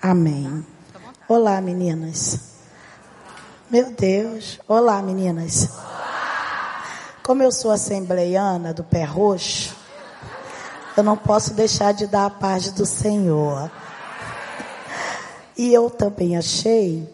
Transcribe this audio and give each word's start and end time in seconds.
Amém. 0.00 0.64
Olá, 1.28 1.60
meninas. 1.60 2.38
Meu 3.68 3.90
Deus. 3.90 4.60
Olá, 4.68 5.02
meninas. 5.02 5.68
Como 7.24 7.42
eu 7.42 7.50
sou 7.50 7.72
assembleiana 7.72 8.72
do 8.72 8.84
pé 8.84 9.02
roxo, 9.02 9.74
eu 10.96 11.02
não 11.02 11.16
posso 11.16 11.54
deixar 11.54 11.92
de 11.92 12.06
dar 12.06 12.26
a 12.26 12.30
paz 12.30 12.70
do 12.70 12.86
Senhor. 12.86 13.68
E 15.56 15.74
eu 15.74 15.90
também 15.90 16.36
achei 16.36 17.12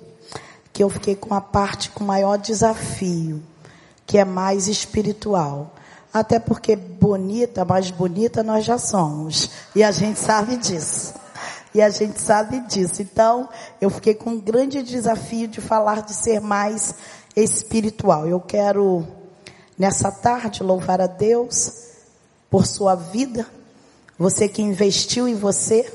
que 0.71 0.83
eu 0.83 0.91
fiquei 0.91 1.17
com 1.17 1.33
a 1.33 1.41
parte 1.41 1.89
com 1.91 2.05
maior 2.05 2.37
desafio, 2.37 3.43
que 4.05 4.19
é 4.19 4.25
mais 4.25 4.69
espiritual. 4.69 5.75
Até 6.13 6.39
porque 6.39 6.77
bonita, 6.77 7.65
mais 7.65 7.91
bonita 7.91 8.43
nós 8.43 8.67
já 8.67 8.77
somos. 8.77 9.51
E 9.75 9.83
a 9.83 9.91
gente 9.91 10.19
sabe 10.19 10.59
disso. 10.59 11.22
E 11.75 11.81
a 11.81 11.89
gente 11.89 12.21
sabe 12.21 12.61
disso. 12.61 13.01
Então, 13.01 13.49
eu 13.81 13.89
fiquei 13.89 14.15
com 14.15 14.31
um 14.31 14.41
grande 14.41 14.83
desafio 14.83 15.49
de 15.49 15.61
falar 15.61 16.03
de 16.03 16.13
ser 16.13 16.41
mais 16.41 16.95
espiritual. 17.35 18.29
Eu 18.29 18.41
quero, 18.41 19.07
nessa 19.79 20.11
tarde, 20.11 20.63
louvar 20.63 21.01
a 21.01 21.07
Deus 21.07 21.73
por 22.51 22.67
sua 22.67 22.95
vida. 22.95 23.47
Você 24.19 24.49
que 24.49 24.61
investiu 24.61 25.27
em 25.27 25.35
você. 25.35 25.91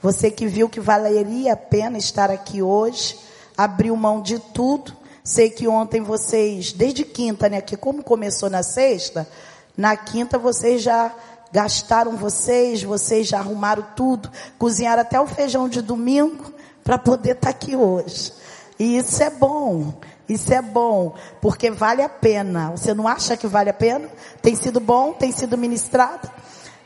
Você 0.00 0.30
que 0.30 0.46
viu 0.46 0.68
que 0.68 0.80
valeria 0.80 1.54
a 1.54 1.56
pena 1.56 1.98
estar 1.98 2.30
aqui 2.30 2.62
hoje. 2.62 3.18
Abriu 3.56 3.96
mão 3.96 4.22
de 4.22 4.38
tudo. 4.38 4.96
Sei 5.24 5.48
que 5.48 5.66
ontem 5.66 6.02
vocês, 6.02 6.72
desde 6.72 7.02
quinta, 7.02 7.48
né? 7.48 7.60
Que 7.62 7.78
como 7.78 8.04
começou 8.04 8.50
na 8.50 8.62
sexta, 8.62 9.26
na 9.74 9.96
quinta 9.96 10.38
vocês 10.38 10.82
já 10.82 11.14
gastaram 11.54 12.16
vocês, 12.16 12.82
vocês 12.82 13.28
já 13.28 13.38
arrumaram 13.38 13.86
tudo, 13.94 14.28
cozinharam 14.58 15.02
até 15.02 15.20
o 15.20 15.26
feijão 15.28 15.68
de 15.68 15.80
domingo 15.80 16.52
para 16.82 16.98
poder 16.98 17.36
estar 17.36 17.42
tá 17.42 17.50
aqui 17.50 17.76
hoje. 17.76 18.32
E 18.76 18.96
isso 18.98 19.22
é 19.22 19.30
bom. 19.30 19.94
Isso 20.28 20.52
é 20.54 20.62
bom, 20.62 21.14
porque 21.40 21.70
vale 21.70 22.02
a 22.02 22.08
pena. 22.08 22.70
Você 22.70 22.94
não 22.94 23.06
acha 23.06 23.36
que 23.36 23.46
vale 23.46 23.68
a 23.70 23.74
pena? 23.74 24.08
Tem 24.42 24.56
sido 24.56 24.80
bom, 24.80 25.12
tem 25.12 25.30
sido 25.30 25.56
ministrado. 25.56 26.28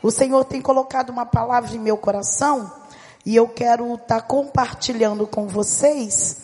O 0.02 0.11
Senhor 0.11 0.44
tem 0.44 0.61
colocado 0.61 1.11
uma 1.11 1.24
palavra 1.24 1.74
em 1.74 1.78
meu 1.78 1.96
coração 1.96 2.70
e 3.24 3.36
eu 3.36 3.48
quero 3.48 3.94
estar 3.94 4.20
tá 4.20 4.20
compartilhando 4.20 5.24
com 5.27 5.46
vocês 5.46 6.36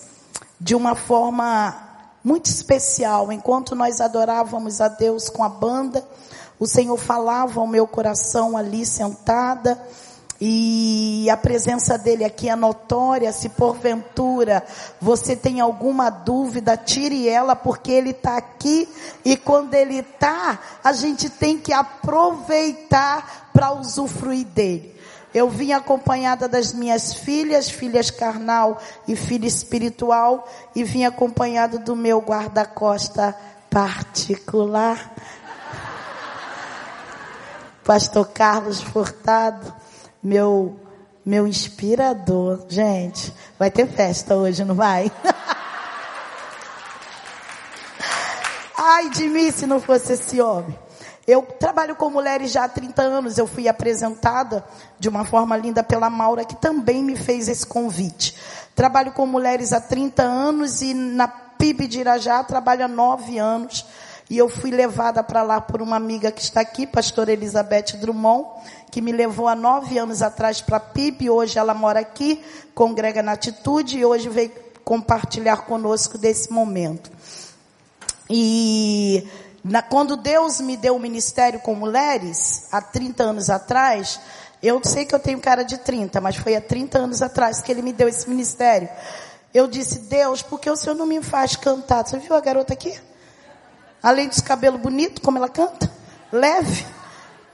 de 0.59 0.75
uma 0.75 0.95
forma 0.95 1.77
muito 2.23 2.47
especial. 2.47 3.33
Enquanto 3.33 3.75
nós 3.75 4.01
adorávamos 4.01 4.81
a 4.81 4.87
Deus 4.87 5.29
com 5.29 5.43
a 5.43 5.49
banda, 5.49 6.07
o 6.59 6.67
Senhor 6.67 6.97
falava 6.97 7.61
ao 7.61 7.67
meu 7.67 7.87
coração 7.87 8.57
ali 8.57 8.87
sentada. 8.87 9.81
E 10.41 11.29
a 11.31 11.37
presença 11.37 11.97
dele 11.97 12.25
aqui 12.25 12.49
é 12.49 12.57
notória. 12.57 13.33
Se 13.33 13.49
porventura 13.49 14.65
você 15.01 15.37
tem 15.37 15.61
alguma 15.61 16.11
dúvida, 16.11 16.77
tire 16.77 17.29
ela, 17.29 17.55
porque 17.55 17.91
ele 17.91 18.11
está 18.11 18.37
aqui. 18.37 18.89
E 19.25 19.37
quando 19.37 19.75
ele 19.75 20.01
está, 20.01 20.59
a 20.83 20.93
gente 20.93 21.31
tem 21.31 21.59
que 21.59 21.73
aproveitar 21.73 23.51
para 23.53 23.73
usufruir 23.73 24.47
dele. 24.47 24.95
Eu 25.33 25.49
vim 25.49 25.73
acompanhada 25.73 26.47
das 26.47 26.73
minhas 26.73 27.15
filhas, 27.15 27.69
filhas 27.69 28.09
carnal 28.09 28.79
e 29.09 29.17
filha 29.17 29.49
espiritual, 29.49 30.49
e 30.77 30.85
vim 30.85 31.05
acompanhada 31.05 31.77
do 31.77 31.97
meu 31.97 32.21
guarda-costa 32.21 33.35
particular. 33.69 35.13
Pastor 37.85 38.29
Carlos 38.29 38.81
Furtado, 38.81 39.73
meu, 40.23 40.81
meu 41.25 41.47
inspirador. 41.47 42.65
Gente, 42.69 43.31
vai 43.59 43.71
ter 43.71 43.87
festa 43.87 44.35
hoje, 44.35 44.65
não 44.65 44.75
vai? 44.75 45.13
Ai 48.77 49.11
de 49.11 49.29
mim 49.29 49.51
se 49.51 49.67
não 49.67 49.79
fosse 49.79 50.15
esse 50.15 50.41
homem. 50.41 50.79
Eu 51.27 51.43
trabalho 51.43 51.95
com 51.95 52.09
mulheres 52.11 52.51
já 52.51 52.65
há 52.65 52.69
30 52.69 53.03
anos. 53.03 53.37
Eu 53.39 53.47
fui 53.47 53.69
apresentada 53.69 54.65
de 54.99 55.09
uma 55.09 55.25
forma 55.25 55.57
linda 55.57 55.83
pela 55.83 56.09
Maura, 56.09 56.45
que 56.45 56.57
também 56.57 57.03
me 57.03 57.17
fez 57.17 57.49
esse 57.49 57.67
convite. 57.67 58.35
Trabalho 58.75 59.13
com 59.13 59.27
mulheres 59.27 59.73
há 59.73 59.81
30 59.81 60.23
anos 60.23 60.81
e 60.81 60.93
na 60.95 61.29
PIB 61.29 61.87
de 61.87 62.01
Irajá 62.01 62.43
trabalho 62.45 62.85
há 62.85 62.89
9 62.89 63.39
anos. 63.39 63.87
E 64.29 64.39
eu 64.39 64.49
fui 64.49 64.71
levada 64.71 65.23
para 65.23 65.43
lá 65.43 65.61
por 65.61 65.83
uma 65.83 65.97
amiga 65.97 66.33
que 66.33 66.41
está 66.41 66.61
aqui, 66.61 66.87
pastora 66.87 67.33
Elizabeth 67.33 67.97
Drummond, 68.01 68.49
que 68.91 69.03
me 69.03 69.13
levou 69.13 69.49
há 69.49 69.55
nove 69.55 69.99
anos 69.99 70.23
atrás 70.23 70.63
para 70.63 70.81
PIB. 70.81 71.29
Hoje 71.29 71.59
ela 71.59 71.75
mora 71.75 72.01
aqui, 72.01 72.43
congrega 72.75 73.23
na 73.23 73.33
Atitude 73.33 73.99
e 73.99 74.05
hoje 74.05 74.29
veio 74.29 74.51
compartilhar 74.83 75.59
conosco 75.67 76.17
desse 76.17 76.51
momento. 76.51 77.11
E 78.31 79.29
na, 79.63 79.83
quando 79.83 80.17
Deus 80.17 80.61
me 80.61 80.77
deu 80.77 80.97
o 80.97 81.01
ministério 81.01 81.61
com 81.61 81.75
mulheres, 81.75 82.67
há 82.73 82.81
30 82.81 83.23
anos 83.23 83.51
atrás, 83.51 84.21
eu 84.63 84.81
sei 84.83 85.05
que 85.05 85.15
eu 85.15 85.19
tenho 85.19 85.39
cara 85.39 85.63
de 85.63 85.77
30, 85.77 86.21
mas 86.23 86.37
foi 86.37 86.57
há 86.57 86.61
30 86.61 86.99
anos 86.99 87.21
atrás 87.21 87.61
que 87.61 87.71
Ele 87.71 87.83
me 87.83 87.93
deu 87.93 88.09
esse 88.09 88.29
ministério. 88.29 88.89
Eu 89.53 89.67
disse, 89.67 90.01
Deus, 90.01 90.41
por 90.41 90.59
que 90.59 90.71
o 90.71 90.77
Senhor 90.77 90.97
não 90.97 91.07
me 91.07 91.23
faz 91.23 91.57
cantar? 91.57 92.07
Você 92.07 92.19
viu 92.19 92.35
a 92.35 92.41
garota 92.41 92.73
aqui? 92.73 92.99
Além 94.05 94.29
dos 94.29 94.43
cabelos 94.43 94.79
bonitos, 94.83 95.23
como 95.25 95.39
ela 95.39 95.49
canta, 95.49 95.91
leve. 96.31 96.85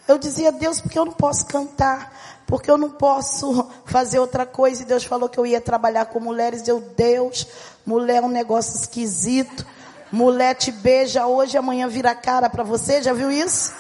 Eu 0.09 0.19
dizia, 0.19 0.51
Deus, 0.51 0.81
porque 0.81 0.99
eu 0.99 1.05
não 1.05 1.13
posso 1.13 1.47
cantar, 1.47 2.13
porque 2.45 2.69
eu 2.69 2.77
não 2.77 2.91
posso 2.91 3.71
fazer 3.87 4.19
outra 4.19 4.45
coisa. 4.45 4.83
E 4.83 4.85
Deus 4.85 5.05
falou 5.05 5.29
que 5.29 5.39
eu 5.39 5.47
ia 5.47 5.61
trabalhar 5.61 6.07
com 6.07 6.19
mulheres. 6.19 6.67
Eu, 6.67 6.81
Deus, 6.81 7.47
mulher 7.87 8.17
é 8.17 8.27
um 8.27 8.29
negócio 8.29 8.75
esquisito. 8.75 9.65
Mulher 10.11 10.57
te 10.57 10.73
beija 10.73 11.25
hoje, 11.25 11.57
amanhã 11.57 11.87
vira 11.87 12.17
cara 12.17 12.51
para 12.51 12.65
você. 12.65 13.01
Já 13.01 13.13
viu 13.13 13.31
isso? 13.31 13.73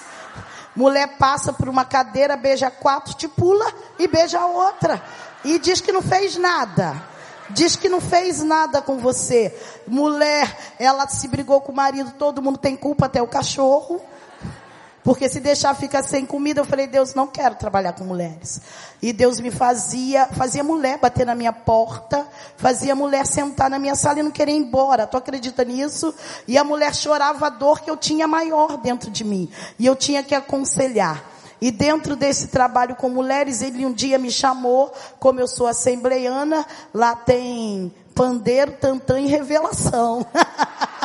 Mulher 0.76 1.18
passa 1.18 1.52
por 1.52 1.68
uma 1.68 1.84
cadeira, 1.84 2.36
beija 2.36 2.70
quatro, 2.70 3.14
te 3.14 3.26
pula 3.26 3.66
e 3.98 4.06
beija 4.06 4.38
a 4.38 4.46
outra. 4.46 5.02
E 5.42 5.58
diz 5.58 5.80
que 5.80 5.90
não 5.90 6.02
fez 6.02 6.36
nada. 6.36 7.09
Diz 7.54 7.76
que 7.76 7.88
não 7.88 8.00
fez 8.00 8.42
nada 8.42 8.80
com 8.80 8.98
você. 8.98 9.54
Mulher, 9.86 10.74
ela 10.78 11.06
se 11.08 11.28
brigou 11.28 11.60
com 11.60 11.72
o 11.72 11.74
marido, 11.74 12.12
todo 12.18 12.42
mundo 12.42 12.58
tem 12.58 12.76
culpa, 12.76 13.06
até 13.06 13.20
o 13.20 13.26
cachorro. 13.26 14.00
Porque 15.02 15.28
se 15.28 15.40
deixar 15.40 15.74
ficar 15.74 16.02
sem 16.02 16.26
comida, 16.26 16.60
eu 16.60 16.64
falei, 16.64 16.86
Deus, 16.86 17.14
não 17.14 17.26
quero 17.26 17.54
trabalhar 17.54 17.94
com 17.94 18.04
mulheres. 18.04 18.60
E 19.00 19.12
Deus 19.12 19.40
me 19.40 19.50
fazia, 19.50 20.26
fazia 20.26 20.62
mulher 20.62 20.98
bater 20.98 21.24
na 21.24 21.34
minha 21.34 21.52
porta, 21.52 22.26
fazia 22.56 22.94
mulher 22.94 23.26
sentar 23.26 23.70
na 23.70 23.78
minha 23.78 23.94
sala 23.94 24.20
e 24.20 24.22
não 24.22 24.30
querer 24.30 24.52
ir 24.52 24.56
embora. 24.56 25.06
Tu 25.06 25.16
acredita 25.16 25.64
nisso? 25.64 26.14
E 26.46 26.58
a 26.58 26.64
mulher 26.64 26.94
chorava 26.94 27.46
a 27.46 27.50
dor 27.50 27.80
que 27.80 27.90
eu 27.90 27.96
tinha 27.96 28.28
maior 28.28 28.76
dentro 28.76 29.10
de 29.10 29.24
mim. 29.24 29.50
E 29.78 29.86
eu 29.86 29.96
tinha 29.96 30.22
que 30.22 30.34
aconselhar. 30.34 31.24
E 31.60 31.70
dentro 31.70 32.16
desse 32.16 32.48
trabalho 32.48 32.96
com 32.96 33.08
mulheres, 33.08 33.60
ele 33.60 33.84
um 33.84 33.92
dia 33.92 34.18
me 34.18 34.30
chamou, 34.30 34.92
como 35.18 35.40
eu 35.40 35.46
sou 35.46 35.66
assembleiana, 35.66 36.66
lá 36.92 37.14
tem 37.14 37.92
pandeiro, 38.14 38.72
tantã 38.72 39.20
e 39.20 39.26
revelação. 39.26 40.26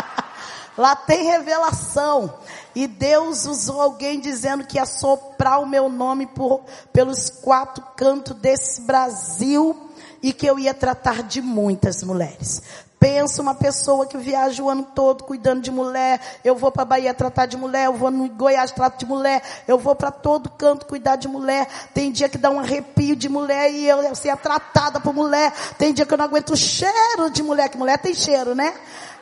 lá 0.78 0.96
tem 0.96 1.24
revelação. 1.24 2.34
E 2.74 2.88
Deus 2.88 3.46
usou 3.46 3.82
alguém 3.82 4.20
dizendo 4.20 4.66
que 4.66 4.78
ia 4.78 4.86
soprar 4.86 5.62
o 5.62 5.66
meu 5.66 5.90
nome 5.90 6.26
por, 6.26 6.62
pelos 6.92 7.30
quatro 7.30 7.84
cantos 7.96 8.36
desse 8.38 8.82
Brasil 8.82 9.90
e 10.22 10.34
que 10.34 10.46
eu 10.46 10.58
ia 10.58 10.74
tratar 10.74 11.24
de 11.24 11.42
muitas 11.42 12.02
mulheres. 12.04 12.62
Pensa 13.06 13.40
uma 13.40 13.54
pessoa 13.54 14.08
que 14.08 14.18
viaja 14.18 14.64
o 14.64 14.68
ano 14.68 14.82
todo 14.82 15.26
cuidando 15.26 15.62
de 15.62 15.70
mulher. 15.70 16.20
Eu 16.44 16.56
vou 16.56 16.72
para 16.72 16.84
Bahia 16.84 17.14
tratar 17.14 17.46
de 17.46 17.56
mulher, 17.56 17.86
eu 17.86 17.94
vou 17.94 18.10
no 18.10 18.28
Goiás 18.28 18.72
tratar 18.72 18.98
de 18.98 19.06
mulher, 19.06 19.44
eu 19.68 19.78
vou 19.78 19.94
para 19.94 20.10
todo 20.10 20.50
canto 20.50 20.88
cuidar 20.88 21.16
de 21.16 21.28
mulher. 21.28 21.68
Tem 21.94 22.12
dia 22.12 22.28
que 22.28 22.36
dá 22.36 22.50
um 22.50 22.60
arrepio 22.60 23.16
de 23.16 23.30
mulher 23.30 23.72
e 23.72 23.86
eu, 23.86 24.16
ser 24.16 24.36
tratada 24.38 25.00
por 25.00 25.14
mulher. 25.14 25.54
Tem 25.78 25.94
dia 25.94 26.04
que 26.04 26.12
eu 26.16 26.18
não 26.18 26.26
aguento 26.26 26.54
o 26.54 26.58
cheiro 26.58 27.30
de 27.30 27.44
mulher, 27.44 27.70
que 27.70 27.78
mulher 27.78 28.00
tem 28.00 28.16
cheiro, 28.16 28.56
né? 28.56 28.74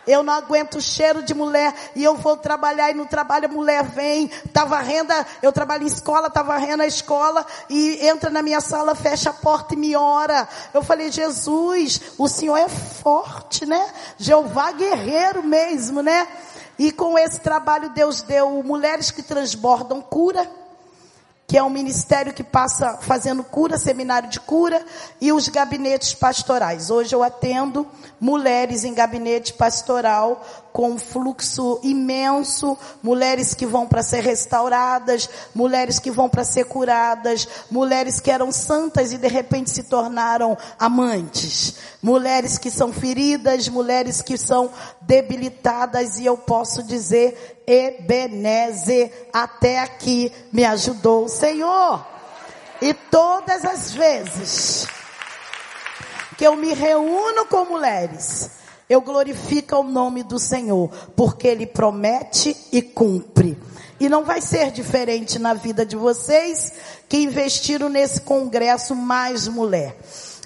Eu 0.07 0.23
não 0.23 0.33
aguento 0.33 0.75
o 0.75 0.81
cheiro 0.81 1.23
de 1.23 1.33
mulher 1.33 1.73
e 1.95 2.03
eu 2.03 2.15
vou 2.15 2.35
trabalhar 2.37 2.91
e 2.91 2.93
no 2.93 3.05
trabalho 3.05 3.45
a 3.45 3.51
mulher 3.51 3.83
vem, 3.83 4.27
tá 4.51 4.65
varrendo, 4.65 5.13
eu 5.41 5.51
trabalho 5.51 5.83
em 5.83 5.87
escola, 5.87 6.29
tá 6.29 6.43
varrendo 6.43 6.83
a 6.83 6.87
escola 6.87 7.45
e 7.69 8.05
entra 8.05 8.29
na 8.29 8.41
minha 8.41 8.61
sala, 8.61 8.95
fecha 8.95 9.29
a 9.29 9.33
porta 9.33 9.73
e 9.73 9.77
me 9.77 9.95
ora. 9.95 10.47
Eu 10.73 10.83
falei, 10.83 11.11
Jesus, 11.11 12.01
o 12.17 12.27
Senhor 12.27 12.57
é 12.57 12.69
forte, 12.69 13.65
né? 13.65 13.89
Jeová 14.17 14.71
guerreiro 14.71 15.43
mesmo, 15.43 16.01
né? 16.01 16.27
E 16.77 16.91
com 16.91 17.17
esse 17.17 17.39
trabalho 17.39 17.89
Deus 17.89 18.21
deu 18.21 18.61
mulheres 18.63 19.11
que 19.11 19.21
transbordam 19.21 20.01
cura 20.01 20.62
que 21.53 21.57
é 21.59 21.61
um 21.61 21.69
ministério 21.69 22.33
que 22.33 22.43
passa 22.43 22.97
fazendo 22.97 23.43
cura, 23.43 23.77
seminário 23.77 24.27
de 24.27 24.39
cura 24.39 24.83
e 25.21 25.31
os 25.31 25.47
gabinetes 25.49 26.11
pastorais. 26.11 26.89
Hoje 26.89 27.13
eu 27.13 27.21
atendo 27.21 27.85
mulheres 28.19 28.83
em 28.83 28.91
gabinete 28.91 29.53
pastoral 29.53 30.43
com 30.73 30.93
um 30.93 30.97
fluxo 30.97 31.79
imenso, 31.83 32.75
mulheres 33.01 33.53
que 33.53 33.65
vão 33.65 33.87
para 33.87 34.01
ser 34.01 34.21
restauradas, 34.21 35.29
mulheres 35.53 35.99
que 35.99 36.09
vão 36.09 36.27
para 36.27 36.43
ser 36.43 36.65
curadas, 36.65 37.47
mulheres 37.69 38.19
que 38.19 38.31
eram 38.31 38.51
santas 38.51 39.13
e 39.13 39.19
de 39.19 39.27
repente 39.27 39.69
se 39.69 39.83
tornaram 39.83 40.57
amantes, 40.79 41.75
mulheres 42.01 42.57
que 42.57 42.71
são 42.71 42.91
feridas, 42.91 43.69
mulheres 43.69 44.19
que 44.19 44.35
são 44.35 44.71
debilitadas 45.01 46.17
e 46.17 46.25
eu 46.25 46.35
posso 46.35 46.81
dizer, 46.81 47.61
Ebenezer, 47.67 49.29
até 49.31 49.79
aqui 49.79 50.33
me 50.51 50.65
ajudou 50.65 51.25
o 51.25 51.29
Senhor. 51.29 52.03
E 52.81 52.93
todas 52.93 53.63
as 53.63 53.91
vezes 53.91 54.87
que 56.35 56.45
eu 56.45 56.55
me 56.55 56.73
reúno 56.73 57.45
com 57.45 57.63
mulheres, 57.65 58.62
eu 58.93 59.01
glorifico 59.01 59.75
o 59.77 59.83
nome 59.83 60.23
do 60.23 60.37
Senhor, 60.37 60.89
porque 61.15 61.47
Ele 61.47 61.65
promete 61.65 62.55
e 62.71 62.81
cumpre. 62.81 63.57
E 63.99 64.07
não 64.07 64.23
vai 64.23 64.41
ser 64.41 64.71
diferente 64.71 65.39
na 65.39 65.53
vida 65.53 65.85
de 65.85 65.95
vocês 65.95 66.73
que 67.09 67.17
investiram 67.17 67.89
nesse 67.89 68.21
congresso 68.21 68.95
mais 68.95 69.47
mulher. 69.47 69.97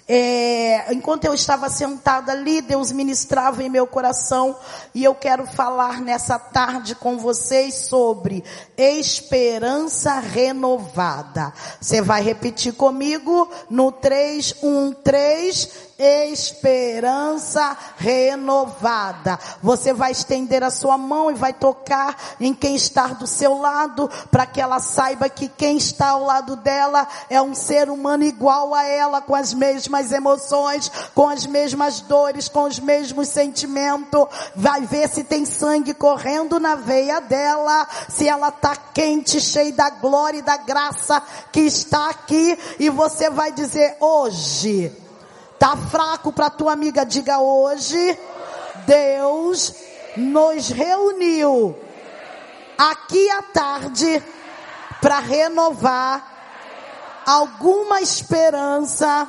É, 0.09 0.93
enquanto 0.93 1.25
eu 1.25 1.33
estava 1.33 1.69
sentada 1.69 2.31
ali, 2.31 2.61
Deus 2.61 2.93
ministrava 2.93 3.61
em 3.61 3.69
meu 3.69 3.85
coração 3.85 4.55
e 4.95 5.03
eu 5.03 5.13
quero 5.13 5.45
falar 5.45 5.99
nessa 5.99 6.39
tarde 6.39 6.95
com 6.95 7.17
vocês 7.17 7.75
sobre 7.75 8.41
esperança 8.77 10.19
renovada. 10.19 11.51
Você 11.81 12.01
vai 12.01 12.21
repetir 12.21 12.73
comigo 12.73 13.49
no 13.69 13.91
3, 13.91 14.55
1, 14.63 14.93
3 14.93 15.86
esperança 15.99 17.75
renovada. 17.97 19.39
Você 19.61 19.93
vai 19.93 20.11
estender 20.11 20.63
a 20.63 20.69
sua 20.69 20.97
mão 20.97 21.31
e 21.31 21.33
vai 21.33 21.53
tocar 21.53 22.15
em 22.39 22.53
quem 22.53 22.75
está 22.75 23.07
do 23.07 23.25
seu 23.25 23.57
lado, 23.57 24.09
para 24.29 24.45
que 24.45 24.61
ela 24.61 24.79
saiba 24.79 25.29
que 25.29 25.47
quem 25.47 25.77
está 25.77 26.09
ao 26.09 26.23
lado 26.23 26.55
dela 26.57 27.07
é 27.29 27.41
um 27.41 27.55
ser 27.55 27.89
humano 27.89 28.23
igual 28.23 28.73
a 28.75 28.83
ela, 28.83 29.21
com 29.21 29.33
as 29.33 29.53
mesmas 29.53 30.11
emoções, 30.11 30.91
com 31.15 31.27
as 31.27 31.45
mesmas 31.45 32.01
dores, 32.01 32.47
com 32.47 32.63
os 32.63 32.79
mesmos 32.79 33.29
sentimentos. 33.29 34.27
Vai 34.55 34.81
ver 34.81 35.09
se 35.09 35.23
tem 35.23 35.45
sangue 35.45 35.93
correndo 35.93 36.59
na 36.59 36.75
veia 36.75 37.19
dela, 37.19 37.87
se 38.07 38.27
ela 38.27 38.49
está 38.49 38.75
quente, 38.75 39.39
cheia 39.39 39.73
da 39.73 39.89
glória 39.89 40.39
e 40.39 40.43
da 40.43 40.57
graça 40.57 41.21
que 41.51 41.61
está 41.61 42.09
aqui, 42.09 42.57
e 42.79 42.89
você 42.89 43.29
vai 43.29 43.51
dizer 43.51 43.97
hoje 43.99 45.06
Tá 45.59 45.75
fraco 45.75 46.31
para 46.31 46.49
tua 46.49 46.73
amiga? 46.73 47.05
Diga 47.05 47.39
hoje. 47.39 48.17
Deus 48.85 49.73
nos 50.15 50.69
reuniu 50.69 51.75
aqui 52.77 53.29
à 53.31 53.41
tarde 53.41 54.23
para 55.01 55.19
renovar 55.19 56.37
alguma 57.25 58.01
esperança 58.01 59.27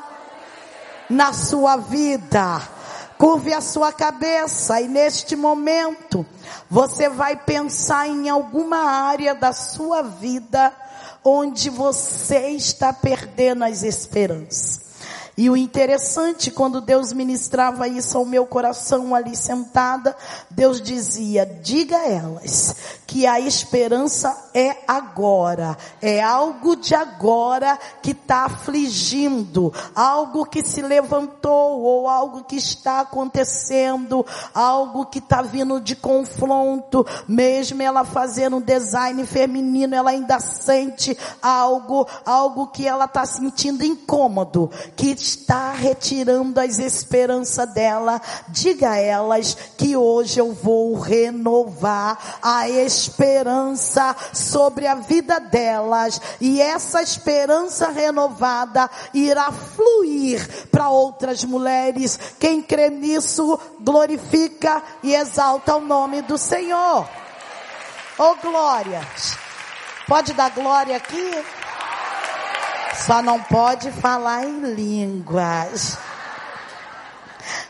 na 1.09 1.33
sua 1.33 1.77
vida. 1.77 2.63
Curve 3.17 3.53
a 3.53 3.61
sua 3.61 3.93
cabeça 3.93 4.81
e 4.81 4.87
neste 4.87 5.35
momento 5.35 6.25
você 6.71 7.09
vai 7.09 7.35
pensar 7.35 8.07
em 8.07 8.29
alguma 8.29 8.79
área 8.79 9.35
da 9.35 9.53
sua 9.53 10.03
vida 10.03 10.73
onde 11.25 11.69
você 11.69 12.51
está 12.51 12.93
perdendo 12.93 13.65
as 13.65 13.83
esperanças. 13.83 14.88
E 15.39 15.49
o 15.49 15.57
interessante, 15.57 16.51
quando 16.51 16.81
Deus 16.81 17.13
ministrava 17.13 17.87
isso 17.87 18.19
ao 18.19 18.25
meu 18.25 18.45
coração 18.45 19.15
ali 19.15 19.37
sentada, 19.37 20.17
Deus 20.51 20.81
dizia, 20.81 21.47
diga 21.47 21.97
a 21.97 22.09
elas 22.09 22.75
que 23.07 23.25
a 23.25 23.39
esperança 23.39 24.51
é 24.53 24.79
agora, 24.87 25.79
é 26.03 26.21
algo 26.21 26.75
de 26.75 26.93
agora 26.93 27.79
que 28.03 28.11
está 28.11 28.47
afligindo, 28.47 29.73
algo 29.95 30.45
que 30.45 30.61
se 30.65 30.83
levantou 30.83 31.83
ou 31.83 32.09
algo 32.09 32.43
que 32.43 32.57
está 32.57 33.01
acontecendo, 33.01 34.27
algo 34.53 35.07
que 35.07 35.21
está 35.21 35.41
vindo 35.41 35.81
de 35.81 35.95
confronto, 35.95 37.07
mesmo 37.29 37.81
ela 37.81 38.05
fazendo 38.05 38.57
um 38.57 38.61
design 38.61 39.25
feminino, 39.25 39.95
ela 39.95 40.11
ainda 40.11 40.41
sente 40.41 41.17
algo, 41.41 42.09
algo 42.27 42.67
que 42.67 42.89
ela 42.89 43.05
está 43.05 43.25
sentindo 43.25 43.85
incômodo, 43.85 44.69
que 44.97 45.28
está 45.29 45.73
retirando 45.73 46.59
as 46.59 46.79
esperanças 46.79 47.73
dela, 47.73 48.21
diga 48.49 48.93
a 48.93 48.97
elas 48.97 49.55
que 49.77 49.97
hoje 49.97 50.41
eu 50.41 50.53
vou 50.53 50.99
renovar 50.99 52.39
a 52.43 52.69
esperança 52.69 54.17
sobre 54.33 54.87
a 54.87 54.95
vida 54.95 55.39
delas 55.39 56.21
e 56.41 56.61
essa 56.61 57.03
esperança 57.03 57.89
renovada 57.89 58.89
irá 59.13 59.53
fluir 59.53 60.69
para 60.71 60.89
outras 60.89 61.45
mulheres. 61.45 62.19
Quem 62.39 62.63
crê 62.63 62.89
nisso 62.89 63.59
glorifica 63.81 64.83
e 65.03 65.15
exalta 65.15 65.77
o 65.77 65.81
nome 65.81 66.23
do 66.23 66.39
Senhor. 66.39 67.09
Oh 68.19 68.35
glória! 68.37 69.01
Pode 70.07 70.33
dar 70.33 70.51
glória 70.51 70.97
aqui? 70.97 71.45
Só 73.07 73.23
não 73.23 73.41
pode 73.43 73.91
falar 73.93 74.45
em 74.45 74.75
línguas. 74.75 75.97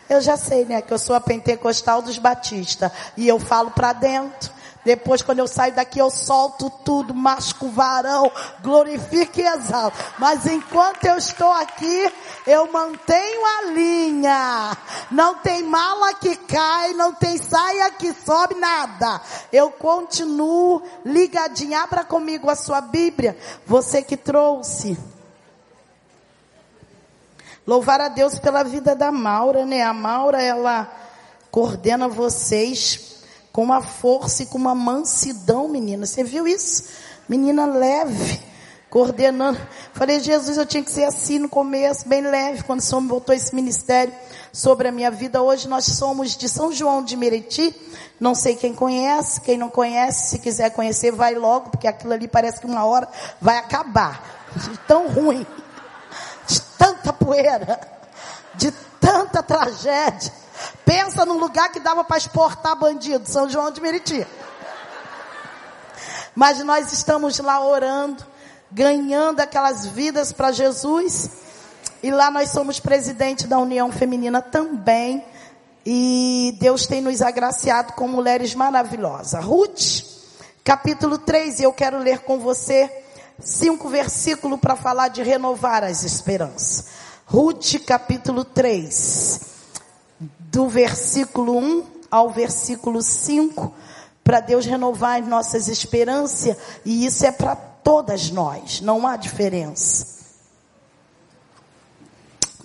Eu 0.08 0.20
já 0.20 0.36
sei, 0.36 0.64
né, 0.64 0.80
que 0.80 0.92
eu 0.92 0.98
sou 0.98 1.14
a 1.14 1.20
pentecostal 1.20 2.00
dos 2.00 2.18
batistas 2.18 2.90
e 3.16 3.28
eu 3.28 3.38
falo 3.38 3.70
para 3.70 3.92
dentro. 3.92 4.58
Depois, 4.84 5.20
quando 5.20 5.40
eu 5.40 5.46
saio 5.46 5.74
daqui, 5.74 5.98
eu 5.98 6.10
solto 6.10 6.70
tudo, 6.70 7.14
masco 7.14 7.68
varão, 7.68 8.32
glorifico 8.62 9.38
e 9.38 9.46
exalto. 9.46 9.98
Mas 10.18 10.46
enquanto 10.46 11.04
eu 11.04 11.18
estou 11.18 11.52
aqui, 11.52 12.10
eu 12.46 12.72
mantenho 12.72 13.44
a 13.44 13.64
linha. 13.66 14.76
Não 15.10 15.34
tem 15.34 15.62
mala 15.62 16.14
que 16.14 16.34
cai, 16.36 16.94
não 16.94 17.12
tem 17.12 17.36
saia 17.36 17.90
que 17.90 18.14
sobe, 18.14 18.54
nada. 18.54 19.20
Eu 19.52 19.70
continuo 19.70 20.82
ligadinha. 21.04 21.82
Abra 21.82 22.02
comigo 22.02 22.48
a 22.48 22.56
sua 22.56 22.80
Bíblia. 22.80 23.36
Você 23.66 24.00
que 24.00 24.16
trouxe. 24.16 24.98
Louvar 27.68 28.00
a 28.00 28.08
Deus 28.08 28.38
pela 28.38 28.62
vida 28.62 28.96
da 28.96 29.12
Maura, 29.12 29.66
né? 29.66 29.82
A 29.82 29.92
Maura, 29.92 30.42
ela 30.42 30.90
coordena 31.50 32.08
vocês 32.08 33.18
com 33.52 33.62
uma 33.62 33.82
força 33.82 34.42
e 34.42 34.46
com 34.46 34.56
uma 34.56 34.74
mansidão, 34.74 35.68
menina. 35.68 36.06
Você 36.06 36.24
viu 36.24 36.48
isso? 36.48 36.84
Menina 37.28 37.66
leve, 37.66 38.40
coordenando. 38.88 39.60
Falei, 39.92 40.18
Jesus, 40.18 40.56
eu 40.56 40.64
tinha 40.64 40.82
que 40.82 40.90
ser 40.90 41.04
assim 41.04 41.38
no 41.38 41.46
começo, 41.46 42.08
bem 42.08 42.22
leve, 42.22 42.62
quando 42.62 42.80
o 42.80 42.82
Senhor 42.82 43.02
me 43.02 43.08
botou 43.08 43.34
esse 43.34 43.54
ministério 43.54 44.14
sobre 44.50 44.88
a 44.88 44.90
minha 44.90 45.10
vida. 45.10 45.42
Hoje 45.42 45.68
nós 45.68 45.84
somos 45.84 46.38
de 46.38 46.48
São 46.48 46.72
João 46.72 47.04
de 47.04 47.18
Meriti. 47.18 47.76
Não 48.18 48.34
sei 48.34 48.56
quem 48.56 48.74
conhece, 48.74 49.42
quem 49.42 49.58
não 49.58 49.68
conhece, 49.68 50.30
se 50.30 50.38
quiser 50.38 50.70
conhecer, 50.70 51.12
vai 51.12 51.34
logo, 51.34 51.68
porque 51.68 51.86
aquilo 51.86 52.14
ali 52.14 52.28
parece 52.28 52.60
que 52.60 52.66
uma 52.66 52.86
hora 52.86 53.06
vai 53.38 53.58
acabar. 53.58 54.48
Tão 54.86 55.06
ruim 55.08 55.46
de 56.48 56.60
tanta 56.78 57.12
poeira, 57.12 57.78
de 58.54 58.72
tanta 58.98 59.42
tragédia. 59.42 60.32
Pensa 60.84 61.24
num 61.24 61.38
lugar 61.38 61.70
que 61.70 61.78
dava 61.78 62.02
para 62.02 62.16
exportar 62.16 62.74
bandido, 62.74 63.28
São 63.28 63.48
João 63.48 63.70
de 63.70 63.80
Meriti. 63.80 64.26
Mas 66.34 66.64
nós 66.64 66.92
estamos 66.92 67.38
lá 67.38 67.60
orando, 67.60 68.24
ganhando 68.72 69.40
aquelas 69.40 69.86
vidas 69.86 70.32
para 70.32 70.50
Jesus. 70.50 71.30
E 72.02 72.10
lá 72.10 72.30
nós 72.30 72.50
somos 72.50 72.80
presidente 72.80 73.46
da 73.46 73.58
União 73.58 73.92
Feminina 73.92 74.40
também. 74.40 75.24
E 75.84 76.56
Deus 76.60 76.86
tem 76.86 77.00
nos 77.00 77.20
agraciado 77.22 77.92
com 77.92 78.08
mulheres 78.08 78.54
maravilhosas. 78.54 79.44
Ruth, 79.44 80.02
capítulo 80.64 81.18
3, 81.18 81.60
e 81.60 81.62
eu 81.64 81.72
quero 81.72 81.98
ler 81.98 82.20
com 82.20 82.38
você 82.38 83.04
cinco 83.40 83.88
versículos 83.88 84.58
para 84.60 84.76
falar 84.76 85.08
de 85.08 85.22
renovar 85.22 85.84
as 85.84 86.02
esperanças. 86.02 86.86
Ruth 87.26 87.84
capítulo 87.86 88.44
3, 88.44 89.40
do 90.18 90.68
versículo 90.68 91.58
1 91.58 91.86
ao 92.10 92.30
versículo 92.30 93.02
5, 93.02 93.72
para 94.24 94.40
Deus 94.40 94.64
renovar 94.64 95.20
as 95.20 95.28
nossas 95.28 95.68
esperanças, 95.68 96.56
e 96.84 97.04
isso 97.04 97.26
é 97.26 97.30
para 97.30 97.54
todas 97.54 98.30
nós, 98.30 98.80
não 98.80 99.06
há 99.06 99.16
diferença. 99.16 100.18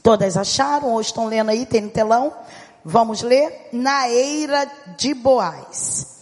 Todas 0.02 0.36
acharam 0.36 0.92
ou 0.92 1.02
estão 1.02 1.28
lendo 1.28 1.50
aí, 1.50 1.66
tem 1.66 1.82
no 1.82 1.90
telão? 1.90 2.34
Vamos 2.84 3.22
ler? 3.22 3.70
Na 3.72 4.10
eira 4.10 4.70
de 4.98 5.14
Boaz. 5.14 6.13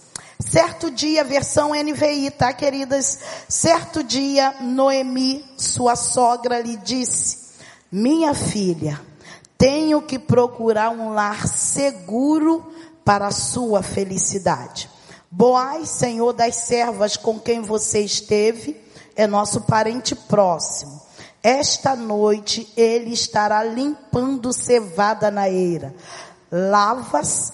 Certo 0.51 0.91
dia, 0.91 1.23
versão 1.23 1.71
NVI, 1.73 2.29
tá, 2.29 2.51
queridas? 2.51 3.19
Certo 3.47 4.03
dia, 4.03 4.53
Noemi, 4.59 5.45
sua 5.55 5.95
sogra, 5.95 6.59
lhe 6.59 6.75
disse: 6.75 7.37
Minha 7.89 8.33
filha, 8.33 8.99
tenho 9.57 10.01
que 10.01 10.19
procurar 10.19 10.89
um 10.89 11.13
lar 11.13 11.47
seguro 11.47 12.69
para 13.05 13.27
a 13.27 13.31
sua 13.31 13.81
felicidade. 13.81 14.89
Boaz, 15.31 15.87
senhor 15.87 16.33
das 16.33 16.57
servas 16.57 17.15
com 17.15 17.39
quem 17.39 17.61
você 17.61 18.01
esteve, 18.01 18.75
é 19.15 19.25
nosso 19.25 19.61
parente 19.61 20.13
próximo. 20.13 21.01
Esta 21.41 21.95
noite 21.95 22.69
ele 22.75 23.13
estará 23.13 23.63
limpando 23.63 24.51
cevada 24.51 25.31
na 25.31 25.49
eira. 25.49 25.95
Lavas, 26.51 27.53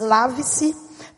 lave-se, 0.00 0.74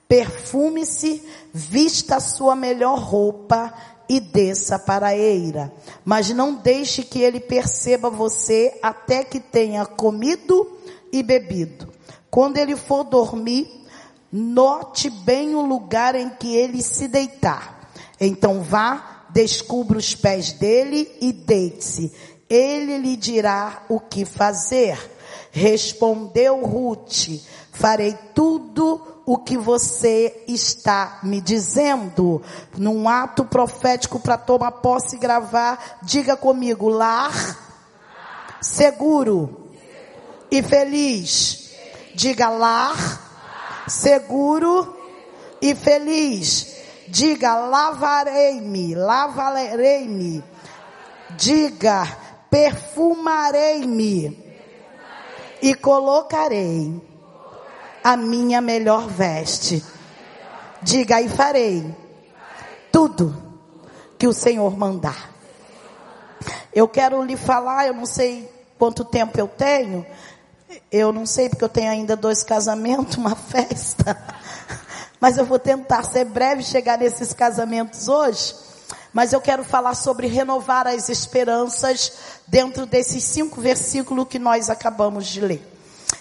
perfume-se, 0.08 1.22
vista 1.52 2.16
a 2.16 2.20
sua 2.20 2.54
melhor 2.54 2.98
roupa 2.98 3.72
e 4.08 4.20
desça 4.20 4.78
para 4.78 5.08
a 5.08 5.16
eira. 5.16 5.72
Mas 6.04 6.30
não 6.30 6.54
deixe 6.54 7.02
que 7.02 7.20
ele 7.20 7.40
perceba 7.40 8.08
você 8.08 8.78
até 8.82 9.24
que 9.24 9.40
tenha 9.40 9.84
comido 9.84 10.78
e 11.12 11.22
bebido. 11.22 11.92
Quando 12.30 12.58
ele 12.58 12.76
for 12.76 13.04
dormir, 13.04 13.68
note 14.30 15.10
bem 15.10 15.54
o 15.54 15.62
lugar 15.62 16.14
em 16.14 16.30
que 16.30 16.54
ele 16.54 16.82
se 16.82 17.08
deitar. 17.08 17.90
Então 18.20 18.62
vá, 18.62 19.26
descubra 19.30 19.98
os 19.98 20.14
pés 20.14 20.52
dele 20.52 21.10
e 21.20 21.32
deite-se. 21.32 22.12
Ele 22.48 22.98
lhe 22.98 23.16
dirá 23.16 23.84
o 23.88 23.98
que 23.98 24.24
fazer. 24.24 24.98
Respondeu 25.50 26.64
Ruth, 26.64 27.28
farei 27.76 28.16
tudo 28.34 29.22
o 29.26 29.36
que 29.36 29.58
você 29.58 30.44
está 30.48 31.18
me 31.22 31.40
dizendo. 31.40 32.42
Num 32.76 33.08
ato 33.08 33.44
profético 33.44 34.18
para 34.18 34.38
tomar 34.38 34.72
posse 34.72 35.16
e 35.16 35.18
gravar, 35.18 35.98
diga 36.02 36.36
comigo, 36.36 36.88
lar, 36.88 37.32
seguro 38.60 39.68
e 40.50 40.62
feliz. 40.62 41.74
Diga 42.14 42.48
lar, 42.48 42.96
seguro 43.86 44.96
e 45.60 45.74
feliz. 45.74 46.74
Diga 47.08 47.56
lavarei-me, 47.56 48.94
lavarei-me. 48.94 50.42
Diga 51.36 52.06
perfumarei-me 52.48 54.46
e 55.60 55.74
colocarei 55.74 57.15
a 58.06 58.16
minha 58.16 58.60
melhor 58.60 59.08
veste. 59.08 59.84
Diga 60.80 61.20
e 61.20 61.28
farei 61.28 61.92
tudo 62.92 63.36
que 64.16 64.28
o 64.28 64.32
Senhor 64.32 64.76
mandar. 64.78 65.28
Eu 66.72 66.86
quero 66.86 67.20
lhe 67.24 67.36
falar, 67.36 67.88
eu 67.88 67.94
não 67.94 68.06
sei 68.06 68.48
quanto 68.78 69.04
tempo 69.04 69.36
eu 69.40 69.48
tenho. 69.48 70.06
Eu 70.88 71.12
não 71.12 71.26
sei 71.26 71.48
porque 71.48 71.64
eu 71.64 71.68
tenho 71.68 71.90
ainda 71.90 72.14
dois 72.14 72.44
casamentos, 72.44 73.16
uma 73.18 73.34
festa. 73.34 74.16
Mas 75.18 75.36
eu 75.36 75.44
vou 75.44 75.58
tentar 75.58 76.04
ser 76.04 76.26
breve 76.26 76.62
chegar 76.62 76.98
nesses 76.98 77.32
casamentos 77.32 78.06
hoje. 78.06 78.54
Mas 79.12 79.32
eu 79.32 79.40
quero 79.40 79.64
falar 79.64 79.96
sobre 79.96 80.28
renovar 80.28 80.86
as 80.86 81.08
esperanças 81.08 82.12
dentro 82.46 82.86
desses 82.86 83.24
cinco 83.24 83.60
versículos 83.60 84.28
que 84.28 84.38
nós 84.38 84.70
acabamos 84.70 85.26
de 85.26 85.40
ler. 85.40 85.72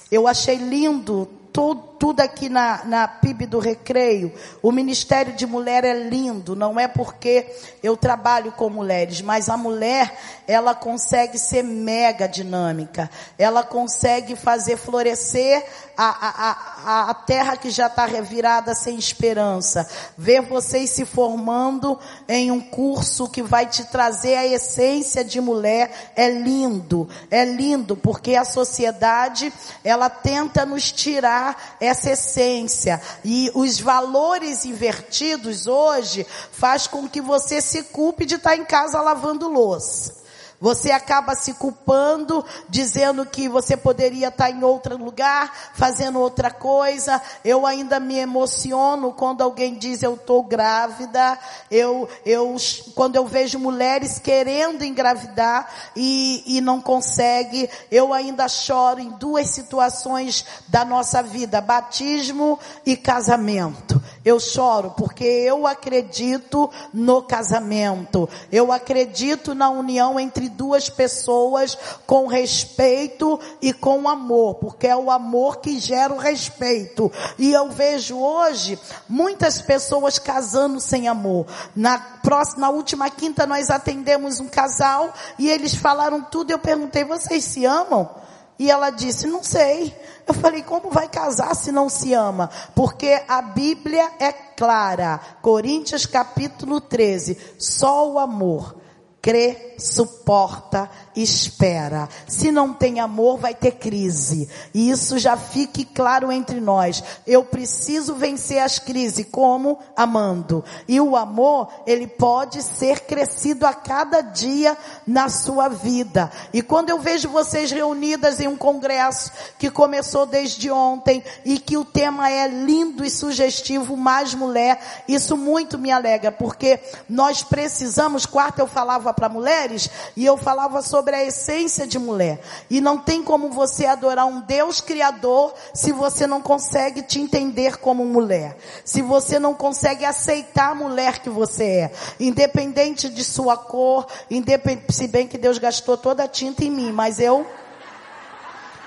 Eu 0.10 0.28
achei 0.28 0.56
lindo 0.56 1.30
tudo, 1.56 1.82
tudo 1.98 2.20
aqui 2.20 2.50
na, 2.50 2.84
na 2.84 3.08
PIB 3.08 3.46
do 3.46 3.60
Recreio. 3.60 4.34
O 4.62 4.74
Ministério 4.74 5.32
de 5.32 5.48
Mulher 5.48 5.86
é 5.86 5.94
lindo, 5.94 6.54
não 6.54 6.78
é 6.78 6.86
porque 6.86 7.50
eu 7.82 7.96
trabalho 7.96 8.52
com 8.52 8.70
mulheres, 8.70 9.22
mas 9.22 9.48
a 9.48 9.56
mulher, 9.56 10.14
ela 10.46 10.76
consegue 10.76 11.40
ser 11.40 11.64
mega 11.64 12.28
dinâmica. 12.28 13.10
Ela 13.40 13.64
consegue 13.64 14.36
fazer 14.36 14.76
florescer 14.76 15.66
a, 15.96 16.10
a, 16.28 16.52
a, 16.86 17.10
a 17.12 17.14
terra 17.14 17.56
que 17.56 17.70
já 17.70 17.88
está 17.88 18.06
revirada 18.06 18.76
sem 18.76 18.98
esperança. 18.98 19.88
Ver 20.18 20.42
vocês 20.42 20.90
se 20.90 21.06
formando 21.06 21.98
em 22.28 22.52
um 22.52 22.60
curso 22.60 23.30
que 23.30 23.42
vai 23.42 23.66
te 23.66 23.86
trazer 23.86 24.36
a 24.36 24.46
essência 24.46 25.24
de 25.24 25.40
mulher 25.40 26.12
é 26.18 26.30
lindo. 26.30 27.08
É 27.32 27.46
lindo 27.46 27.96
porque 27.96 28.36
a 28.36 28.44
sociedade, 28.44 29.54
ela 29.86 30.10
tenta 30.10 30.66
nos 30.66 30.92
tirar 30.92 31.45
essa 31.80 32.12
essência. 32.12 33.02
E 33.24 33.52
os 33.54 33.80
valores 33.80 34.64
invertidos 34.64 35.68
hoje 35.68 36.26
faz 36.52 36.88
com 36.88 37.10
que 37.10 37.20
você 37.20 37.60
se 37.62 37.84
culpe 37.84 38.26
de 38.26 38.36
estar 38.36 38.56
em 38.56 38.64
casa 38.64 39.02
lavando 39.02 39.50
louça. 39.50 40.25
Você 40.66 40.90
acaba 40.90 41.36
se 41.36 41.54
culpando, 41.54 42.44
dizendo 42.68 43.24
que 43.24 43.48
você 43.48 43.78
poderia 43.78 44.30
estar 44.30 44.50
em 44.50 44.64
outro 44.64 44.98
lugar, 44.98 45.54
fazendo 45.76 46.20
outra 46.20 46.50
coisa. 46.50 47.22
Eu 47.44 47.68
ainda 47.68 48.00
me 48.00 48.18
emociono 48.18 49.14
quando 49.14 49.44
alguém 49.44 49.76
diz 49.76 50.02
eu 50.02 50.16
estou 50.16 50.42
grávida. 50.42 51.38
Eu, 51.70 52.10
eu, 52.26 52.56
quando 52.96 53.16
eu 53.16 53.28
vejo 53.28 53.60
mulheres 53.60 54.18
querendo 54.18 54.84
engravidar 54.84 55.70
e, 55.96 56.58
e 56.58 56.62
não 56.62 56.82
consegue, 56.82 57.70
eu 57.92 58.12
ainda 58.12 58.48
choro 58.48 59.00
em 59.00 59.12
duas 59.12 59.52
situações 59.52 60.44
da 60.68 60.84
nossa 60.84 61.22
vida: 61.22 61.62
batismo 61.62 62.58
e 62.84 62.98
casamento. 62.98 64.02
Eu 64.26 64.40
choro 64.40 64.96
porque 64.98 65.24
eu 65.24 65.68
acredito 65.68 66.72
no 66.92 67.22
casamento. 67.22 68.28
Eu 68.52 68.72
acredito 68.72 69.54
na 69.54 69.70
união 69.70 70.20
entre 70.20 70.55
duas 70.56 70.90
pessoas 70.90 71.78
com 72.06 72.28
respeito 72.28 73.40
e 73.62 73.74
com 73.74 74.08
amor, 74.10 74.56
porque 74.56 74.88
é 74.88 74.96
o 74.96 75.12
amor 75.12 75.58
que 75.58 75.80
gera 75.80 76.14
o 76.14 76.18
respeito. 76.18 77.12
E 77.38 77.52
eu 77.52 77.70
vejo 77.70 78.18
hoje 78.18 78.80
muitas 79.08 79.62
pessoas 79.62 80.18
casando 80.18 80.80
sem 80.80 81.08
amor. 81.08 81.46
Na 81.76 81.98
próxima, 81.98 82.62
na 82.62 82.70
última 82.70 83.10
quinta 83.10 83.46
nós 83.46 83.70
atendemos 83.70 84.40
um 84.40 84.48
casal 84.48 85.14
e 85.38 85.50
eles 85.50 85.76
falaram 85.76 86.22
tudo. 86.22 86.52
Eu 86.52 86.60
perguntei: 86.60 87.04
vocês 87.04 87.44
se 87.44 87.66
amam? 87.66 88.10
E 88.58 88.72
ela 88.72 88.90
disse: 88.90 89.28
não 89.28 89.44
sei. 89.44 89.96
Eu 90.28 90.34
falei, 90.34 90.64
como 90.64 90.90
vai 90.90 91.08
casar 91.08 91.56
se 91.56 91.72
não 91.72 91.88
se 91.88 92.14
ama? 92.14 92.50
Porque 92.74 93.22
a 93.28 93.42
Bíblia 93.42 94.12
é 94.20 94.32
clara. 94.32 95.20
Coríntios 95.42 96.06
capítulo 96.06 96.82
13. 96.82 97.38
Só 97.60 98.12
o 98.12 98.18
amor 98.18 98.85
crê, 99.26 99.74
suporta, 99.80 100.88
espera. 101.16 102.10
Se 102.28 102.52
não 102.52 102.74
tem 102.74 103.00
amor, 103.00 103.38
vai 103.38 103.54
ter 103.54 103.72
crise. 103.72 104.50
E 104.74 104.90
isso 104.90 105.18
já 105.18 105.38
fique 105.38 105.86
claro 105.86 106.32
entre 106.32 106.60
nós. 106.60 107.04
Eu 107.26 107.44
preciso 107.44 108.16
vencer 108.16 108.60
as 108.60 108.80
crises 108.80 109.26
como 109.32 109.80
amando. 109.96 110.64
E 110.88 111.00
o 111.00 111.16
amor, 111.16 111.70
ele 111.86 112.08
pode 112.08 112.62
ser 112.62 113.02
crescido 113.02 113.66
a 113.66 113.74
cada 113.74 114.22
dia 114.22 114.78
na 115.08 115.30
sua 115.30 115.70
vida. 115.70 116.32
E 116.54 116.62
quando 116.62 116.90
eu 116.90 117.00
vejo 117.00 117.30
vocês 117.30 117.72
reunidas 117.72 118.40
em 118.40 118.48
um 118.48 118.58
congresso 118.58 119.32
que 119.58 119.70
começou 119.70 120.26
desde 120.26 120.70
ontem 120.70 121.24
e 121.44 121.58
que 121.60 121.78
o 121.78 121.86
tema 121.86 122.30
é 122.30 122.48
lindo 122.48 123.06
e 123.06 123.10
sugestivo, 123.10 123.96
mais 123.96 124.34
mulher, 124.34 124.80
isso 125.08 125.38
muito 125.38 125.78
me 125.78 125.92
alegra, 125.92 126.32
porque 126.32 126.80
nós 127.08 127.44
precisamos, 127.44 128.26
quarta 128.26 128.62
eu 128.62 128.68
falava 128.68 129.14
para 129.14 129.30
mulheres 129.30 129.90
e 130.16 130.26
eu 130.26 130.38
falava 130.38 130.82
sobre 130.82 131.05
a 131.14 131.24
essência 131.24 131.86
de 131.86 132.00
mulher. 132.00 132.40
E 132.70 132.82
não 132.82 132.98
tem 132.98 133.24
como 133.24 133.50
você 133.50 133.86
adorar 133.86 134.26
um 134.26 134.42
Deus 134.42 134.82
criador 134.82 135.54
se 135.74 135.92
você 135.92 136.26
não 136.26 136.42
consegue 136.42 137.02
te 137.02 137.20
entender 137.20 137.78
como 137.78 138.06
mulher. 138.06 138.58
Se 138.84 139.02
você 139.02 139.38
não 139.38 139.54
consegue 139.54 140.06
aceitar 140.06 140.72
a 140.72 140.76
mulher 140.76 141.20
que 141.20 141.30
você 141.30 141.64
é, 141.66 141.92
independente 142.20 143.10
de 143.10 143.24
sua 143.24 143.58
cor, 143.58 144.08
independente, 144.30 144.94
se 144.94 145.08
bem 145.08 145.28
que 145.28 145.38
Deus 145.38 145.58
gastou 145.58 145.98
toda 145.98 146.24
a 146.24 146.28
tinta 146.28 146.64
em 146.64 146.72
mim, 146.72 146.92
mas 146.92 147.20
eu 147.20 147.46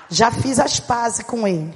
já 0.09 0.31
fiz 0.31 0.59
as 0.59 0.79
pazes 0.79 1.23
com 1.23 1.47
ele. 1.47 1.73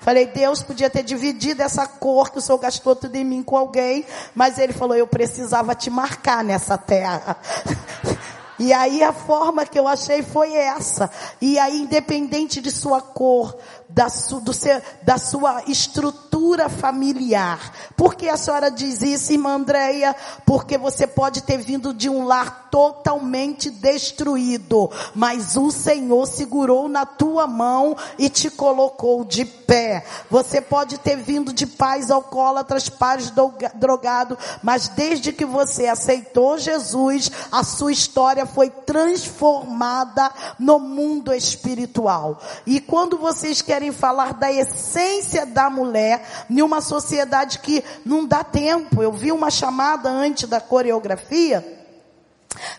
Falei, 0.00 0.26
Deus 0.26 0.62
podia 0.62 0.88
ter 0.88 1.02
dividido 1.02 1.62
essa 1.62 1.86
cor 1.86 2.30
que 2.30 2.38
o 2.38 2.40
Senhor 2.40 2.58
gastou 2.58 2.96
tudo 2.96 3.14
em 3.14 3.24
mim 3.24 3.42
com 3.42 3.56
alguém, 3.56 4.06
mas 4.34 4.58
ele 4.58 4.72
falou, 4.72 4.96
eu 4.96 5.06
precisava 5.06 5.74
te 5.74 5.90
marcar 5.90 6.42
nessa 6.42 6.78
terra. 6.78 7.36
E 8.58 8.72
aí 8.72 9.02
a 9.02 9.12
forma 9.12 9.66
que 9.66 9.78
eu 9.78 9.88
achei 9.88 10.22
foi 10.22 10.54
essa. 10.54 11.10
E 11.40 11.58
aí, 11.58 11.80
independente 11.80 12.60
de 12.60 12.70
sua 12.70 13.00
cor, 13.00 13.56
da, 13.88 14.08
su, 14.08 14.40
do 14.40 14.52
seu, 14.52 14.80
da 15.02 15.18
sua 15.18 15.62
estrutura 15.66 16.68
familiar. 16.68 17.72
Por 17.96 18.14
que 18.14 18.28
a 18.28 18.36
senhora 18.36 18.70
diz 18.70 19.02
isso, 19.02 19.32
irmã 19.32 19.54
Andréia? 19.54 20.14
Porque 20.44 20.76
você 20.76 21.06
pode 21.06 21.42
ter 21.42 21.58
vindo 21.58 21.94
de 21.94 22.08
um 22.08 22.24
lar 22.24 22.68
totalmente 22.70 23.70
destruído, 23.70 24.90
mas 25.14 25.56
o 25.56 25.70
Senhor 25.70 26.26
segurou 26.26 26.88
na 26.88 27.06
tua 27.06 27.46
mão 27.46 27.96
e 28.18 28.28
te 28.28 28.50
colocou 28.50 29.24
de 29.24 29.44
pé. 29.44 30.04
Você 30.28 30.60
pode 30.60 30.98
ter 30.98 31.16
vindo 31.16 31.52
de 31.52 31.66
pais 31.66 32.10
alcoólatras, 32.10 32.88
pais 32.88 33.32
drogados, 33.74 34.36
mas 34.62 34.88
desde 34.88 35.32
que 35.32 35.44
você 35.44 35.86
aceitou 35.86 36.58
Jesus, 36.58 37.30
a 37.52 37.62
sua 37.62 37.92
história 37.92 38.44
foi 38.44 38.70
transformada 38.70 40.32
no 40.58 40.80
mundo 40.80 41.32
espiritual. 41.32 42.40
E 42.66 42.80
quando 42.80 43.16
vocês 43.18 43.62
querem 43.62 43.73
querem 43.74 43.90
falar 43.90 44.34
da 44.34 44.52
essência 44.52 45.44
da 45.44 45.68
mulher 45.68 46.24
em 46.48 46.62
uma 46.62 46.80
sociedade 46.80 47.58
que 47.58 47.82
não 48.04 48.24
dá 48.24 48.44
tempo. 48.44 49.02
Eu 49.02 49.10
vi 49.10 49.32
uma 49.32 49.50
chamada 49.50 50.08
antes 50.08 50.48
da 50.48 50.60
coreografia. 50.60 51.82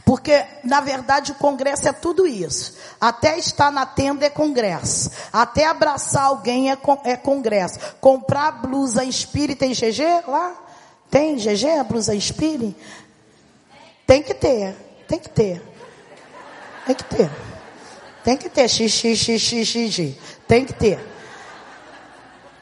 Porque, 0.06 0.46
na 0.64 0.80
verdade, 0.80 1.34
o 1.34 1.36
congresso 1.36 1.90
é 1.90 1.92
tudo 1.92 2.26
isso. 2.26 2.78
Até 3.00 3.38
estar 3.38 3.70
na 3.72 3.86
tenda 3.86 4.26
é 4.26 4.30
congresso. 4.30 5.12
Até 5.34 5.66
abraçar 5.66 6.24
alguém 6.24 6.72
é, 6.72 6.78
é 7.04 7.18
congresso. 7.18 7.78
Comprar 8.00 8.54
blusa 8.54 9.04
Inspire, 9.04 9.54
tem 9.54 9.74
GG 9.74 10.30
lá? 10.30 10.56
Tem 11.12 11.36
GG, 11.36 11.72
a 11.78 11.84
blusa 11.84 12.16
Inspire? 12.16 12.74
Tem 14.08 14.24
que 14.24 14.34
ter, 14.34 14.78
tem 15.10 15.20
que 15.20 15.30
ter. 15.30 15.62
Tem 16.86 16.96
que 16.96 17.04
ter. 17.04 17.30
Tem 18.26 18.36
que 18.36 18.50
ter 18.50 18.68
xixi, 18.68 20.18
Tem 20.48 20.66
que 20.66 20.74
ter. 20.74 21.00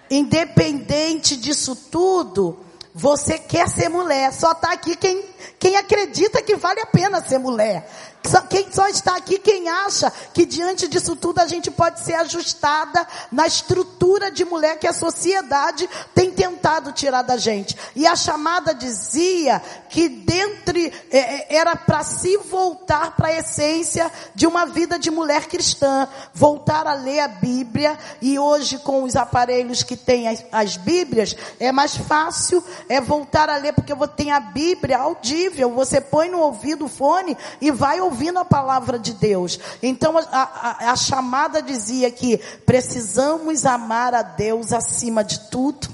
Independente 0.09 1.35
disso 1.35 1.75
tudo, 1.75 2.59
você 2.93 3.39
quer 3.39 3.67
ser 3.67 3.89
mulher. 3.89 4.31
Só 4.31 4.51
está 4.51 4.71
aqui 4.71 4.95
quem, 4.95 5.23
quem 5.59 5.75
acredita 5.75 6.41
que 6.41 6.55
vale 6.55 6.81
a 6.81 6.85
pena 6.85 7.21
ser 7.21 7.39
mulher. 7.39 7.89
Só, 8.25 8.41
quem 8.41 8.71
só 8.71 8.87
está 8.87 9.17
aqui 9.17 9.37
quem 9.37 9.67
acha 9.67 10.11
que 10.33 10.45
diante 10.45 10.87
disso 10.87 11.15
tudo 11.15 11.39
a 11.39 11.47
gente 11.47 11.69
pode 11.69 11.99
ser 11.99 12.13
ajustada 12.15 13.05
na 13.31 13.45
estrutura 13.45 14.31
de 14.31 14.45
mulher 14.45 14.79
que 14.79 14.87
a 14.87 14.93
sociedade 14.93 15.89
tem 16.15 16.31
tentado 16.31 16.93
tirar 16.93 17.21
da 17.21 17.35
gente. 17.35 17.75
E 17.95 18.07
a 18.07 18.15
chamada 18.15 18.73
dizia 18.73 19.61
que 19.89 20.07
dentre 20.07 20.91
é, 21.11 21.17
é 21.17 21.55
era 21.55 21.75
para 21.75 22.03
se 22.03 22.37
voltar 22.37 23.15
para 23.15 23.27
a 23.27 23.37
essência 23.37 24.11
de 24.33 24.47
uma 24.47 24.65
vida 24.65 24.97
de 24.97 25.11
mulher 25.11 25.47
cristã, 25.47 26.07
voltar 26.33 26.87
a 26.87 26.93
ler 26.93 27.19
a 27.19 27.27
Bíblia 27.27 27.97
e 28.21 28.39
hoje 28.39 28.77
com 28.79 29.03
os 29.03 29.15
aparelhos 29.15 29.83
que 29.83 29.97
tem 29.97 30.29
as, 30.29 30.43
as 30.51 30.77
Bíblias 30.77 31.35
é 31.59 31.71
mais 31.71 31.95
fácil 31.95 32.63
é 32.87 33.01
voltar 33.01 33.49
a 33.49 33.57
ler 33.57 33.73
porque 33.73 33.93
tem 34.15 34.31
a 34.31 34.39
Bíblia 34.39 34.97
audível, 34.97 35.71
você 35.71 35.99
põe 35.99 36.29
no 36.29 36.39
ouvido 36.39 36.85
o 36.85 36.89
fone 36.89 37.37
e 37.59 37.69
vai 37.69 37.99
ouvir 37.99 38.12
ouvindo 38.13 38.37
a 38.37 38.45
palavra 38.45 38.99
de 38.99 39.13
Deus. 39.13 39.59
Então 39.81 40.17
a, 40.17 40.21
a, 40.31 40.91
a 40.91 40.95
chamada 40.95 41.61
dizia 41.61 42.11
que 42.11 42.37
precisamos 42.63 43.65
amar 43.65 44.13
a 44.13 44.21
Deus 44.21 44.71
acima 44.71 45.23
de 45.23 45.49
tudo. 45.49 45.87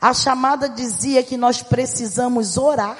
A 0.00 0.14
chamada 0.14 0.68
dizia 0.68 1.22
que 1.24 1.36
nós 1.36 1.60
precisamos 1.60 2.56
orar. 2.56 2.96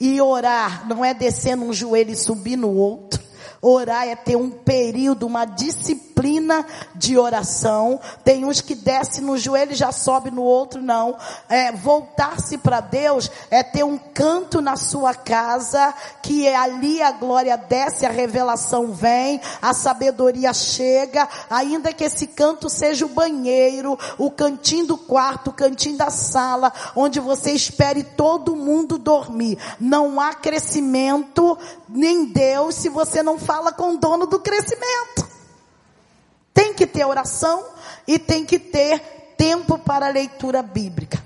E 0.00 0.20
orar 0.20 0.86
não 0.86 1.04
é 1.04 1.12
descer 1.12 1.56
num 1.56 1.72
joelho 1.72 2.12
e 2.12 2.16
subir 2.16 2.56
no 2.56 2.72
outro. 2.72 3.20
Orar 3.60 4.06
é 4.06 4.14
ter 4.14 4.36
um 4.36 4.48
período, 4.48 5.26
uma 5.26 5.44
disciplina 5.44 6.07
de 6.94 7.18
oração. 7.18 8.00
Tem 8.24 8.44
uns 8.44 8.60
que 8.60 8.74
desce 8.74 9.20
no 9.20 9.36
joelho 9.36 9.72
e 9.72 9.76
já 9.76 9.92
sobe 9.92 10.30
no 10.30 10.42
outro, 10.42 10.82
não. 10.82 11.16
É, 11.48 11.72
Voltar-se 11.72 12.58
para 12.58 12.80
Deus 12.80 13.30
é 13.50 13.62
ter 13.62 13.84
um 13.84 13.96
canto 13.96 14.60
na 14.60 14.76
sua 14.76 15.14
casa, 15.14 15.94
que 16.22 16.46
é 16.46 16.56
ali 16.56 17.00
a 17.02 17.12
glória 17.12 17.56
desce, 17.56 18.04
a 18.04 18.10
revelação 18.10 18.92
vem, 18.92 19.40
a 19.62 19.72
sabedoria 19.72 20.52
chega, 20.52 21.28
ainda 21.48 21.92
que 21.92 22.04
esse 22.04 22.26
canto 22.26 22.68
seja 22.68 23.06
o 23.06 23.10
banheiro, 23.10 23.98
o 24.16 24.30
cantinho 24.30 24.86
do 24.86 24.98
quarto, 24.98 25.50
o 25.50 25.52
cantinho 25.52 25.96
da 25.96 26.10
sala, 26.10 26.72
onde 26.96 27.20
você 27.20 27.52
espere 27.52 28.02
todo 28.02 28.56
mundo 28.56 28.98
dormir. 28.98 29.58
Não 29.78 30.20
há 30.20 30.34
crescimento 30.34 31.56
nem 31.88 32.26
Deus 32.26 32.74
se 32.74 32.88
você 32.88 33.22
não 33.22 33.38
fala 33.38 33.72
com 33.72 33.94
o 33.94 33.98
dono 33.98 34.26
do 34.26 34.38
crescimento. 34.38 35.27
Que 36.78 36.86
ter 36.86 37.04
oração 37.04 37.64
e 38.06 38.20
tem 38.20 38.44
que 38.44 38.56
ter 38.56 39.00
tempo 39.36 39.76
para 39.78 40.06
a 40.06 40.10
leitura 40.10 40.62
bíblica. 40.62 41.20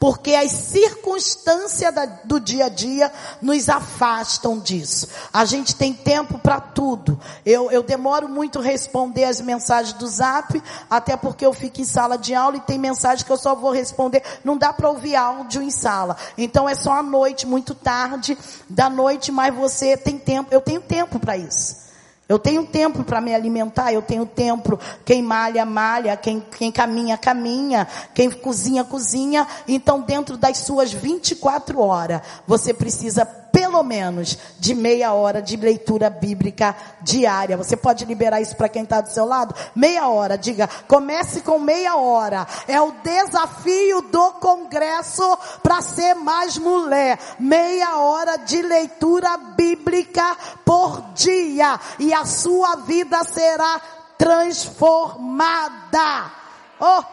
Porque 0.00 0.34
as 0.34 0.50
circunstâncias 0.50 1.94
do 2.24 2.40
dia 2.40 2.66
a 2.66 2.68
dia 2.68 3.12
nos 3.40 3.68
afastam 3.68 4.58
disso. 4.58 5.08
A 5.32 5.44
gente 5.44 5.76
tem 5.76 5.92
tempo 5.92 6.36
para 6.38 6.60
tudo. 6.60 7.18
Eu, 7.46 7.70
eu 7.70 7.80
demoro 7.80 8.28
muito 8.28 8.58
responder 8.58 9.24
as 9.24 9.40
mensagens 9.40 9.94
do 9.94 10.06
zap, 10.08 10.60
até 10.90 11.16
porque 11.16 11.46
eu 11.46 11.52
fico 11.52 11.80
em 11.80 11.84
sala 11.84 12.18
de 12.18 12.34
aula 12.34 12.56
e 12.56 12.60
tem 12.60 12.76
mensagem 12.76 13.24
que 13.24 13.30
eu 13.30 13.36
só 13.36 13.54
vou 13.54 13.70
responder. 13.70 14.20
Não 14.42 14.56
dá 14.56 14.72
para 14.72 14.90
ouvir 14.90 15.14
áudio 15.14 15.62
em 15.62 15.70
sala. 15.70 16.16
Então 16.36 16.68
é 16.68 16.74
só 16.74 16.94
à 16.94 17.02
noite, 17.02 17.46
muito 17.46 17.72
tarde 17.72 18.36
da 18.68 18.90
noite, 18.90 19.30
mas 19.30 19.54
você 19.54 19.96
tem 19.96 20.18
tempo. 20.18 20.52
Eu 20.52 20.60
tenho 20.60 20.80
tempo 20.80 21.20
para 21.20 21.36
isso. 21.36 21.84
Eu 22.26 22.38
tenho 22.38 22.66
tempo 22.66 23.04
para 23.04 23.20
me 23.20 23.34
alimentar, 23.34 23.92
eu 23.92 24.00
tenho 24.00 24.24
tempo, 24.24 24.78
quem 25.04 25.22
malha, 25.22 25.66
malha, 25.66 26.16
quem, 26.16 26.40
quem 26.40 26.72
caminha, 26.72 27.18
caminha, 27.18 27.86
quem 28.14 28.30
cozinha, 28.30 28.82
cozinha. 28.82 29.46
Então, 29.68 30.00
dentro 30.00 30.38
das 30.38 30.58
suas 30.58 30.90
24 30.90 31.78
horas, 31.80 32.22
você 32.46 32.72
precisa 32.72 33.43
pelo 33.54 33.82
menos 33.84 34.36
de 34.58 34.74
meia 34.74 35.12
hora 35.12 35.40
de 35.40 35.56
leitura 35.56 36.10
bíblica 36.10 36.74
diária. 37.00 37.56
Você 37.56 37.76
pode 37.76 38.04
liberar 38.04 38.40
isso 38.40 38.56
para 38.56 38.68
quem 38.68 38.82
está 38.82 39.00
do 39.00 39.10
seu 39.10 39.24
lado? 39.24 39.54
Meia 39.76 40.08
hora, 40.08 40.36
diga, 40.36 40.68
comece 40.88 41.40
com 41.40 41.60
meia 41.60 41.94
hora. 41.94 42.44
É 42.66 42.80
o 42.80 42.90
desafio 42.90 44.02
do 44.02 44.32
congresso 44.32 45.38
para 45.62 45.80
ser 45.80 46.14
mais 46.14 46.58
mulher. 46.58 47.16
Meia 47.38 47.98
hora 47.98 48.38
de 48.38 48.60
leitura 48.60 49.36
bíblica 49.36 50.36
por 50.64 51.00
dia. 51.14 51.78
E 52.00 52.12
a 52.12 52.24
sua 52.24 52.74
vida 52.74 53.22
será 53.22 53.80
transformada. 54.18 56.32
Oh, 56.80 57.04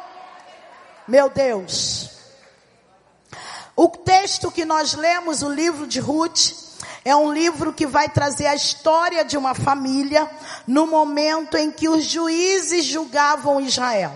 meu 1.07 1.29
Deus. 1.29 2.20
O 3.81 3.87
texto 3.87 4.51
que 4.51 4.63
nós 4.63 4.93
lemos, 4.93 5.41
o 5.41 5.49
livro 5.49 5.87
de 5.87 5.99
Ruth, 5.99 6.51
é 7.03 7.15
um 7.15 7.33
livro 7.33 7.73
que 7.73 7.87
vai 7.87 8.07
trazer 8.07 8.45
a 8.45 8.53
história 8.53 9.25
de 9.25 9.35
uma 9.35 9.55
família 9.55 10.29
no 10.67 10.85
momento 10.85 11.57
em 11.57 11.71
que 11.71 11.89
os 11.89 12.05
juízes 12.05 12.85
julgavam 12.85 13.59
Israel. 13.59 14.13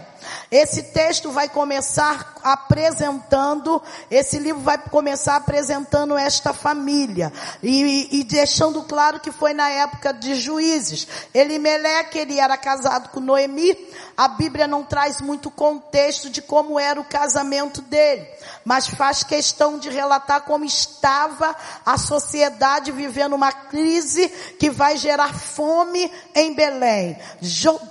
Esse 0.52 0.84
texto 0.84 1.32
vai 1.32 1.50
começar 1.50 2.36
apresentando, 2.44 3.82
esse 4.10 4.38
livro 4.38 4.62
vai 4.62 4.78
começar 4.78 5.36
apresentando 5.36 6.18
esta 6.18 6.54
família 6.54 7.34
e, 7.64 8.20
e 8.20 8.24
deixando 8.24 8.84
claro 8.84 9.20
que 9.20 9.32
foi 9.32 9.54
na 9.54 9.70
época 9.70 10.14
de 10.14 10.36
juízes. 10.36 11.08
Elimeleque, 11.34 12.20
ele 12.20 12.40
era 12.40 12.56
casado 12.58 13.10
com 13.10 13.20
Noemi, 13.20 13.76
a 14.16 14.28
Bíblia 14.28 14.68
não 14.68 14.84
traz 14.84 15.20
muito 15.20 15.50
contexto 15.52 16.30
de 16.30 16.42
como 16.42 16.80
era 16.80 17.00
o 17.00 17.06
casamento 17.06 17.82
dele, 17.82 18.28
mas 18.64 18.88
faz 18.88 19.24
questão 19.24 19.78
de 19.78 19.90
relatar 19.90 20.42
como 20.44 20.64
estava 20.64 21.56
a 21.86 21.98
sociedade 21.98 22.92
vivendo 22.92 23.34
uma 23.34 23.52
crise 23.52 24.30
que 24.60 24.70
vai 24.70 24.98
gerar 24.98 25.34
fome 25.34 26.12
em 26.34 26.54
Belém. 26.54 27.18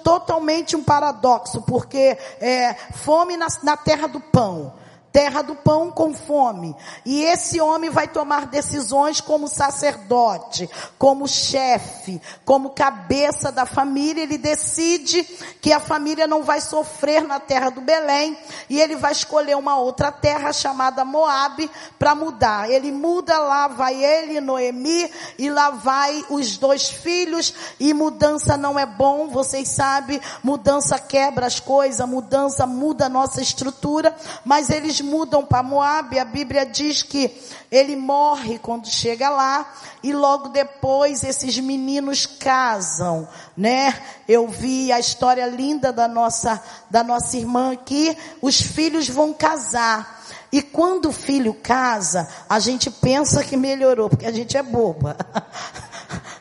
Totalmente 0.02 0.76
um 0.76 0.82
paradoxo, 0.82 1.62
porque 1.62 2.16
é, 2.40 2.74
fome 2.92 3.36
na, 3.36 3.48
na 3.62 3.76
terra 3.76 4.06
do 4.06 4.20
pão 4.20 4.72
terra 5.14 5.42
do 5.42 5.54
pão 5.54 5.92
com 5.92 6.12
fome. 6.12 6.74
E 7.06 7.22
esse 7.22 7.60
homem 7.60 7.88
vai 7.88 8.08
tomar 8.08 8.46
decisões 8.46 9.20
como 9.20 9.46
sacerdote, 9.46 10.68
como 10.98 11.28
chefe, 11.28 12.20
como 12.44 12.70
cabeça 12.70 13.52
da 13.52 13.64
família. 13.64 14.24
Ele 14.24 14.36
decide 14.36 15.22
que 15.60 15.72
a 15.72 15.78
família 15.78 16.26
não 16.26 16.42
vai 16.42 16.60
sofrer 16.60 17.22
na 17.22 17.38
terra 17.38 17.70
do 17.70 17.80
Belém 17.80 18.36
e 18.68 18.80
ele 18.80 18.96
vai 18.96 19.12
escolher 19.12 19.56
uma 19.56 19.76
outra 19.76 20.10
terra 20.10 20.52
chamada 20.52 21.04
Moabe 21.04 21.70
para 21.96 22.16
mudar. 22.16 22.68
Ele 22.68 22.90
muda 22.90 23.38
lá, 23.38 23.68
vai 23.68 24.04
ele, 24.04 24.40
Noemi, 24.40 25.08
e 25.38 25.48
lá 25.48 25.70
vai 25.70 26.24
os 26.28 26.56
dois 26.56 26.88
filhos. 26.88 27.54
E 27.78 27.94
mudança 27.94 28.56
não 28.56 28.76
é 28.76 28.84
bom, 28.84 29.28
vocês 29.28 29.68
sabem, 29.68 30.20
mudança 30.42 30.98
quebra 30.98 31.46
as 31.46 31.60
coisas, 31.60 32.04
mudança 32.08 32.66
muda 32.66 33.06
a 33.06 33.08
nossa 33.08 33.40
estrutura, 33.40 34.12
mas 34.44 34.70
eles 34.70 35.03
mudam 35.04 35.44
para 35.44 35.62
Moab, 35.62 36.18
a 36.18 36.24
Bíblia 36.24 36.66
diz 36.66 37.02
que 37.02 37.30
ele 37.70 37.94
morre 37.94 38.58
quando 38.58 38.88
chega 38.88 39.30
lá 39.30 39.72
e 40.02 40.12
logo 40.12 40.48
depois 40.48 41.22
esses 41.22 41.58
meninos 41.58 42.26
casam, 42.26 43.28
né? 43.56 43.94
Eu 44.26 44.48
vi 44.48 44.90
a 44.90 44.98
história 44.98 45.46
linda 45.46 45.92
da 45.92 46.08
nossa 46.08 46.60
da 46.90 47.04
nossa 47.04 47.36
irmã 47.36 47.72
aqui, 47.72 48.16
os 48.42 48.60
filhos 48.60 49.08
vão 49.08 49.32
casar. 49.32 50.24
E 50.50 50.62
quando 50.62 51.08
o 51.08 51.12
filho 51.12 51.52
casa, 51.52 52.28
a 52.48 52.58
gente 52.60 52.88
pensa 52.88 53.42
que 53.42 53.56
melhorou, 53.56 54.08
porque 54.08 54.26
a 54.26 54.32
gente 54.32 54.56
é 54.56 54.62
boba. 54.62 55.16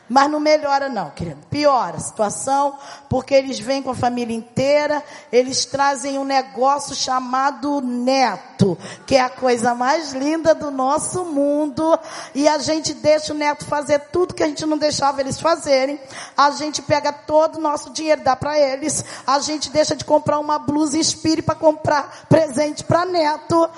Mas 0.08 0.30
não 0.30 0.38
melhora 0.38 0.88
não, 0.88 1.10
querido. 1.10 1.40
Piora 1.48 1.96
a 1.96 2.00
situação, 2.00 2.78
porque 3.08 3.34
eles 3.34 3.58
vêm 3.58 3.82
com 3.82 3.90
a 3.90 3.94
família 3.94 4.36
inteira, 4.36 5.02
eles 5.32 5.64
trazem 5.64 6.18
um 6.18 6.24
negócio 6.24 6.94
chamado 6.94 7.80
neto, 7.80 8.76
que 9.06 9.16
é 9.16 9.20
a 9.20 9.30
coisa 9.30 9.74
mais 9.74 10.12
linda 10.12 10.54
do 10.54 10.70
nosso 10.70 11.24
mundo, 11.24 11.98
e 12.34 12.46
a 12.46 12.58
gente 12.58 12.92
deixa 12.92 13.32
o 13.32 13.36
neto 13.36 13.64
fazer 13.64 13.98
tudo 14.12 14.34
que 14.34 14.42
a 14.42 14.46
gente 14.46 14.66
não 14.66 14.76
deixava 14.76 15.20
eles 15.20 15.40
fazerem. 15.40 15.98
A 16.36 16.50
gente 16.50 16.82
pega 16.82 17.12
todo 17.12 17.56
o 17.56 17.60
nosso 17.60 17.90
dinheiro, 17.90 18.22
dá 18.22 18.36
para 18.36 18.58
eles. 18.58 19.04
A 19.26 19.38
gente 19.38 19.70
deixa 19.70 19.96
de 19.96 20.04
comprar 20.04 20.38
uma 20.38 20.58
blusa 20.58 20.98
Inspire 20.98 21.40
para 21.40 21.54
comprar 21.54 22.26
presente 22.28 22.84
para 22.84 23.06
neto. 23.06 23.68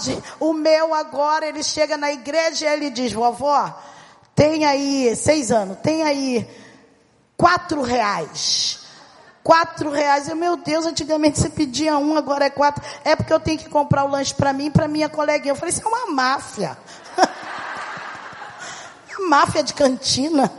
Gente, 0.00 0.22
o 0.40 0.52
meu 0.52 0.94
agora, 0.94 1.46
ele 1.46 1.62
chega 1.62 1.96
na 1.96 2.12
igreja 2.12 2.66
e 2.66 2.72
ele 2.72 2.90
diz, 2.90 3.12
vovó, 3.12 3.72
tem 4.36 4.66
aí, 4.66 5.16
seis 5.16 5.50
anos, 5.50 5.78
tem 5.82 6.02
aí 6.02 6.46
quatro 7.38 7.80
reais. 7.80 8.80
Quatro 9.42 9.90
reais. 9.90 10.28
Eu, 10.28 10.36
meu 10.36 10.58
Deus, 10.58 10.84
antigamente 10.84 11.40
você 11.40 11.48
pedia 11.48 11.96
um, 11.96 12.16
agora 12.16 12.44
é 12.44 12.50
quatro. 12.50 12.84
É 13.02 13.16
porque 13.16 13.32
eu 13.32 13.40
tenho 13.40 13.58
que 13.58 13.70
comprar 13.70 14.04
o 14.04 14.08
lanche 14.08 14.34
para 14.34 14.52
mim 14.52 14.66
e 14.66 14.70
para 14.70 14.86
minha 14.86 15.08
coleguinha. 15.08 15.52
Eu 15.52 15.56
falei, 15.56 15.72
isso 15.72 15.82
é 15.82 15.88
uma 15.88 16.12
máfia. 16.12 16.76
máfia 19.26 19.62
de 19.62 19.72
cantina. 19.72 20.52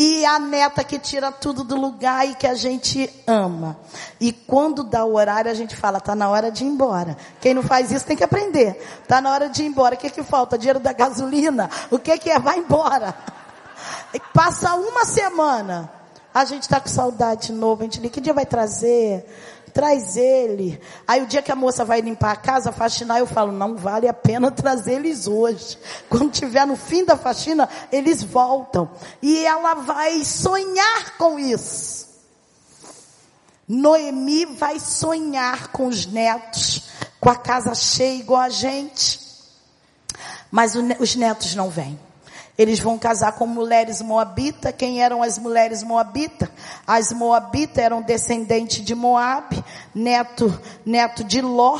E 0.00 0.24
a 0.24 0.38
neta 0.38 0.84
que 0.84 0.96
tira 0.96 1.32
tudo 1.32 1.64
do 1.64 1.74
lugar 1.74 2.24
e 2.24 2.36
que 2.36 2.46
a 2.46 2.54
gente 2.54 3.12
ama. 3.26 3.76
E 4.20 4.32
quando 4.32 4.84
dá 4.84 5.04
o 5.04 5.16
horário, 5.16 5.50
a 5.50 5.54
gente 5.54 5.74
fala, 5.74 5.98
tá 5.98 6.14
na 6.14 6.28
hora 6.28 6.52
de 6.52 6.62
ir 6.62 6.68
embora. 6.68 7.16
Quem 7.40 7.52
não 7.52 7.64
faz 7.64 7.90
isso 7.90 8.06
tem 8.06 8.16
que 8.16 8.22
aprender. 8.22 8.80
Tá 9.08 9.20
na 9.20 9.32
hora 9.32 9.48
de 9.48 9.64
ir 9.64 9.66
embora. 9.66 9.96
O 9.96 9.98
que 9.98 10.08
que 10.08 10.22
falta? 10.22 10.56
Dinheiro 10.56 10.78
da 10.78 10.92
gasolina? 10.92 11.68
O 11.90 11.98
que 11.98 12.16
que 12.16 12.30
é? 12.30 12.38
Vai 12.38 12.58
embora. 12.58 13.12
E 14.14 14.20
passa 14.32 14.74
uma 14.74 15.04
semana. 15.04 15.90
A 16.32 16.44
gente 16.44 16.62
está 16.62 16.80
com 16.80 16.88
saudade 16.88 17.48
de 17.48 17.52
novo. 17.52 17.82
A 17.82 17.84
gente 17.84 18.00
liga, 18.00 18.14
que 18.14 18.20
dia 18.20 18.32
vai 18.32 18.46
trazer? 18.46 19.26
Traz 19.68 20.16
ele. 20.16 20.80
Aí 21.06 21.22
o 21.22 21.26
dia 21.26 21.42
que 21.42 21.52
a 21.52 21.56
moça 21.56 21.84
vai 21.84 22.00
limpar 22.00 22.32
a 22.32 22.36
casa, 22.36 22.72
faxinar, 22.72 23.18
eu 23.18 23.26
falo, 23.26 23.52
não 23.52 23.76
vale 23.76 24.08
a 24.08 24.14
pena 24.14 24.50
trazer 24.50 24.94
eles 24.94 25.26
hoje. 25.26 25.78
Quando 26.08 26.30
tiver 26.30 26.66
no 26.66 26.76
fim 26.76 27.04
da 27.04 27.16
faxina, 27.16 27.68
eles 27.92 28.22
voltam. 28.22 28.90
E 29.22 29.44
ela 29.44 29.74
vai 29.74 30.24
sonhar 30.24 31.16
com 31.16 31.38
isso. 31.38 32.08
Noemi 33.68 34.46
vai 34.46 34.80
sonhar 34.80 35.68
com 35.68 35.86
os 35.86 36.06
netos, 36.06 36.84
com 37.20 37.28
a 37.28 37.36
casa 37.36 37.74
cheia 37.74 38.18
igual 38.18 38.40
a 38.40 38.48
gente. 38.48 39.20
Mas 40.50 40.74
os 40.74 41.14
netos 41.14 41.54
não 41.54 41.68
vêm. 41.68 42.07
Eles 42.58 42.80
vão 42.80 42.98
casar 42.98 43.32
com 43.32 43.46
mulheres 43.46 44.02
moabitas. 44.02 44.74
Quem 44.76 45.00
eram 45.00 45.22
as 45.22 45.38
mulheres 45.38 45.84
moabitas? 45.84 46.48
As 46.84 47.12
moabitas 47.12 47.78
eram 47.78 48.02
descendentes 48.02 48.84
de 48.84 48.96
Moab, 48.96 49.64
neto, 49.94 50.60
neto 50.84 51.22
de 51.22 51.40
Ló 51.40 51.78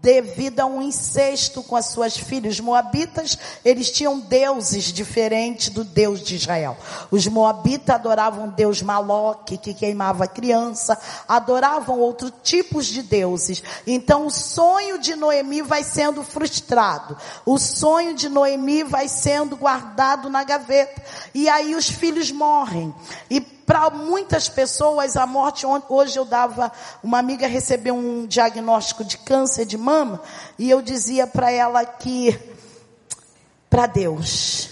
devido 0.00 0.60
a 0.60 0.66
um 0.66 0.80
incesto 0.80 1.62
com 1.62 1.74
as 1.74 1.86
suas 1.86 2.16
filhas. 2.16 2.54
Os 2.54 2.60
moabitas, 2.60 3.36
eles 3.64 3.90
tinham 3.90 4.20
deuses 4.20 4.84
diferentes 4.92 5.70
do 5.70 5.84
Deus 5.84 6.20
de 6.20 6.36
Israel. 6.36 6.76
Os 7.10 7.26
moabitas 7.26 7.94
adoravam 7.94 8.48
Deus 8.48 8.80
Maloque, 8.80 9.58
que 9.58 9.74
queimava 9.74 10.26
criança, 10.26 10.98
adoravam 11.26 11.98
outros 11.98 12.32
tipos 12.42 12.86
de 12.86 13.02
deuses. 13.02 13.62
Então 13.86 14.26
o 14.26 14.30
sonho 14.30 14.98
de 14.98 15.16
Noemi 15.16 15.62
vai 15.62 15.82
sendo 15.82 16.22
frustrado. 16.22 17.16
O 17.44 17.58
sonho 17.58 18.14
de 18.14 18.28
Noemi 18.28 18.84
vai 18.84 19.08
sendo 19.08 19.56
guardado 19.56 20.30
na 20.30 20.44
gaveta. 20.44 21.02
E 21.34 21.48
aí 21.48 21.74
os 21.74 21.88
filhos 21.88 22.30
morrem. 22.30 22.94
E 23.30 23.57
para 23.68 23.90
muitas 23.90 24.48
pessoas, 24.48 25.14
a 25.14 25.26
morte, 25.26 25.66
hoje 25.90 26.18
eu 26.18 26.24
dava, 26.24 26.72
uma 27.04 27.18
amiga 27.18 27.46
recebeu 27.46 27.94
um 27.94 28.26
diagnóstico 28.26 29.04
de 29.04 29.18
câncer 29.18 29.66
de 29.66 29.76
mama, 29.76 30.22
e 30.58 30.70
eu 30.70 30.80
dizia 30.80 31.26
para 31.26 31.50
ela 31.50 31.84
que, 31.84 32.40
para 33.68 33.84
Deus, 33.84 34.70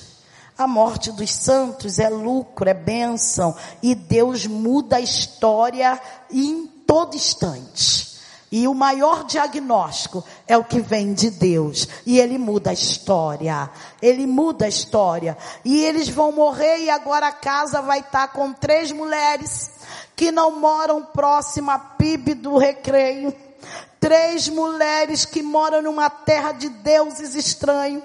a 0.57 0.67
morte 0.67 1.13
dos 1.13 1.31
santos 1.31 1.99
é 1.99 2.09
lucro, 2.09 2.71
é 2.71 2.73
bênção, 2.73 3.55
e 3.83 3.95
Deus 3.95 4.47
muda 4.47 4.97
a 4.97 5.01
história 5.01 6.01
em 6.31 6.67
todo 6.67 7.17
instante. 7.17 8.16
E 8.51 8.69
o 8.69 8.75
maior 8.75 9.25
diagnóstico 9.25 10.25
é 10.47 10.57
o 10.57 10.65
que 10.65 10.81
vem 10.81 11.13
de 11.13 11.31
Deus. 11.31 11.89
E 12.07 12.21
ele 12.21 12.39
muda 12.39 12.71
a 12.71 12.73
história. 12.73 13.69
Ele 14.01 14.27
muda 14.27 14.67
a 14.67 14.69
história. 14.69 15.37
E 15.65 15.85
eles 15.85 16.09
vão 16.09 16.31
morrer 16.31 16.79
e 16.79 16.91
agora 16.91 17.29
a 17.29 17.33
casa 17.33 17.83
vai 17.83 18.01
estar 18.01 18.29
com 18.29 18.53
três 18.53 18.93
mulheres 18.93 19.71
que 20.15 20.31
não 20.31 20.61
moram 20.61 21.03
próxima 21.03 21.75
à 21.75 21.79
PIB 21.79 22.35
do 22.35 22.57
recreio. 22.57 23.35
Três 23.99 24.49
mulheres 24.49 25.25
que 25.25 25.43
moram 25.43 25.83
numa 25.83 26.09
terra 26.09 26.53
de 26.53 26.69
deuses 26.69 27.35
estranhos 27.35 28.03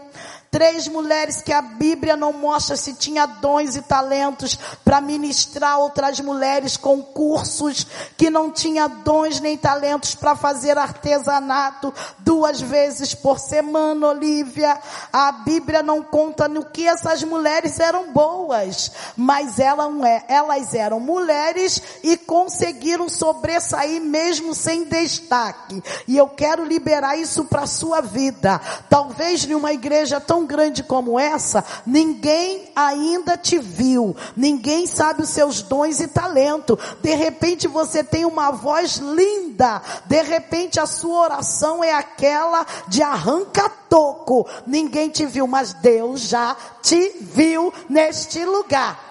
Três 0.51 0.85
mulheres 0.85 1.41
que 1.41 1.53
a 1.53 1.61
Bíblia 1.61 2.17
não 2.17 2.33
mostra 2.33 2.75
se 2.75 2.93
tinha 2.93 3.25
dons 3.25 3.77
e 3.77 3.81
talentos 3.81 4.59
para 4.83 4.99
ministrar 4.99 5.79
outras 5.79 6.19
mulheres 6.19 6.75
com 6.75 7.01
cursos 7.01 7.87
que 8.17 8.29
não 8.29 8.51
tinha 8.51 8.89
dons 8.89 9.39
nem 9.39 9.57
talentos 9.57 10.13
para 10.13 10.35
fazer 10.35 10.77
artesanato 10.77 11.93
duas 12.19 12.59
vezes 12.59 13.15
por 13.15 13.39
semana, 13.39 14.09
Olivia. 14.09 14.77
A 15.13 15.31
Bíblia 15.31 15.81
não 15.81 16.03
conta 16.03 16.49
no 16.49 16.65
que 16.65 16.85
essas 16.85 17.23
mulheres 17.23 17.79
eram 17.79 18.11
boas, 18.11 18.91
mas 19.15 19.57
elas, 19.57 19.89
é, 20.03 20.25
elas 20.27 20.73
eram 20.73 20.99
mulheres 20.99 21.81
e 22.03 22.17
conseguiram 22.17 23.07
sobressair 23.07 24.01
mesmo 24.01 24.53
sem 24.53 24.83
destaque. 24.83 25.81
E 26.05 26.17
eu 26.17 26.27
quero 26.27 26.65
liberar 26.65 27.17
isso 27.17 27.45
para 27.45 27.65
sua 27.65 28.01
vida. 28.01 28.59
Talvez 28.89 29.45
numa 29.45 29.71
igreja 29.71 30.19
tão 30.19 30.40
tão 30.41 30.45
grande 30.45 30.83
como 30.83 31.19
essa, 31.19 31.63
ninguém 31.85 32.71
ainda 32.75 33.37
te 33.37 33.59
viu, 33.59 34.15
ninguém 34.35 34.87
sabe 34.87 35.21
os 35.21 35.29
seus 35.29 35.61
dons 35.61 35.99
e 35.99 36.07
talento. 36.07 36.77
De 37.01 37.13
repente 37.13 37.67
você 37.67 38.03
tem 38.03 38.25
uma 38.25 38.51
voz 38.51 38.97
linda, 38.97 39.81
de 40.05 40.21
repente 40.23 40.79
a 40.79 40.85
sua 40.85 41.21
oração 41.21 41.83
é 41.83 41.93
aquela 41.93 42.65
de 42.87 43.03
arranca-toco. 43.03 44.47
Ninguém 44.65 45.09
te 45.09 45.25
viu, 45.25 45.45
mas 45.45 45.73
Deus 45.73 46.21
já 46.21 46.55
te 46.81 47.17
viu 47.21 47.73
neste 47.89 48.43
lugar. 48.43 49.09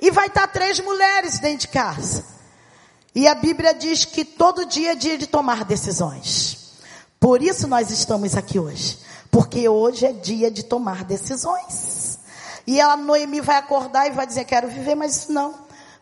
E 0.00 0.10
vai 0.10 0.26
estar 0.26 0.48
três 0.48 0.80
mulheres 0.80 1.38
dentro 1.38 1.60
de 1.60 1.68
casa. 1.68 2.24
E 3.14 3.28
a 3.28 3.34
Bíblia 3.34 3.74
diz 3.74 4.04
que 4.04 4.24
todo 4.24 4.64
dia 4.64 4.92
é 4.92 4.94
dia 4.94 5.18
de 5.18 5.26
tomar 5.26 5.64
decisões. 5.64 6.62
Por 7.22 7.40
isso 7.40 7.68
nós 7.68 7.88
estamos 7.92 8.36
aqui 8.36 8.58
hoje. 8.58 8.98
Porque 9.32 9.66
hoje 9.66 10.04
é 10.04 10.12
dia 10.12 10.50
de 10.50 10.62
tomar 10.62 11.04
decisões. 11.04 12.18
E 12.66 12.78
a 12.82 12.94
Noemi 12.98 13.40
vai 13.40 13.56
acordar 13.56 14.06
e 14.06 14.10
vai 14.10 14.26
dizer, 14.26 14.44
quero 14.44 14.68
viver 14.68 14.94
mais 14.94 15.16
isso 15.16 15.32
não. 15.32 15.54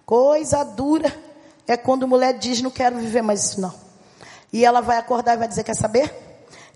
Coisa 0.04 0.64
dura 0.64 1.16
é 1.64 1.76
quando 1.76 2.08
mulher 2.08 2.36
diz, 2.36 2.60
não 2.60 2.72
quero 2.72 2.98
viver 2.98 3.22
mais 3.22 3.44
isso 3.44 3.60
não. 3.60 3.72
E 4.52 4.64
ela 4.64 4.80
vai 4.80 4.98
acordar 4.98 5.34
e 5.34 5.36
vai 5.38 5.46
dizer, 5.46 5.62
quer 5.62 5.76
saber? 5.76 6.12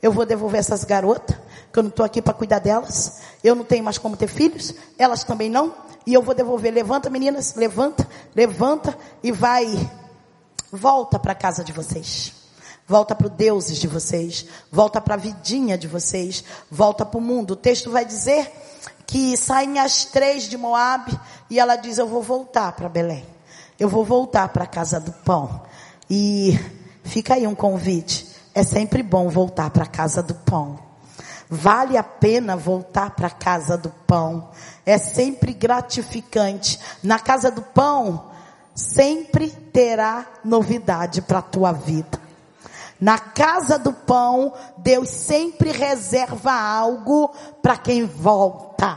Eu 0.00 0.12
vou 0.12 0.24
devolver 0.24 0.60
essas 0.60 0.84
garotas, 0.84 1.36
que 1.72 1.78
eu 1.80 1.82
não 1.82 1.90
estou 1.90 2.06
aqui 2.06 2.22
para 2.22 2.32
cuidar 2.32 2.60
delas. 2.60 3.20
Eu 3.42 3.56
não 3.56 3.64
tenho 3.64 3.82
mais 3.82 3.98
como 3.98 4.16
ter 4.16 4.28
filhos, 4.28 4.72
elas 4.96 5.24
também 5.24 5.50
não. 5.50 5.74
E 6.06 6.14
eu 6.14 6.22
vou 6.22 6.36
devolver. 6.36 6.72
Levanta, 6.72 7.10
meninas, 7.10 7.56
levanta, 7.56 8.08
levanta 8.32 8.96
e 9.24 9.32
vai. 9.32 9.66
Volta 10.70 11.18
para 11.18 11.34
casa 11.34 11.64
de 11.64 11.72
vocês. 11.72 12.43
Volta 12.87 13.14
para 13.14 13.29
deuses 13.29 13.79
de 13.79 13.88
vocês. 13.88 14.47
Volta 14.70 15.01
para 15.01 15.14
a 15.14 15.18
vidinha 15.18 15.79
de 15.79 15.88
vocês. 15.88 16.44
Volta 16.70 17.05
para 17.05 17.18
o 17.18 17.20
mundo. 17.20 17.53
O 17.53 17.57
texto 17.57 17.90
vai 17.90 18.05
dizer 18.05 18.53
que 19.07 19.37
saem 19.37 19.79
as 19.79 20.05
três 20.05 20.49
de 20.49 20.59
Moab 20.59 21.18
e 21.49 21.59
ela 21.59 21.77
diz: 21.77 21.97
Eu 21.97 22.07
vou 22.07 22.23
voltar 22.23 22.73
para 22.73 22.88
Belém. 22.88 23.25
Eu 23.81 23.88
vou 23.88 24.05
voltar 24.05 24.49
para 24.49 24.64
a 24.64 24.66
casa 24.66 25.01
do 25.01 25.12
pão. 25.12 25.62
E 26.11 26.59
fica 27.03 27.35
aí 27.35 27.47
um 27.47 27.55
convite. 27.55 28.29
É 28.55 28.62
sempre 28.62 29.03
bom 29.03 29.31
voltar 29.31 29.70
para 29.70 29.85
a 29.85 29.88
casa 29.88 30.23
do 30.23 30.35
pão. 30.35 30.79
Vale 31.49 31.97
a 31.97 32.03
pena 32.03 32.57
voltar 32.57 33.11
para 33.11 33.29
a 33.29 33.31
casa 33.31 33.79
do 33.79 33.88
pão. 34.07 34.51
É 34.85 34.99
sempre 34.99 35.55
gratificante. 35.55 36.79
Na 37.03 37.18
casa 37.18 37.51
do 37.51 37.62
pão, 37.62 38.31
sempre 38.75 39.51
terá 39.51 40.27
novidade 40.44 41.23
para 41.23 41.38
a 41.38 41.42
tua 41.42 41.73
vida. 41.73 42.23
Na 43.00 43.18
casa 43.18 43.78
do 43.78 43.92
pão, 43.92 44.52
Deus 44.78 45.11
sempre 45.11 45.70
reserva 45.70 46.52
algo 46.52 47.35
para 47.61 47.76
quem 47.76 48.07
volta. 48.07 48.96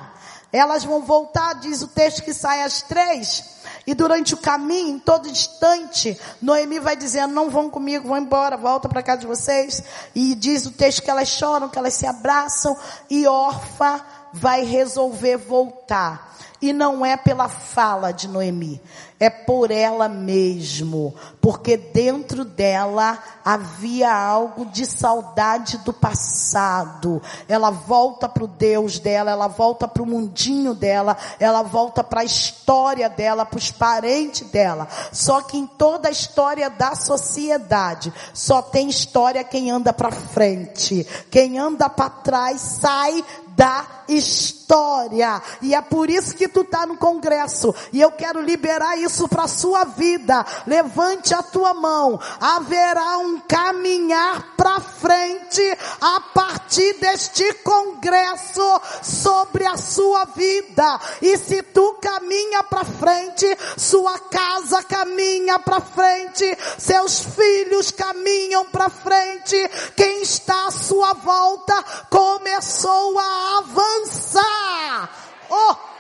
Elas 0.51 0.83
vão 0.83 1.01
voltar, 1.03 1.55
diz 1.55 1.81
o 1.81 1.87
texto 1.87 2.23
que 2.23 2.33
sai 2.33 2.63
às 2.63 2.81
três. 2.81 3.57
E 3.85 3.93
durante 3.93 4.33
o 4.33 4.37
caminho, 4.37 4.95
em 4.95 4.99
todo 4.99 5.27
instante, 5.27 6.19
Noemi 6.41 6.79
vai 6.79 6.95
dizendo: 6.95 7.33
Não 7.33 7.49
vão 7.49 7.69
comigo, 7.69 8.07
vão 8.07 8.17
embora, 8.17 8.57
volta 8.57 8.87
para 8.87 9.03
casa 9.03 9.21
de 9.21 9.27
vocês. 9.27 9.83
E 10.15 10.35
diz 10.35 10.65
o 10.65 10.71
texto 10.71 11.01
que 11.01 11.09
elas 11.09 11.27
choram, 11.27 11.69
que 11.69 11.77
elas 11.77 11.93
se 11.93 12.05
abraçam. 12.05 12.77
E 13.09 13.27
Orfa 13.27 14.05
vai 14.33 14.63
resolver 14.63 15.37
voltar. 15.37 16.35
E 16.61 16.73
não 16.73 17.05
é 17.05 17.15
pela 17.15 17.47
fala 17.47 18.11
de 18.11 18.27
Noemi, 18.27 18.81
é 19.19 19.29
por 19.29 19.71
ela 19.71 20.07
mesmo, 20.07 21.13
porque 21.41 21.75
dentro 21.75 22.45
dela 22.45 23.17
havia 23.43 24.13
algo 24.13 24.65
de 24.65 24.85
saudade 24.85 25.79
do 25.79 25.91
passado. 25.91 27.21
Ela 27.47 27.71
volta 27.71 28.29
para 28.29 28.43
o 28.43 28.47
Deus 28.47 28.99
dela, 28.99 29.31
ela 29.31 29.47
volta 29.47 29.87
para 29.87 30.03
o 30.03 30.05
mundinho 30.05 30.75
dela, 30.75 31.17
ela 31.39 31.63
volta 31.63 32.03
para 32.03 32.21
a 32.21 32.25
história 32.25 33.09
dela, 33.09 33.45
para 33.45 33.57
os 33.57 33.71
parentes 33.71 34.47
dela. 34.51 34.87
Só 35.11 35.41
que 35.41 35.57
em 35.57 35.65
toda 35.65 36.09
a 36.09 36.11
história 36.11 36.69
da 36.69 36.93
sociedade, 36.93 38.13
só 38.33 38.61
tem 38.61 38.87
história 38.87 39.43
quem 39.43 39.71
anda 39.71 39.91
para 39.91 40.11
frente. 40.11 41.07
Quem 41.31 41.57
anda 41.57 41.89
para 41.89 42.09
trás 42.09 42.61
sai 42.61 43.23
da 43.57 44.03
história. 44.07 45.41
E 45.63 45.73
é 45.73 45.81
por 45.81 46.11
isso 46.11 46.35
que 46.35 46.47
tu 46.47 46.63
tá 46.63 46.85
no 46.85 46.95
congresso. 46.95 47.73
E 47.91 47.99
eu 47.99 48.11
quero 48.11 48.39
liberar 48.39 48.95
isso 48.99 49.06
para 49.29 49.47
sua 49.47 49.85
vida. 49.85 50.45
Levante 50.65 51.33
a 51.33 51.41
tua 51.41 51.73
mão. 51.73 52.19
Haverá 52.39 53.17
um 53.19 53.39
caminhar 53.39 54.55
para 54.57 54.79
frente 54.79 55.77
a 56.01 56.19
partir 56.33 56.93
deste 56.99 57.53
congresso 57.63 58.81
sobre 59.01 59.65
a 59.65 59.77
sua 59.77 60.25
vida. 60.25 60.99
E 61.21 61.37
se 61.37 61.61
tu 61.63 61.97
caminha 62.01 62.63
para 62.63 62.83
frente, 62.83 63.57
sua 63.77 64.19
casa 64.19 64.83
caminha 64.83 65.59
para 65.59 65.79
frente, 65.79 66.57
seus 66.77 67.19
filhos 67.19 67.91
caminham 67.91 68.65
para 68.65 68.89
frente, 68.89 69.55
quem 69.95 70.21
está 70.21 70.67
à 70.67 70.71
sua 70.71 71.13
volta 71.13 71.83
começou 72.09 73.17
a 73.19 73.57
avançar. 73.59 75.09
Oh! 75.49 75.96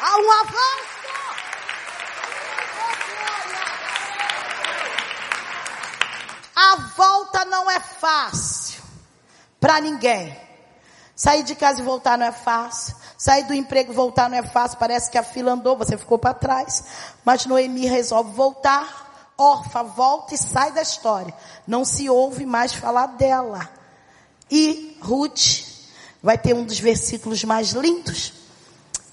Há 0.00 0.16
um 0.18 0.32
avanço. 0.32 0.98
A 6.54 6.76
volta 6.96 7.44
não 7.44 7.70
é 7.70 7.80
fácil 7.80 8.82
para 9.60 9.80
ninguém. 9.80 10.36
Sair 11.14 11.42
de 11.42 11.54
casa 11.54 11.80
e 11.80 11.84
voltar 11.84 12.16
não 12.16 12.26
é 12.26 12.32
fácil. 12.32 12.94
Sair 13.16 13.44
do 13.44 13.54
emprego 13.54 13.92
e 13.92 13.94
voltar 13.94 14.30
não 14.30 14.38
é 14.38 14.42
fácil. 14.42 14.78
Parece 14.78 15.10
que 15.10 15.18
a 15.18 15.22
fila 15.22 15.52
andou, 15.52 15.76
você 15.76 15.96
ficou 15.96 16.18
para 16.18 16.34
trás. 16.34 16.84
Mas 17.24 17.46
Noemi 17.46 17.86
resolve 17.86 18.32
voltar. 18.32 19.32
Orfa 19.36 19.82
volta 19.82 20.34
e 20.34 20.38
sai 20.38 20.72
da 20.72 20.82
história. 20.82 21.34
Não 21.66 21.84
se 21.84 22.08
ouve 22.08 22.44
mais 22.46 22.72
falar 22.72 23.06
dela. 23.06 23.68
E 24.50 24.96
Ruth 25.00 25.64
vai 26.22 26.38
ter 26.38 26.54
um 26.54 26.64
dos 26.64 26.78
versículos 26.78 27.44
mais 27.44 27.70
lindos, 27.70 28.32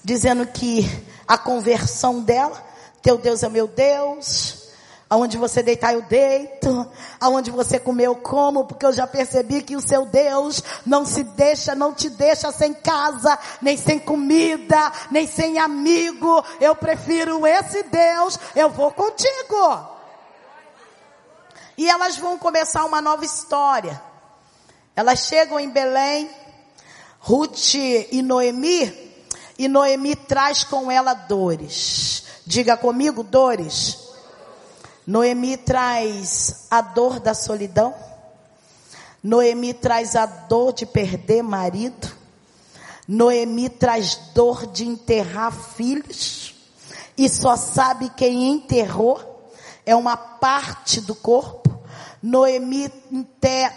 dizendo 0.06 0.46
que 0.46 0.88
a 1.26 1.36
conversão 1.36 2.20
dela, 2.20 2.64
teu 3.02 3.18
Deus 3.18 3.42
é 3.42 3.48
meu 3.48 3.66
Deus, 3.66 4.68
aonde 5.10 5.36
você 5.36 5.64
deitar 5.64 5.94
eu 5.94 6.02
deito, 6.02 6.88
aonde 7.18 7.50
você 7.50 7.76
comer 7.80 8.04
eu 8.04 8.14
como, 8.14 8.66
porque 8.66 8.86
eu 8.86 8.92
já 8.92 9.04
percebi 9.04 9.62
que 9.62 9.74
o 9.74 9.80
seu 9.80 10.06
Deus 10.06 10.62
não 10.86 11.04
se 11.04 11.24
deixa, 11.24 11.74
não 11.74 11.92
te 11.92 12.08
deixa 12.08 12.52
sem 12.52 12.72
casa, 12.72 13.36
nem 13.60 13.76
sem 13.76 13.98
comida, 13.98 14.92
nem 15.10 15.26
sem 15.26 15.58
amigo. 15.58 16.44
Eu 16.60 16.76
prefiro 16.76 17.44
esse 17.44 17.82
Deus, 17.82 18.38
eu 18.54 18.70
vou 18.70 18.92
contigo. 18.92 19.96
E 21.76 21.90
elas 21.90 22.16
vão 22.16 22.38
começar 22.38 22.84
uma 22.84 23.02
nova 23.02 23.24
história. 23.24 24.00
Elas 24.94 25.26
chegam 25.26 25.58
em 25.58 25.68
Belém, 25.68 26.30
Ruth 27.18 27.74
e 27.74 28.22
Noemi, 28.22 29.05
e 29.58 29.68
Noemi 29.68 30.14
traz 30.14 30.64
com 30.64 30.90
ela 30.90 31.14
dores. 31.14 32.24
Diga 32.46 32.76
comigo, 32.76 33.22
dores. 33.22 33.98
Noemi 35.06 35.56
traz 35.56 36.66
a 36.70 36.80
dor 36.80 37.20
da 37.20 37.32
solidão. 37.34 37.94
Noemi 39.22 39.72
traz 39.72 40.14
a 40.14 40.26
dor 40.26 40.72
de 40.72 40.84
perder 40.84 41.42
marido. 41.42 42.08
Noemi 43.08 43.68
traz 43.68 44.16
dor 44.34 44.66
de 44.66 44.86
enterrar 44.86 45.52
filhos. 45.52 46.54
E 47.16 47.28
só 47.28 47.56
sabe 47.56 48.10
quem 48.10 48.50
enterrou. 48.50 49.50
É 49.84 49.94
uma 49.94 50.16
parte 50.16 51.00
do 51.00 51.14
corpo. 51.14 51.66
Noemi 52.22 52.88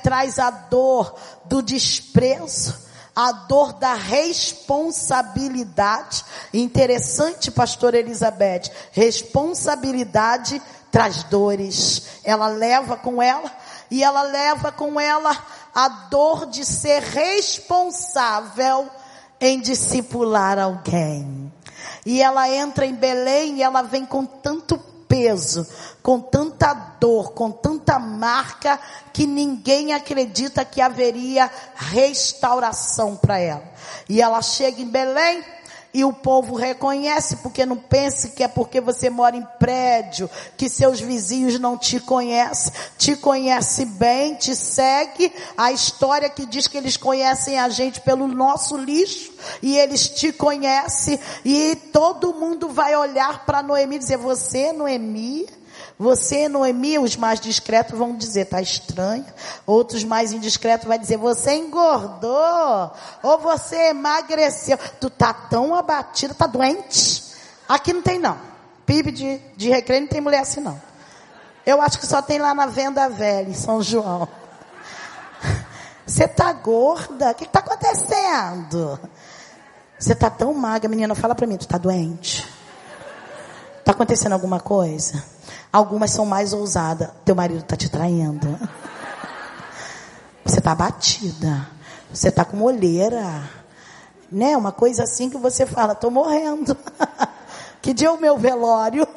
traz 0.01 0.39
a 0.39 0.49
dor 0.49 1.15
do 1.45 1.61
desprezo, 1.61 2.75
a 3.19 3.31
dor 3.33 3.73
da 3.73 3.95
responsabilidade. 3.95 6.23
Interessante, 6.53 7.51
pastor 7.51 7.93
Elizabeth, 7.93 8.71
responsabilidade 8.93 10.61
traz 10.89 11.23
dores. 11.23 12.21
Ela 12.23 12.47
leva 12.47 12.95
com 12.95 13.21
ela 13.21 13.51
e 13.91 14.01
ela 14.01 14.21
leva 14.21 14.71
com 14.71 14.97
ela 14.97 15.37
a 15.75 15.89
dor 15.89 16.45
de 16.45 16.63
ser 16.63 17.01
responsável 17.01 18.89
em 19.41 19.59
discipular 19.59 20.57
alguém. 20.57 21.51
E 22.05 22.21
ela 22.21 22.49
entra 22.49 22.85
em 22.85 22.95
Belém 22.95 23.57
e 23.57 23.63
ela 23.63 23.81
vem 23.81 24.05
com 24.05 24.23
tanto 24.23 24.81
peso, 25.09 25.67
com 26.03 26.21
tanta 26.21 26.71
dor, 26.99 27.33
com 27.33 27.51
tanta 27.51 27.97
marca, 27.97 28.79
que 29.11 29.25
ninguém 29.25 29.91
acredita 29.91 30.63
que 30.63 30.79
haveria 30.79 31.51
restauração 31.75 33.15
para 33.17 33.39
ela. 33.39 33.63
E 34.07 34.21
ela 34.21 34.41
chega 34.43 34.81
em 34.81 34.87
Belém, 34.87 35.43
e 35.99 36.03
o 36.05 36.13
povo 36.13 36.55
reconhece, 36.55 37.37
porque 37.37 37.65
não 37.65 37.75
pense 37.75 38.29
que 38.29 38.43
é 38.43 38.47
porque 38.47 38.79
você 38.79 39.09
mora 39.09 39.35
em 39.35 39.45
prédio, 39.59 40.29
que 40.55 40.69
seus 40.69 40.99
vizinhos 40.99 41.59
não 41.59 41.77
te 41.77 41.99
conhecem, 41.99 42.71
te 42.97 43.15
conhece 43.15 43.85
bem, 43.85 44.35
te 44.35 44.55
segue, 44.55 45.31
a 45.57 45.71
história 45.71 46.29
que 46.29 46.45
diz 46.45 46.67
que 46.67 46.77
eles 46.77 46.95
conhecem 46.95 47.59
a 47.59 47.67
gente 47.69 47.99
pelo 48.01 48.27
nosso 48.27 48.77
lixo, 48.77 49.31
e 49.61 49.77
eles 49.77 50.07
te 50.09 50.31
conhecem, 50.31 51.19
e 51.43 51.75
todo 51.91 52.33
mundo 52.33 52.69
vai 52.69 52.95
olhar 52.95 53.45
para 53.45 53.61
Noemi 53.61 53.97
e 53.97 53.99
dizer, 53.99 54.17
você 54.17 54.71
Noemi? 54.71 55.47
Você, 55.99 56.47
Noemi, 56.47 56.97
os 56.97 57.17
mais 57.17 57.41
discretos 57.41 57.99
vão 57.99 58.15
dizer, 58.15 58.45
tá 58.45 58.61
estranho. 58.61 59.25
Outros 59.67 60.05
mais 60.05 60.31
indiscretos 60.31 60.87
vão 60.87 60.97
dizer, 60.97 61.17
você 61.17 61.55
engordou. 61.55 62.93
Ou 63.21 63.37
você 63.39 63.89
emagreceu. 63.89 64.77
Tu 64.97 65.09
tá 65.09 65.33
tão 65.33 65.75
abatido, 65.75 66.33
tá 66.33 66.47
doente. 66.47 67.21
Aqui 67.67 67.91
não 67.91 68.01
tem 68.01 68.17
não. 68.17 68.39
PIB 68.85 69.11
de, 69.11 69.41
de 69.57 69.69
recreio 69.69 70.01
não 70.03 70.07
tem 70.07 70.21
mulher 70.21 70.39
assim 70.39 70.61
não. 70.61 70.81
Eu 71.65 71.81
acho 71.81 71.99
que 71.99 72.07
só 72.07 72.21
tem 72.21 72.39
lá 72.39 72.53
na 72.55 72.65
Venda 72.65 73.09
Velha, 73.09 73.49
em 73.49 73.53
São 73.53 73.83
João. 73.83 74.25
Você 76.07 76.29
tá 76.29 76.53
gorda? 76.53 77.31
O 77.31 77.35
que 77.35 77.43
está 77.43 77.59
acontecendo? 77.59 78.97
Você 79.99 80.15
tá 80.15 80.29
tão 80.29 80.53
magra, 80.53 80.89
menina, 80.89 81.13
fala 81.13 81.35
para 81.35 81.45
mim, 81.45 81.57
tu 81.57 81.67
tá 81.67 81.77
doente? 81.77 82.47
Tá 83.83 83.91
acontecendo 83.91 84.31
alguma 84.31 84.61
coisa? 84.61 85.21
Algumas 85.71 86.11
são 86.11 86.25
mais 86.25 86.51
ousadas. 86.51 87.09
Teu 87.23 87.35
marido 87.35 87.61
está 87.61 87.75
te 87.75 87.89
traindo. 87.89 88.59
Você 90.43 90.57
está 90.57 90.73
batida. 90.73 91.67
Você 92.11 92.29
está 92.29 92.43
com 92.43 92.61
olheira. 92.63 93.47
Né? 94.31 94.57
Uma 94.57 94.71
coisa 94.71 95.03
assim 95.03 95.29
que 95.29 95.37
você 95.37 95.65
fala, 95.65 95.93
estou 95.93 96.09
morrendo. 96.09 96.75
que 97.81 97.93
dia 97.93 98.07
é 98.07 98.11
o 98.11 98.19
meu 98.19 98.37
velório? 98.37 99.07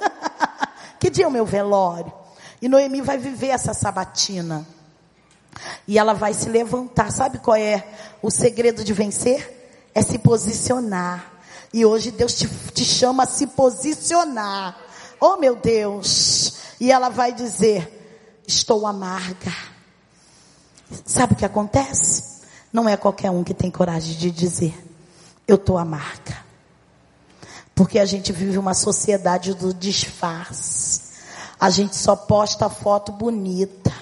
que 1.01 1.09
dia 1.09 1.25
é 1.25 1.29
o 1.29 1.31
meu 1.31 1.47
velório? 1.47 2.13
E 2.61 2.69
Noemi 2.69 3.01
vai 3.01 3.17
viver 3.17 3.49
essa 3.49 3.73
sabatina. 3.73 4.67
E 5.89 5.99
ela 5.99 6.13
vai 6.13 6.35
se 6.35 6.51
levantar. 6.51 7.11
Sabe 7.11 7.39
qual 7.39 7.57
é 7.57 7.87
o 8.21 8.31
segredo 8.31 8.85
de 8.85 8.93
vencer? 8.93 9.91
É 9.95 10.03
se 10.03 10.19
posicionar. 10.19 11.33
E 11.73 11.85
hoje 11.87 12.11
Deus 12.11 12.35
te, 12.35 12.47
te 12.47 12.85
chama 12.85 13.23
a 13.23 13.27
se 13.27 13.47
posicionar. 13.47 14.92
Oh 15.25 15.37
meu 15.37 15.55
Deus! 15.55 16.55
E 16.81 16.91
ela 16.91 17.09
vai 17.09 17.33
dizer: 17.33 18.43
Estou 18.45 18.85
amarga. 18.89 19.55
Sabe 21.07 21.35
o 21.35 21.37
que 21.37 21.45
acontece? 21.45 22.43
Não 22.73 22.89
é 22.89 22.97
qualquer 22.97 23.31
um 23.31 23.45
que 23.45 23.55
tem 23.55 23.71
coragem 23.71 24.17
de 24.17 24.33
dizer: 24.33 24.75
Eu 25.47 25.55
estou 25.55 25.79
amarga. 25.79 26.37
Porque 27.73 28.01
a 28.01 28.05
gente 28.05 28.33
vive 28.33 28.59
uma 28.59 28.75
sociedade 28.75 29.55
do 29.55 29.73
disfarce. 29.73 31.13
A 31.61 31.71
gente 31.71 31.95
só 31.95 32.17
posta 32.17 32.69
foto 32.69 33.13
bonita. 33.13 33.93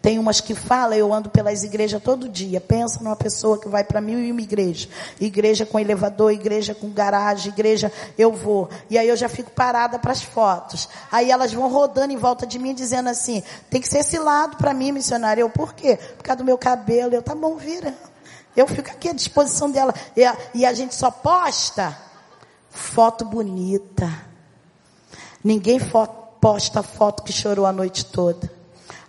Tem 0.00 0.16
umas 0.16 0.40
que 0.40 0.54
falam, 0.54 0.96
eu 0.96 1.12
ando 1.12 1.28
pelas 1.28 1.64
igrejas 1.64 2.00
todo 2.00 2.28
dia. 2.28 2.60
Pensa 2.60 3.02
numa 3.02 3.16
pessoa 3.16 3.58
que 3.58 3.68
vai 3.68 3.82
para 3.82 4.00
mil 4.00 4.20
e 4.20 4.30
uma 4.30 4.40
igreja. 4.40 4.88
Igreja 5.20 5.66
com 5.66 5.78
elevador, 5.78 6.32
igreja 6.32 6.72
com 6.72 6.88
garagem, 6.90 7.52
igreja, 7.52 7.92
eu 8.16 8.32
vou. 8.32 8.68
E 8.88 8.96
aí 8.96 9.08
eu 9.08 9.16
já 9.16 9.28
fico 9.28 9.50
parada 9.50 9.98
para 9.98 10.12
as 10.12 10.22
fotos. 10.22 10.88
Aí 11.10 11.32
elas 11.32 11.52
vão 11.52 11.68
rodando 11.68 12.12
em 12.12 12.16
volta 12.16 12.46
de 12.46 12.60
mim 12.60 12.74
dizendo 12.74 13.08
assim, 13.08 13.42
tem 13.68 13.80
que 13.80 13.88
ser 13.88 13.98
esse 13.98 14.18
lado 14.18 14.56
para 14.56 14.72
mim, 14.72 14.92
missionária. 14.92 15.40
Eu, 15.40 15.50
por 15.50 15.74
quê? 15.74 15.98
Por 16.16 16.22
causa 16.22 16.38
do 16.38 16.44
meu 16.44 16.56
cabelo. 16.56 17.12
Eu, 17.14 17.22
tá 17.22 17.34
bom, 17.34 17.56
vira. 17.56 17.92
Eu 18.56 18.68
fico 18.68 18.88
aqui 18.88 19.08
à 19.08 19.12
disposição 19.12 19.68
dela. 19.68 19.92
E 20.16 20.24
a, 20.24 20.36
e 20.54 20.64
a 20.64 20.72
gente 20.72 20.94
só 20.94 21.10
posta 21.10 21.98
foto 22.70 23.24
bonita. 23.24 24.08
Ninguém 25.42 25.80
foto, 25.80 26.38
posta 26.40 26.84
foto 26.84 27.24
que 27.24 27.32
chorou 27.32 27.66
a 27.66 27.72
noite 27.72 28.04
toda. 28.04 28.57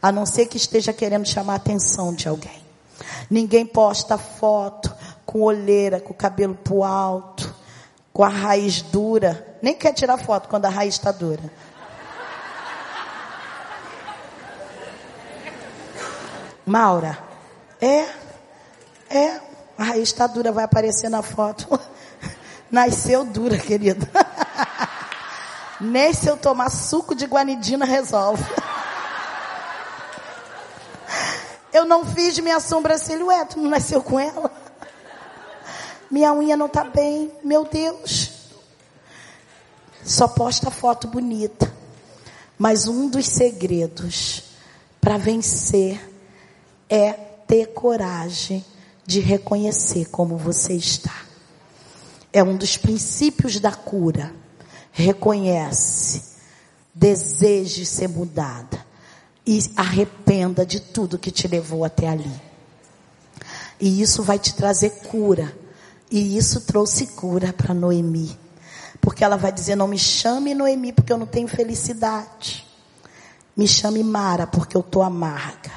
A 0.01 0.11
não 0.11 0.25
ser 0.25 0.45
que 0.45 0.57
esteja 0.57 0.93
querendo 0.93 1.27
chamar 1.27 1.53
a 1.53 1.57
atenção 1.57 2.13
de 2.13 2.27
alguém. 2.27 2.63
Ninguém 3.29 3.65
posta 3.65 4.17
foto 4.17 4.93
com 5.25 5.41
olheira, 5.41 5.99
com 5.99 6.11
o 6.11 6.15
cabelo 6.15 6.55
pro 6.55 6.83
alto, 6.83 7.53
com 8.11 8.23
a 8.23 8.29
raiz 8.29 8.81
dura. 8.81 9.57
Nem 9.61 9.75
quer 9.75 9.93
tirar 9.93 10.17
foto 10.17 10.49
quando 10.49 10.65
a 10.65 10.69
raiz 10.69 10.95
está 10.95 11.11
dura. 11.11 11.43
Maura, 16.65 17.17
é, 17.81 18.05
é, 19.09 19.39
a 19.77 19.83
raiz 19.83 20.09
está 20.09 20.27
dura, 20.27 20.51
vai 20.51 20.63
aparecer 20.63 21.09
na 21.09 21.21
foto. 21.21 21.79
Nasceu 22.69 23.25
dura, 23.25 23.57
querida. 23.57 24.07
Nem 25.81 26.13
se 26.13 26.27
eu 26.27 26.37
tomar 26.37 26.69
suco 26.69 27.15
de 27.15 27.25
guanidina 27.25 27.85
resolve. 27.85 28.43
Eu 31.71 31.85
não 31.85 32.03
fiz 32.05 32.39
minha 32.39 32.59
sobrancelha, 32.59 33.25
ué, 33.25 33.45
tu 33.45 33.59
não 33.59 33.69
nasceu 33.69 34.01
com 34.01 34.19
ela? 34.19 34.51
Minha 36.09 36.33
unha 36.33 36.57
não 36.57 36.67
tá 36.67 36.83
bem, 36.83 37.31
meu 37.43 37.65
Deus. 37.65 38.31
Só 40.03 40.27
posta 40.27 40.71
foto 40.71 41.07
bonita. 41.07 41.71
Mas 42.57 42.87
um 42.87 43.07
dos 43.07 43.27
segredos 43.27 44.43
para 44.99 45.17
vencer 45.17 46.01
é 46.89 47.13
ter 47.13 47.67
coragem 47.67 48.65
de 49.05 49.19
reconhecer 49.19 50.09
como 50.09 50.37
você 50.37 50.73
está. 50.73 51.15
É 52.33 52.43
um 52.43 52.57
dos 52.57 52.77
princípios 52.77 53.59
da 53.59 53.71
cura. 53.71 54.33
Reconhece, 54.91 56.23
deseje 56.93 57.85
ser 57.85 58.09
mudada 58.09 58.88
e 59.49 59.71
arrependa 59.75 60.63
de 60.63 60.79
tudo 60.79 61.17
que 61.17 61.31
te 61.31 61.47
levou 61.47 61.83
até 61.83 62.07
ali. 62.07 62.31
E 63.81 63.99
isso 63.99 64.21
vai 64.21 64.37
te 64.37 64.53
trazer 64.53 64.91
cura. 65.07 65.51
E 66.11 66.37
isso 66.37 66.61
trouxe 66.61 67.07
cura 67.07 67.51
para 67.51 67.73
Noemi. 67.73 68.37
Porque 69.01 69.23
ela 69.23 69.37
vai 69.37 69.51
dizer: 69.51 69.75
Não 69.75 69.87
me 69.87 69.97
chame 69.97 70.53
Noemi, 70.53 70.93
porque 70.93 71.11
eu 71.11 71.17
não 71.17 71.25
tenho 71.25 71.47
felicidade. 71.47 72.63
Me 73.57 73.67
chame 73.67 74.03
Mara, 74.03 74.45
porque 74.45 74.77
eu 74.77 74.81
estou 74.81 75.01
amarga. 75.01 75.71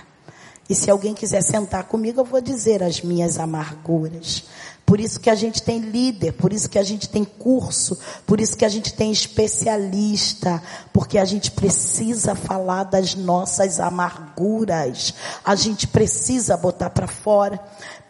E 0.68 0.74
se 0.74 0.90
alguém 0.90 1.14
quiser 1.14 1.42
sentar 1.42 1.84
comigo, 1.84 2.20
eu 2.20 2.26
vou 2.26 2.42
dizer 2.42 2.82
as 2.82 3.00
minhas 3.00 3.38
amarguras. 3.38 4.44
Por 4.84 5.00
isso 5.00 5.20
que 5.20 5.30
a 5.30 5.34
gente 5.34 5.62
tem 5.62 5.78
líder, 5.78 6.32
por 6.32 6.52
isso 6.52 6.68
que 6.68 6.78
a 6.78 6.82
gente 6.82 7.08
tem 7.08 7.24
curso, 7.24 7.98
por 8.26 8.40
isso 8.40 8.56
que 8.56 8.64
a 8.64 8.68
gente 8.68 8.92
tem 8.92 9.10
especialista, 9.10 10.62
porque 10.92 11.18
a 11.18 11.24
gente 11.24 11.50
precisa 11.50 12.34
falar 12.34 12.84
das 12.84 13.14
nossas 13.14 13.80
amarguras. 13.80 15.14
A 15.44 15.54
gente 15.54 15.86
precisa 15.86 16.56
botar 16.56 16.90
para 16.90 17.06
fora. 17.06 17.58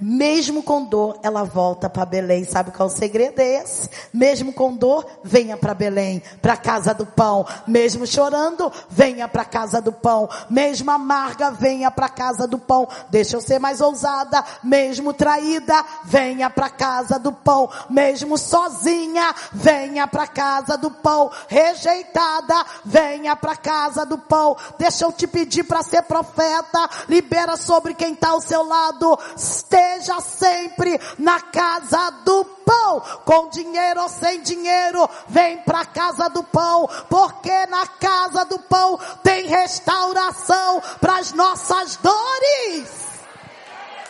Mesmo 0.05 0.65
com 0.65 0.83
dor, 0.83 1.21
ela 1.23 1.45
volta 1.45 1.89
para 1.89 2.05
Belém. 2.05 2.43
Sabe 2.43 2.73
qual 2.73 2.89
o 2.89 2.91
segredo 2.91 3.39
é 3.39 3.63
esse? 3.63 3.89
Mesmo 4.13 4.53
com 4.53 4.75
dor, 4.75 5.07
venha 5.23 5.57
para 5.57 5.75
Belém, 5.75 6.21
para 6.41 6.57
casa 6.57 6.93
do 6.93 7.07
pão. 7.07 7.47
Mesmo 7.69 8.05
chorando, 8.05 8.73
venha 8.91 9.29
para 9.29 9.45
casa 9.45 9.81
do 9.81 9.93
pão. 9.93 10.29
Mesmo 10.51 10.91
amarga, 10.91 11.53
venha 11.53 11.89
para 11.89 12.09
casa 12.09 12.49
do 12.49 12.59
pão. 12.59 12.89
Deixa 13.11 13.37
eu 13.37 13.41
ser 13.41 13.61
mais 13.61 13.81
ousada. 13.81 14.45
Mesmo 14.65 15.13
traída, 15.13 15.85
venha 16.05 16.51
para 16.51 16.62
a 16.67 16.71
casa 16.71 17.19
do 17.19 17.33
pão. 17.33 17.71
Mesmo 17.89 18.39
sozinha, 18.39 19.35
venha 19.53 20.07
para 20.07 20.27
casa 20.27 20.77
do 20.77 20.91
pão. 20.91 21.31
Rejeitada, 21.49 22.65
venha 22.85 23.37
para 23.37 23.57
casa 23.57 24.05
do 24.05 24.19
pão. 24.19 24.57
Deixa 24.79 25.05
eu 25.05 25.13
te 25.13 25.27
pedir 25.27 25.65
para 25.65 25.83
ser 25.83 26.03
profeta. 26.03 26.89
Libera 27.09 27.57
sobre 27.57 27.95
quem 27.95 28.13
está 28.15 28.31
ao 28.31 28.41
seu 28.41 28.63
lado. 28.63 29.19
Esteja 29.37 30.21
sempre 30.21 31.01
na 31.19 31.41
casa 31.41 32.11
do 32.25 32.45
pão, 32.65 33.03
com 33.25 33.49
dinheiro 33.49 34.03
ou 34.03 34.09
sem 34.09 34.41
dinheiro, 34.43 35.09
vem 35.29 35.59
para 35.59 35.85
casa 35.85 36.29
do 36.29 36.43
pão, 36.43 36.89
porque 37.09 37.67
na 37.67 37.87
casa 37.87 38.45
do 38.45 38.59
pão 38.59 38.99
tem 39.23 39.47
restauração 39.47 40.83
para 41.01 41.19
as 41.19 41.33
nossas 41.33 41.97
dores. 41.97 43.13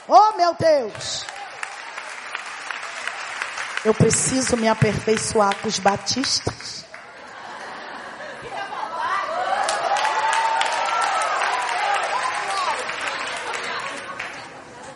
Oh 0.08 0.36
meu 0.36 0.54
Deus! 0.54 1.24
Eu 3.84 3.92
preciso 3.92 4.56
me 4.56 4.68
aperfeiçoar 4.68 5.56
com 5.56 5.68
os 5.68 5.78
batistas. 5.78 6.82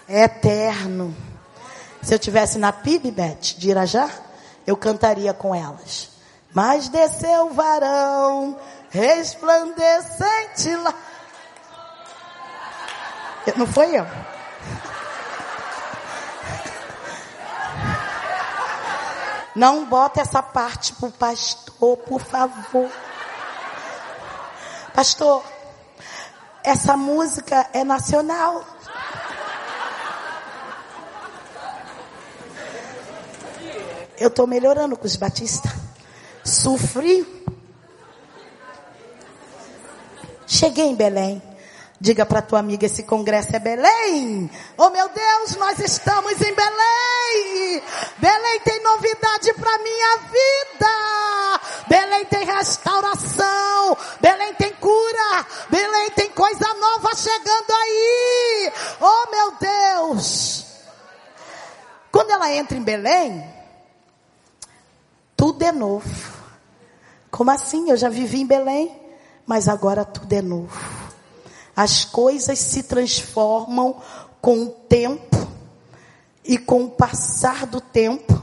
é 0.08 0.24
eterno. 0.24 1.14
Se 2.02 2.14
eu 2.14 2.18
tivesse 2.18 2.58
na 2.58 2.72
PIB, 2.72 3.10
Beth, 3.10 3.56
de 3.58 3.70
Irajá, 3.70 4.08
eu 4.66 4.76
cantaria 4.76 5.34
com 5.34 5.54
elas. 5.54 6.10
Mas 6.54 6.88
desceu 6.88 7.46
o 7.46 7.54
varão, 7.54 8.58
resplandecente 8.90 10.74
lá. 10.76 10.94
Não 13.56 13.66
foi 13.66 13.96
eu? 13.96 14.06
Não 19.56 19.86
bota 19.86 20.20
essa 20.20 20.42
parte 20.42 20.92
pro 20.92 21.10
pastor, 21.10 21.96
por 21.96 22.20
favor. 22.20 22.90
Pastor, 24.94 25.42
essa 26.62 26.94
música 26.94 27.66
é 27.72 27.82
nacional. 27.82 28.62
Eu 34.18 34.28
estou 34.28 34.46
melhorando 34.46 34.94
com 34.94 35.06
os 35.06 35.16
batistas. 35.16 35.72
Sofri. 36.44 37.26
Cheguei 40.46 40.84
em 40.84 40.94
Belém. 40.94 41.42
Diga 41.98 42.26
para 42.26 42.42
tua 42.42 42.58
amiga, 42.58 42.84
esse 42.84 43.04
congresso 43.04 43.56
é 43.56 43.58
Belém. 43.58 44.50
Oh 44.76 44.90
meu 44.90 45.08
Deus, 45.08 45.56
nós 45.56 45.78
estamos 45.78 46.32
em 46.42 46.54
Belém. 46.54 47.82
Belém 48.18 48.60
tem 48.60 48.82
novidade 48.82 49.54
para 49.54 49.78
minha 49.78 50.16
vida. 50.18 51.60
Belém 51.88 52.24
tem 52.26 52.44
restauração. 52.44 53.96
Belém 54.20 54.52
tem 54.54 54.72
cura. 54.74 55.46
Belém 55.70 56.10
tem 56.10 56.30
coisa 56.32 56.74
nova 56.74 57.14
chegando 57.14 57.70
aí. 57.70 58.72
Oh 59.00 59.30
meu 59.30 59.52
Deus. 59.58 60.66
Quando 62.12 62.30
ela 62.30 62.52
entra 62.52 62.76
em 62.76 62.82
Belém, 62.82 63.42
tudo 65.34 65.62
é 65.62 65.72
novo. 65.72 66.36
Como 67.30 67.50
assim? 67.50 67.90
Eu 67.90 67.96
já 67.96 68.10
vivi 68.10 68.42
em 68.42 68.46
Belém, 68.46 69.00
mas 69.46 69.66
agora 69.66 70.04
tudo 70.04 70.32
é 70.32 70.42
novo. 70.42 70.95
As 71.76 72.06
coisas 72.06 72.58
se 72.58 72.82
transformam 72.84 74.00
com 74.40 74.62
o 74.62 74.70
tempo 74.70 75.46
e 76.42 76.56
com 76.56 76.84
o 76.84 76.90
passar 76.90 77.66
do 77.66 77.82
tempo 77.82 78.42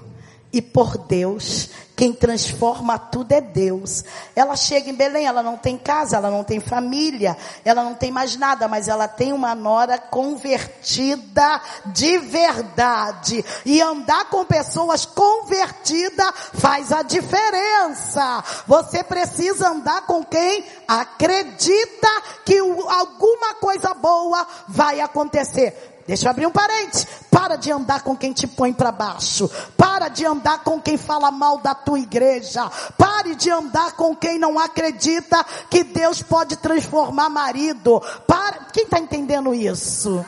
e 0.52 0.62
por 0.62 0.98
Deus. 1.00 1.72
Quem 1.96 2.12
transforma 2.12 2.98
tudo 2.98 3.34
é 3.34 3.42
Deus. 3.42 4.04
Ela 4.36 4.56
chega 4.56 4.90
em 4.90 4.96
Belém, 4.96 5.28
ela 5.28 5.44
não 5.44 5.56
tem 5.56 5.78
casa, 5.78 6.18
ela 6.18 6.32
não 6.32 6.44
tem 6.44 6.60
família, 6.60 7.38
ela 7.64 7.84
não 7.84 7.94
tem 7.94 8.12
mais 8.12 8.36
nada, 8.36 8.68
mas 8.68 8.88
ela 8.88 9.08
tem 9.08 9.32
uma 9.32 9.54
nora 9.54 10.00
convertida 10.00 11.62
de 11.86 12.18
verdade. 12.18 13.46
E 13.64 13.80
andar 13.80 14.26
com 14.30 14.44
pessoas 14.44 15.06
convertidas 15.06 16.34
faz 16.54 16.92
a 16.92 17.04
diferença. 17.04 18.44
Você 18.66 19.04
precisa 19.04 19.70
andar 19.70 20.08
com 20.08 20.24
quem 20.24 20.66
acredita 20.88 22.10
que 22.44 22.58
alguma 22.58 23.54
coisa 23.56 23.94
boa 23.94 24.48
vai 24.68 25.00
acontecer. 25.00 25.93
Deixa 26.06 26.26
eu 26.26 26.32
abrir 26.32 26.46
um 26.46 26.52
parente. 26.52 27.08
Para 27.32 27.56
de 27.56 27.72
andar 27.72 28.04
com 28.04 28.16
quem 28.16 28.34
te 28.34 28.46
põe 28.46 28.74
para 28.74 28.92
baixo. 28.92 29.50
Para 29.78 30.10
de 30.10 30.26
andar 30.26 30.64
com 30.64 30.82
quem 30.82 30.98
fala 30.98 31.32
mal 31.32 31.60
da 31.60 31.74
tua 31.74 32.00
igreja. 32.00 32.70
Pare 32.98 33.36
de 33.36 33.50
andar 33.50 33.94
com 33.94 34.16
quem 34.16 34.38
não 34.38 34.60
acredita 34.60 35.44
que 35.70 35.84
Deus 35.84 36.22
pode 36.22 36.58
transformar 36.58 37.30
marido. 37.30 38.02
Para, 38.28 38.66
quem 38.72 38.84
está 38.84 39.00
entendendo 39.00 39.54
isso? 39.54 40.26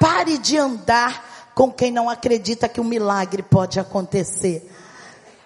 Pare 0.00 0.38
de 0.38 0.56
andar 0.56 1.24
com 1.54 1.72
quem 1.72 1.90
não 1.90 2.08
acredita 2.08 2.68
que 2.68 2.80
um 2.80 2.84
milagre 2.84 3.42
pode 3.42 3.80
acontecer. 3.80 4.70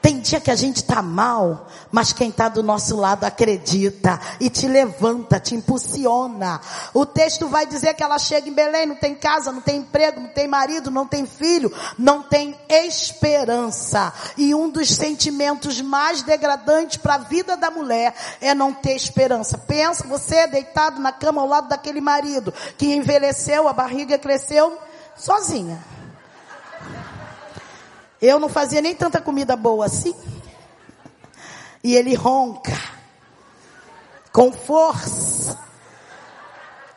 Tem 0.03 0.19
dia 0.19 0.41
que 0.41 0.51
a 0.51 0.57
gente 0.57 0.79
está 0.79 1.01
mal, 1.01 1.69
mas 1.93 2.13
quem 2.13 2.31
está 2.31 2.49
do 2.49 2.61
nosso 2.61 2.97
lado 2.97 3.23
acredita 3.23 4.19
e 4.41 4.51
te 4.51 4.67
levanta, 4.67 5.39
te 5.39 5.55
impulsiona. 5.55 6.61
O 6.93 7.07
texto 7.07 7.47
vai 7.47 7.67
dizer 7.67 7.95
que 7.95 8.03
ela 8.03 8.19
chega 8.19 8.49
em 8.49 8.53
Belém, 8.53 8.85
não 8.85 8.97
tem 8.97 9.15
casa, 9.15 9.53
não 9.53 9.61
tem 9.61 9.77
emprego, 9.77 10.21
não 10.21 10.31
tem 10.31 10.49
marido, 10.49 10.91
não 10.91 11.07
tem 11.07 11.25
filho, 11.25 11.73
não 11.97 12.21
tem 12.21 12.59
esperança. 12.69 14.13
E 14.37 14.53
um 14.53 14.69
dos 14.69 14.91
sentimentos 14.91 15.81
mais 15.81 16.23
degradantes 16.23 16.97
para 16.97 17.15
a 17.15 17.19
vida 17.19 17.57
da 17.57 17.71
mulher 17.71 18.13
é 18.41 18.57
não 18.57 18.75
ter 18.75 18.97
esperança. 18.97 19.57
Pensa 19.57 20.05
você 20.09 20.49
deitado 20.49 21.01
na 21.01 21.13
cama 21.13 21.41
ao 21.41 21.47
lado 21.47 21.69
daquele 21.69 22.01
marido 22.01 22.53
que 22.77 22.93
envelheceu, 22.93 23.69
a 23.69 23.73
barriga 23.73 24.19
cresceu 24.19 24.77
sozinha. 25.15 26.02
Eu 28.23 28.39
não 28.39 28.49
fazia 28.49 28.81
nem 28.81 28.95
tanta 28.95 29.21
comida 29.21 29.57
boa 29.57 29.87
assim. 29.87 30.15
E 31.83 31.97
ele 31.97 32.15
ronca. 32.15 32.79
Com 34.33 34.53
força. 34.53 35.59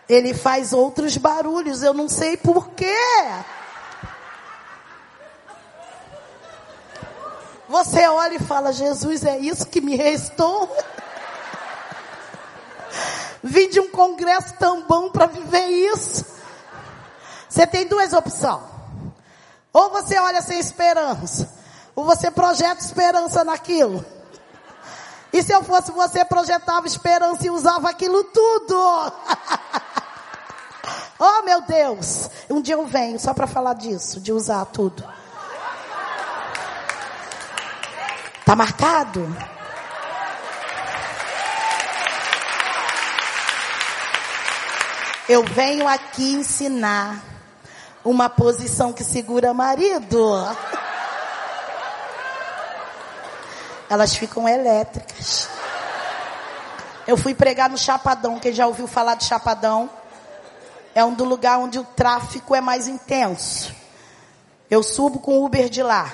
Ele 0.07 0.35
faz 0.35 0.71
outros 0.71 1.17
barulhos, 1.17 1.81
eu 1.81 1.95
não 1.95 2.07
sei 2.07 2.37
porquê. 2.37 2.95
Você 7.67 8.07
olha 8.07 8.35
e 8.35 8.39
fala, 8.39 8.71
Jesus, 8.71 9.25
é 9.25 9.39
isso 9.39 9.65
que 9.65 9.81
me 9.81 9.95
restou? 9.95 10.69
Vim 13.43 13.67
de 13.67 13.79
um 13.79 13.89
congresso 13.89 14.53
tão 14.59 14.83
bom 14.83 15.09
para 15.09 15.25
viver 15.25 15.65
isso. 15.65 16.23
Você 17.49 17.65
tem 17.65 17.87
duas 17.87 18.13
opções. 18.13 18.74
Ou 19.75 19.89
você 19.89 20.17
olha 20.17 20.41
sem 20.41 20.57
esperança, 20.57 21.53
ou 21.93 22.05
você 22.05 22.31
projeta 22.31 22.79
esperança 22.79 23.43
naquilo. 23.43 24.05
E 25.33 25.43
se 25.43 25.51
eu 25.51 25.65
fosse 25.65 25.91
você, 25.91 26.23
projetava 26.23 26.87
esperança 26.87 27.45
e 27.45 27.49
usava 27.49 27.89
aquilo 27.89 28.23
tudo. 28.23 29.11
oh 31.19 31.41
meu 31.43 31.61
Deus, 31.63 32.29
um 32.49 32.61
dia 32.61 32.75
eu 32.75 32.85
venho 32.85 33.19
só 33.19 33.33
para 33.33 33.47
falar 33.47 33.73
disso, 33.73 34.21
de 34.21 34.31
usar 34.31 34.63
tudo. 34.67 35.03
Tá 38.45 38.55
marcado? 38.55 39.27
Eu 45.27 45.43
venho 45.43 45.85
aqui 45.85 46.31
ensinar 46.31 47.34
uma 48.05 48.29
posição 48.29 48.93
que 48.93 49.03
segura 49.03 49.51
marido. 49.53 50.31
Elas 53.89 54.15
ficam 54.15 54.47
elétricas. 54.47 55.49
Eu 57.07 57.17
fui 57.17 57.33
pregar 57.33 57.69
no 57.69 57.77
Chapadão, 57.77 58.39
quem 58.39 58.53
já 58.53 58.67
ouviu 58.67 58.87
falar 58.87 59.15
de 59.15 59.25
Chapadão? 59.25 59.89
É 60.93 61.03
um 61.03 61.13
do 61.13 61.25
lugar 61.25 61.59
onde 61.59 61.79
o 61.79 61.83
tráfico 61.83 62.55
é 62.55 62.61
mais 62.61 62.87
intenso. 62.87 63.73
Eu 64.69 64.81
subo 64.81 65.19
com 65.19 65.39
o 65.39 65.45
Uber 65.45 65.67
de 65.67 65.83
lá. 65.83 66.11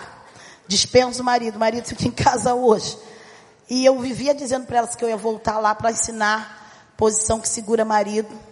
Dispenso 0.67 1.21
o 1.21 1.25
marido, 1.25 1.57
o 1.57 1.59
marido 1.59 1.85
fica 1.85 2.07
em 2.07 2.11
casa 2.11 2.53
hoje. 2.53 2.97
E 3.69 3.85
eu 3.85 3.99
vivia 3.99 4.33
dizendo 4.33 4.65
para 4.65 4.79
elas 4.79 4.95
que 4.95 5.03
eu 5.03 5.09
ia 5.09 5.17
voltar 5.17 5.59
lá 5.59 5.75
para 5.75 5.91
ensinar 5.91 6.93
posição 6.97 7.39
que 7.39 7.47
segura 7.47 7.85
marido. 7.85 8.50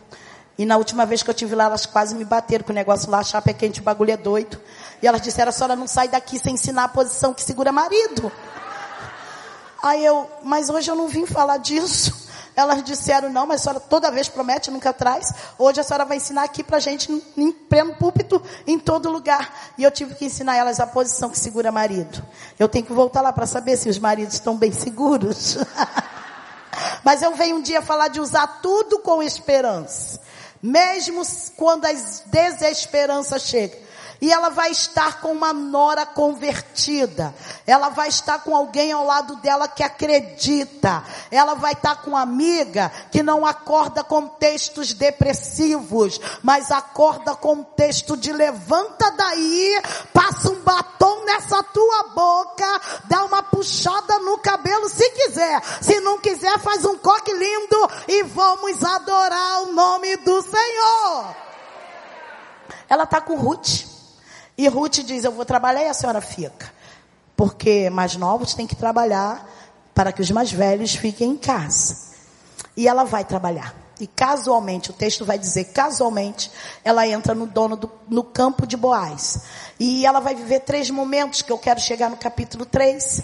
E 0.59 0.65
na 0.65 0.75
última 0.75 1.05
vez 1.05 1.23
que 1.23 1.29
eu 1.29 1.33
tive 1.33 1.55
lá, 1.55 1.63
elas 1.63 1.85
quase 1.85 2.13
me 2.13 2.25
bateram 2.25 2.65
com 2.65 2.73
o 2.73 2.75
negócio 2.75 3.09
lá, 3.09 3.19
a 3.19 3.23
chapa 3.23 3.49
é 3.49 3.53
quente, 3.53 3.79
o 3.79 3.83
bagulho 3.83 4.11
é 4.11 4.17
doido. 4.17 4.59
E 5.01 5.07
elas 5.07 5.21
disseram, 5.21 5.47
a 5.47 5.53
senhora 5.53 5.73
não 5.73 5.87
sai 5.87 6.09
daqui 6.09 6.37
sem 6.37 6.55
ensinar 6.55 6.83
a 6.83 6.87
posição 6.89 7.33
que 7.33 7.41
segura 7.41 7.71
marido. 7.71 8.29
Aí 9.81 10.03
eu, 10.03 10.29
mas 10.43 10.69
hoje 10.69 10.91
eu 10.91 10.97
não 10.97 11.07
vim 11.07 11.25
falar 11.25 11.59
disso. 11.59 12.27
Elas 12.57 12.83
disseram, 12.83 13.29
não, 13.29 13.47
mas 13.47 13.61
a 13.61 13.63
senhora 13.63 13.79
toda 13.79 14.11
vez 14.11 14.27
promete, 14.27 14.69
nunca 14.69 14.91
traz. 14.91 15.33
Hoje 15.57 15.79
a 15.79 15.83
senhora 15.83 16.03
vai 16.03 16.17
ensinar 16.17 16.43
aqui 16.43 16.61
pra 16.61 16.77
gente, 16.77 17.09
em 17.37 17.51
pleno 17.53 17.95
púlpito, 17.95 18.43
em 18.67 18.77
todo 18.77 19.09
lugar. 19.09 19.71
E 19.77 19.83
eu 19.85 19.91
tive 19.91 20.13
que 20.13 20.25
ensinar 20.25 20.57
elas 20.57 20.81
a 20.81 20.85
posição 20.85 21.29
que 21.29 21.39
segura 21.39 21.71
marido. 21.71 22.21
Eu 22.59 22.67
tenho 22.67 22.85
que 22.85 22.91
voltar 22.91 23.21
lá 23.21 23.31
para 23.31 23.45
saber 23.45 23.77
se 23.77 23.87
os 23.87 23.97
maridos 23.97 24.33
estão 24.33 24.57
bem 24.57 24.73
seguros. 24.73 25.57
mas 27.01 27.21
eu 27.21 27.33
venho 27.33 27.55
um 27.55 27.61
dia 27.61 27.81
falar 27.81 28.09
de 28.09 28.19
usar 28.19 28.59
tudo 28.61 28.99
com 28.99 29.23
esperança. 29.23 30.19
Mesmo 30.61 31.21
quando 31.55 31.85
a 31.85 31.93
desesperança 31.93 33.39
chega. 33.39 33.77
E 34.21 34.31
ela 34.31 34.49
vai 34.49 34.71
estar 34.71 35.21
com 35.21 35.31
uma 35.31 35.53
nora 35.53 36.05
convertida. 36.05 37.33
Ela 37.65 37.89
vai 37.89 38.09
estar 38.09 38.39
com 38.39 38.55
alguém 38.55 38.91
ao 38.91 39.05
lado 39.05 39.37
dela 39.37 39.67
que 39.67 39.81
acredita. 39.81 41.03
Ela 41.31 41.53
vai 41.53 41.71
estar 41.73 42.01
com 42.01 42.11
uma 42.11 42.21
amiga 42.21 42.91
que 43.11 43.23
não 43.23 43.45
acorda 43.45 44.03
com 44.03 44.27
textos 44.27 44.93
depressivos, 44.93 46.19
mas 46.43 46.69
acorda 46.69 47.33
com 47.35 47.63
texto 47.63 48.17
de 48.17 48.33
levanta 48.33 49.09
daí, 49.11 49.81
passa 50.13 50.51
um 50.51 50.61
batom 50.61 51.23
nessa 51.23 51.63
tua 51.63 52.03
boca, 52.09 52.81
dá 53.05 53.23
uma 53.23 53.41
puxada 53.41 54.19
no 54.19 54.37
cabelo 54.39 54.89
se 54.89 55.09
quiser. 55.11 55.61
Se 55.81 55.99
não 56.01 56.19
quiser, 56.19 56.59
faz 56.59 56.83
um 56.83 56.97
coque 56.97 57.31
lindo 57.31 57.89
e 58.07 58.23
vamos 58.23 58.83
adorar 58.83 59.63
o 59.63 59.73
nome 59.73 60.17
do 60.17 60.41
Senhor. 60.41 61.35
Ela 62.89 63.03
está 63.03 63.21
com 63.21 63.35
Ruth. 63.35 63.88
E 64.59 64.67
Ruth 64.67 64.99
diz: 65.05 65.23
Eu 65.23 65.31
vou 65.31 65.45
trabalhar 65.45 65.83
e 65.83 65.87
a 65.87 65.93
senhora 65.93 66.19
fica. 66.19 66.69
Porque 67.33 67.89
mais 67.89 68.17
novos 68.17 68.53
têm 68.53 68.67
que 68.67 68.75
trabalhar 68.75 69.49
para 69.95 70.11
que 70.11 70.21
os 70.21 70.29
mais 70.31 70.51
velhos 70.51 70.93
fiquem 70.93 71.31
em 71.31 71.37
casa. 71.37 71.95
E 72.75 72.85
ela 72.85 73.05
vai 73.05 73.23
trabalhar. 73.23 73.73
E 74.01 74.05
casualmente, 74.05 74.89
o 74.89 74.93
texto 74.93 75.23
vai 75.23 75.39
dizer, 75.39 75.71
casualmente, 75.71 76.51
ela 76.83 77.07
entra 77.07 77.33
no 77.33 77.47
dono 77.47 77.77
do, 77.77 77.89
no 78.09 78.21
campo 78.21 78.67
de 78.67 78.75
Boaz. 78.75 79.43
E 79.79 80.05
ela 80.05 80.19
vai 80.19 80.35
viver 80.35 80.59
três 80.59 80.89
momentos, 80.89 81.41
que 81.41 81.53
eu 81.53 81.57
quero 81.57 81.79
chegar 81.79 82.09
no 82.09 82.17
capítulo 82.17 82.65
3. 82.65 83.23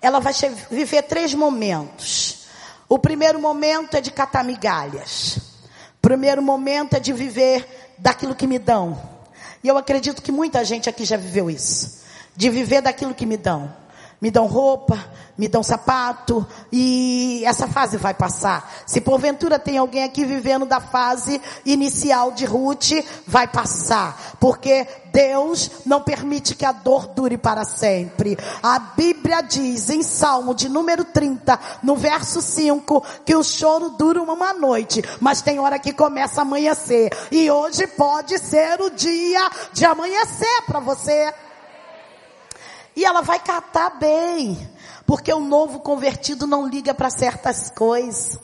Ela 0.00 0.20
vai 0.20 0.32
viver 0.70 1.02
três 1.02 1.34
momentos. 1.34 2.46
O 2.88 3.00
primeiro 3.00 3.40
momento 3.40 3.96
é 3.96 4.00
de 4.00 4.12
catar 4.12 4.44
migalhas. 4.44 5.38
O 5.96 6.00
primeiro 6.00 6.40
momento 6.40 6.94
é 6.94 7.00
de 7.00 7.12
viver 7.12 7.96
daquilo 7.98 8.36
que 8.36 8.46
me 8.46 8.60
dão. 8.60 9.17
E 9.62 9.68
eu 9.68 9.76
acredito 9.76 10.22
que 10.22 10.32
muita 10.32 10.64
gente 10.64 10.88
aqui 10.88 11.04
já 11.04 11.16
viveu 11.16 11.50
isso. 11.50 12.02
De 12.36 12.48
viver 12.50 12.80
daquilo 12.80 13.14
que 13.14 13.26
me 13.26 13.36
dão. 13.36 13.72
Me 14.20 14.32
dão 14.32 14.46
roupa, 14.46 14.98
me 15.36 15.46
dão 15.46 15.62
sapato, 15.62 16.44
e 16.72 17.42
essa 17.46 17.68
fase 17.68 17.96
vai 17.96 18.12
passar. 18.12 18.68
Se 18.84 19.00
porventura 19.00 19.60
tem 19.60 19.78
alguém 19.78 20.02
aqui 20.02 20.24
vivendo 20.24 20.66
da 20.66 20.80
fase 20.80 21.40
inicial 21.64 22.32
de 22.32 22.44
Ruth, 22.44 22.90
vai 23.24 23.46
passar. 23.46 24.36
Porque 24.40 24.84
Deus 25.12 25.70
não 25.86 26.00
permite 26.00 26.56
que 26.56 26.64
a 26.64 26.72
dor 26.72 27.06
dure 27.08 27.38
para 27.38 27.64
sempre. 27.64 28.36
A 28.60 28.80
Bíblia 28.80 29.40
diz 29.40 29.88
em 29.88 30.02
Salmo 30.02 30.52
de 30.52 30.68
número 30.68 31.04
30, 31.04 31.58
no 31.84 31.94
verso 31.94 32.42
5, 32.42 33.04
que 33.24 33.36
o 33.36 33.44
choro 33.44 33.90
dura 33.90 34.20
uma 34.20 34.52
noite, 34.52 35.02
mas 35.20 35.42
tem 35.42 35.60
hora 35.60 35.78
que 35.78 35.92
começa 35.92 36.40
a 36.40 36.42
amanhecer. 36.42 37.10
E 37.30 37.48
hoje 37.48 37.86
pode 37.86 38.36
ser 38.38 38.80
o 38.80 38.90
dia 38.90 39.48
de 39.72 39.84
amanhecer 39.84 40.62
para 40.66 40.80
você. 40.80 41.32
E 42.98 43.04
ela 43.04 43.22
vai 43.22 43.38
catar 43.38 43.90
bem. 43.90 44.58
Porque 45.06 45.32
o 45.32 45.38
novo 45.38 45.78
convertido 45.78 46.48
não 46.48 46.66
liga 46.66 46.92
para 46.92 47.08
certas 47.08 47.70
coisas. 47.70 48.36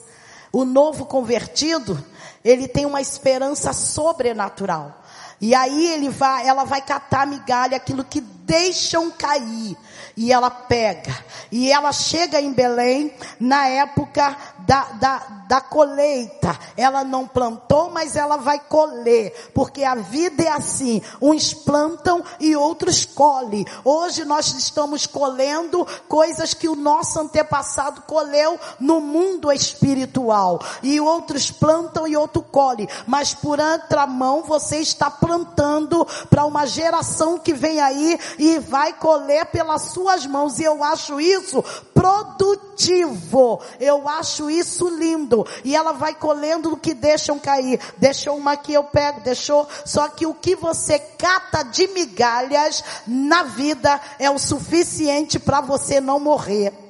O 0.53 0.65
novo 0.65 1.07
convertido, 1.07 2.01
ele 2.45 2.69
tem 2.69 2.87
uma 2.87 3.01
esperança 3.01 3.73
sobrenatural. 3.73 5.03
E 5.41 5.57
aí 5.57 5.89
ele 5.89 6.09
vai, 6.09 6.47
ela 6.47 6.63
vai 6.63 6.81
catar 6.81 7.27
migalha, 7.27 7.77
aquilo 7.77 8.05
que 8.05 8.21
deixam 8.21 9.11
cair. 9.11 9.77
E 10.17 10.33
ela 10.33 10.49
pega. 10.49 11.13
E 11.51 11.73
ela 11.73 11.91
chega 11.91 12.41
em 12.41 12.53
Belém 12.53 13.13
na 13.41 13.67
época 13.67 14.37
da, 14.61 14.85
da 14.93 15.19
da 15.49 15.61
colheita. 15.61 16.59
Ela 16.77 17.05
não 17.05 17.27
plantou, 17.27 17.91
mas 17.91 18.17
ela 18.17 18.37
vai 18.37 18.59
colher, 18.59 19.51
porque 19.55 19.85
a 19.85 19.95
vida 19.95 20.43
é 20.43 20.49
assim. 20.49 21.03
Uns 21.21 21.53
plantam 21.53 22.23
e 22.41 22.57
outros 22.57 23.05
colhem. 23.05 23.65
Hoje 23.85 24.25
nós 24.25 24.49
estamos 24.55 25.07
colhendo 25.07 25.87
coisas 26.09 26.55
que 26.55 26.69
o 26.69 26.77
nosso 26.77 27.19
antepassado 27.19 28.03
colheu 28.03 28.59
no 28.79 29.01
mundo 29.01 29.53
espiritual. 29.53 30.61
E 30.83 31.01
outros 31.01 31.51
plantam 31.51 32.07
e 32.07 32.17
outro 32.17 32.43
colhe. 32.43 32.89
Mas 33.07 33.35
por 33.35 33.59
outra 33.61 34.07
mão 34.07 34.43
você 34.43 34.79
está 34.79 35.11
plantando 35.11 36.07
para 36.29 36.45
uma 36.45 36.67
geração 36.67 37.39
que 37.39 37.55
vem 37.55 37.81
aí 37.81 38.19
e 38.39 38.59
vai 38.59 38.93
colher 38.93 39.47
pelas 39.47 39.83
suas 39.83 40.27
mãos. 40.27 40.59
E 40.59 40.65
eu 40.65 40.83
acho 40.83 41.21
isso 41.21 41.63
produtivo. 41.93 43.61
Eu 43.81 44.09
acho 44.09 44.51
isso 44.51 44.89
lindo. 44.89 45.34
E 45.65 45.75
ela 45.75 45.93
vai 45.93 46.15
colhendo 46.15 46.73
o 46.73 46.77
que 46.77 46.93
deixam 46.93 47.39
cair. 47.39 47.81
Deixou 47.97 48.37
uma 48.37 48.53
aqui 48.53 48.75
eu 48.75 48.85
pego, 48.85 49.21
deixou. 49.21 49.67
Só 49.85 50.09
que 50.09 50.27
o 50.27 50.35
que 50.35 50.55
você 50.55 50.99
cata 50.99 51.63
de 51.63 51.89
migalhas 51.89 52.85
na 53.07 53.43
vida 53.45 53.99
é 54.19 54.31
o 54.31 54.39
suficiente 54.39 55.39
para 55.39 55.63
você 55.63 56.01
não 56.01 56.21
morrer 56.21 56.85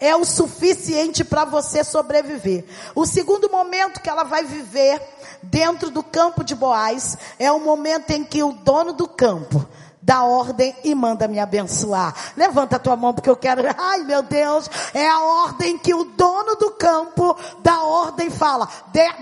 é 0.00 0.16
o 0.16 0.24
suficiente 0.24 1.22
para 1.22 1.44
você 1.44 1.84
sobreviver. 1.84 2.64
O 2.94 3.04
segundo 3.04 3.50
momento 3.50 4.00
que 4.00 4.08
ela 4.08 4.24
vai 4.24 4.42
viver 4.44 5.00
dentro 5.42 5.90
do 5.90 6.02
campo 6.02 6.42
de 6.42 6.54
Boaz 6.54 7.18
é 7.38 7.52
o 7.52 7.60
momento 7.60 8.10
em 8.10 8.24
que 8.24 8.42
o 8.42 8.52
dono 8.52 8.94
do 8.94 9.06
campo 9.06 9.68
dá 10.10 10.24
ordem 10.24 10.74
e 10.82 10.92
manda 10.92 11.28
me 11.28 11.38
abençoar. 11.38 12.12
Levanta 12.36 12.74
a 12.74 12.78
tua 12.80 12.96
mão 12.96 13.14
porque 13.14 13.30
eu 13.30 13.36
quero. 13.36 13.62
Ai 13.78 14.00
meu 14.00 14.24
Deus, 14.24 14.68
é 14.92 15.08
a 15.08 15.20
ordem 15.20 15.78
que 15.78 15.94
o 15.94 16.02
dono 16.02 16.56
do 16.56 16.72
campo 16.72 17.36
dá 17.60 17.84
ordem 17.84 18.28
fala: 18.28 18.68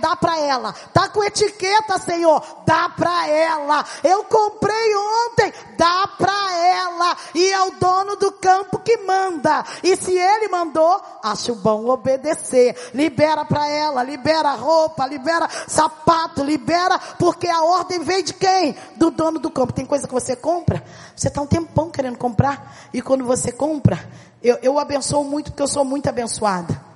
dá 0.01 0.17
para 0.17 0.41
ela. 0.41 0.73
Tá 0.95 1.11
com 1.11 1.23
etiqueta, 1.23 1.99
Senhor? 1.99 2.43
Dá 2.65 2.89
para 2.89 3.29
ela. 3.29 3.85
Eu 4.03 4.25
comprei 4.25 4.97
ontem, 4.97 5.53
dá 5.77 6.09
para 6.17 6.57
ela. 6.57 7.17
E 7.35 7.53
é 7.53 7.63
o 7.65 7.73
dono 7.73 8.17
do 8.17 8.33
campo 8.33 8.79
que 8.79 8.97
manda. 8.99 9.63
E 9.83 9.95
se 9.95 10.17
ele 10.17 10.49
mandou, 10.49 11.03
acho 11.23 11.55
bom 11.57 11.87
obedecer. 11.91 12.75
Libera 12.95 13.45
para 13.45 13.69
ela, 13.69 14.03
libera 14.03 14.53
roupa, 14.53 15.07
libera 15.07 15.51
sapato, 15.67 16.43
libera 16.43 16.99
porque 17.19 17.47
a 17.47 17.63
ordem 17.63 17.99
vem 17.99 18.25
de 18.25 18.33
quem? 18.33 18.75
Do 18.97 19.11
dono 19.11 19.39
do 19.39 19.51
campo. 19.51 19.75
Tem 19.75 19.85
coisa 19.85 20.09
que 20.09 20.15
você 20.15 20.35
compra 20.35 20.78
compra. 20.79 20.85
Você 21.15 21.29
está 21.29 21.41
um 21.41 21.47
tempão 21.47 21.91
querendo 21.91 22.17
comprar. 22.17 22.89
E 22.93 23.03
quando 23.03 23.25
você 23.25 23.53
compra, 23.53 23.99
eu, 24.43 24.59
eu 24.63 24.79
abençoo 24.79 25.25
muito 25.25 25.51
porque 25.51 25.63
eu 25.63 25.69
sou 25.69 25.85
muito 25.85 26.09
abençoada. 26.09 26.89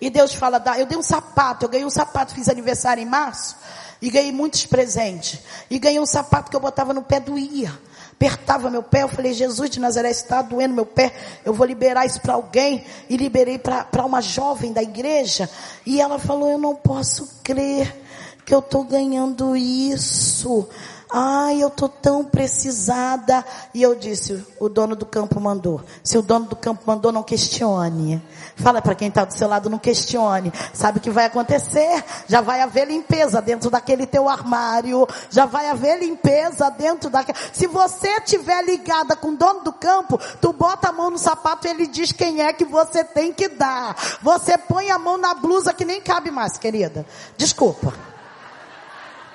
E 0.00 0.08
Deus 0.08 0.34
fala, 0.34 0.62
eu 0.78 0.86
dei 0.86 0.96
um 0.96 1.02
sapato, 1.02 1.64
eu 1.64 1.68
ganhei 1.68 1.86
um 1.86 1.90
sapato, 1.90 2.34
fiz 2.34 2.48
aniversário 2.48 3.02
em 3.02 3.06
março. 3.06 3.56
E 4.00 4.10
ganhei 4.10 4.32
muitos 4.32 4.66
presentes. 4.66 5.40
E 5.70 5.78
ganhei 5.78 6.00
um 6.00 6.06
sapato 6.06 6.50
que 6.50 6.56
eu 6.56 6.60
botava 6.60 6.92
no 6.92 7.02
pé 7.02 7.20
doía. 7.20 7.72
Apertava 8.12 8.70
meu 8.70 8.82
pé, 8.82 9.02
eu 9.02 9.08
falei, 9.08 9.34
Jesus 9.34 9.68
de 9.68 9.78
Nazaré 9.78 10.10
está 10.10 10.40
doendo 10.40 10.74
meu 10.74 10.86
pé, 10.86 11.12
eu 11.44 11.52
vou 11.52 11.66
liberar 11.66 12.06
isso 12.06 12.18
para 12.20 12.34
alguém. 12.34 12.84
E 13.08 13.16
liberei 13.16 13.58
para 13.58 14.04
uma 14.04 14.20
jovem 14.22 14.72
da 14.72 14.82
igreja. 14.82 15.48
E 15.84 16.00
ela 16.00 16.18
falou, 16.18 16.50
eu 16.50 16.58
não 16.58 16.74
posso 16.74 17.40
crer 17.42 18.04
que 18.44 18.54
eu 18.54 18.60
estou 18.60 18.84
ganhando 18.84 19.56
isso. 19.56 20.68
Ai, 21.10 21.62
eu 21.62 21.70
tô 21.70 21.88
tão 21.88 22.24
precisada. 22.24 23.44
E 23.72 23.80
eu 23.80 23.94
disse, 23.94 24.44
o 24.58 24.68
dono 24.68 24.96
do 24.96 25.06
campo 25.06 25.40
mandou. 25.40 25.80
Se 26.02 26.18
o 26.18 26.22
dono 26.22 26.46
do 26.46 26.56
campo 26.56 26.82
mandou, 26.84 27.12
não 27.12 27.22
questione. 27.22 28.20
Fala 28.56 28.82
para 28.82 28.94
quem 28.94 29.08
está 29.08 29.24
do 29.24 29.32
seu 29.32 29.46
lado, 29.46 29.70
não 29.70 29.78
questione. 29.78 30.52
Sabe 30.72 30.98
o 30.98 31.00
que 31.00 31.10
vai 31.10 31.26
acontecer? 31.26 32.04
Já 32.26 32.40
vai 32.40 32.60
haver 32.60 32.88
limpeza 32.88 33.40
dentro 33.40 33.70
daquele 33.70 34.04
teu 34.04 34.28
armário. 34.28 35.06
Já 35.30 35.46
vai 35.46 35.70
haver 35.70 36.00
limpeza 36.00 36.70
dentro 36.70 37.08
daquele. 37.08 37.38
Se 37.52 37.68
você 37.68 38.20
tiver 38.22 38.64
ligada 38.64 39.14
com 39.14 39.28
o 39.28 39.36
dono 39.36 39.60
do 39.60 39.72
campo, 39.72 40.18
tu 40.40 40.52
bota 40.52 40.88
a 40.88 40.92
mão 40.92 41.10
no 41.10 41.18
sapato 41.18 41.68
e 41.68 41.70
ele 41.70 41.86
diz 41.86 42.10
quem 42.10 42.42
é 42.42 42.52
que 42.52 42.64
você 42.64 43.04
tem 43.04 43.32
que 43.32 43.48
dar. 43.48 43.94
Você 44.22 44.58
põe 44.58 44.90
a 44.90 44.98
mão 44.98 45.16
na 45.16 45.34
blusa 45.34 45.72
que 45.72 45.84
nem 45.84 46.00
cabe 46.00 46.32
mais, 46.32 46.58
querida. 46.58 47.06
Desculpa. 47.36 47.94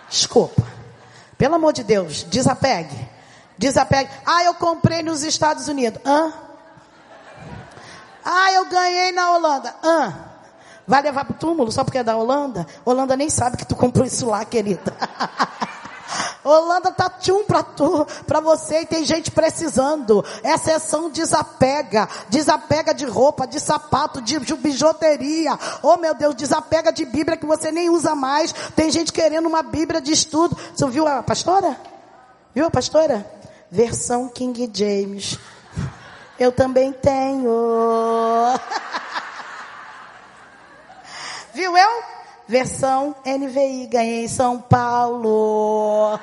Desculpa. 0.10 0.81
Pelo 1.42 1.56
amor 1.56 1.74
de 1.74 1.84
Deus, 1.84 2.22
desapegue. 2.30 2.96
Desapegue. 3.58 4.12
Ah, 4.24 4.44
eu 4.44 4.54
comprei 4.54 5.02
nos 5.02 5.24
Estados 5.24 5.68
Unidos. 5.68 6.00
Hã? 6.06 6.32
Ah, 8.24 8.54
eu 8.54 8.70
ganhei 8.70 9.12
na 9.12 9.32
Holanda. 9.32 9.74
Hã? 9.84 10.14
Vai 10.86 11.02
levar 11.02 11.26
pro 11.26 11.34
túmulo 11.34 11.72
só 11.72 11.84
porque 11.84 11.98
é 11.98 12.04
da 12.04 12.16
Holanda? 12.16 12.68
Holanda 12.86 13.18
nem 13.18 13.28
sabe 13.28 13.58
que 13.58 13.66
tu 13.66 13.76
comprou 13.76 14.06
isso 14.06 14.28
lá, 14.28 14.46
querida. 14.46 14.96
Holanda 16.44 16.92
tá 16.92 17.10
tchum 17.10 17.44
pra 17.44 17.62
tu, 17.64 18.06
pra 18.26 18.40
você 18.40 18.82
e 18.82 18.86
tem 18.86 19.06
gente 19.06 19.30
precisando. 19.32 20.24
Essa 20.44 20.80
sessão 20.80 21.10
desapega, 21.10 22.08
desapega 22.30 22.94
de 22.94 23.06
roupa, 23.06 23.46
de 23.46 23.60
sapato, 23.60 24.22
de, 24.22 24.40
de 24.40 24.56
bijuteria. 24.56 25.58
Oh 25.84 25.98
meu 25.98 26.14
Deus, 26.14 26.36
desapega 26.36 26.92
de 26.92 27.06
Bíblia 27.06 27.38
que 27.38 27.46
você 27.46 27.72
nem 27.72 27.90
usa 27.90 28.16
mais. 28.16 28.54
Tem 28.76 28.92
gente 28.92 29.14
querendo 29.14 29.48
uma 29.48 29.62
Bíblia 29.62 30.02
de 30.02 30.12
estudo. 30.12 30.58
Você 30.76 30.88
viu 30.88 31.08
a 31.08 31.22
pastora? 31.22 31.78
Viu 32.54 32.66
a 32.66 32.72
pastora? 32.72 33.26
Versão 33.70 34.28
King 34.28 34.70
James. 34.74 35.38
Eu 36.40 36.52
também 36.52 36.92
tenho. 36.92 37.50
Viu 41.54 41.78
eu? 41.78 42.04
Versão 42.52 43.16
NVI, 43.26 43.88
ganhei 43.88 44.26
em 44.26 44.28
São 44.28 44.60
Paulo. 44.60 46.20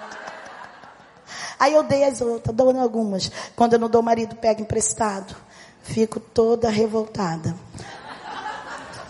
Aí 1.58 1.72
eu 1.72 1.82
dei 1.82 2.04
as 2.04 2.20
outras, 2.20 2.54
dou 2.54 2.78
algumas. 2.78 3.32
Quando 3.56 3.72
eu 3.72 3.78
não 3.78 3.88
dou, 3.88 4.02
marido 4.02 4.36
pega 4.36 4.60
emprestado. 4.60 5.34
Fico 5.82 6.20
toda 6.20 6.68
revoltada. 6.68 7.56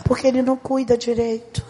Porque 0.04 0.28
ele 0.28 0.42
não 0.42 0.56
cuida 0.56 0.96
direito 0.96 1.66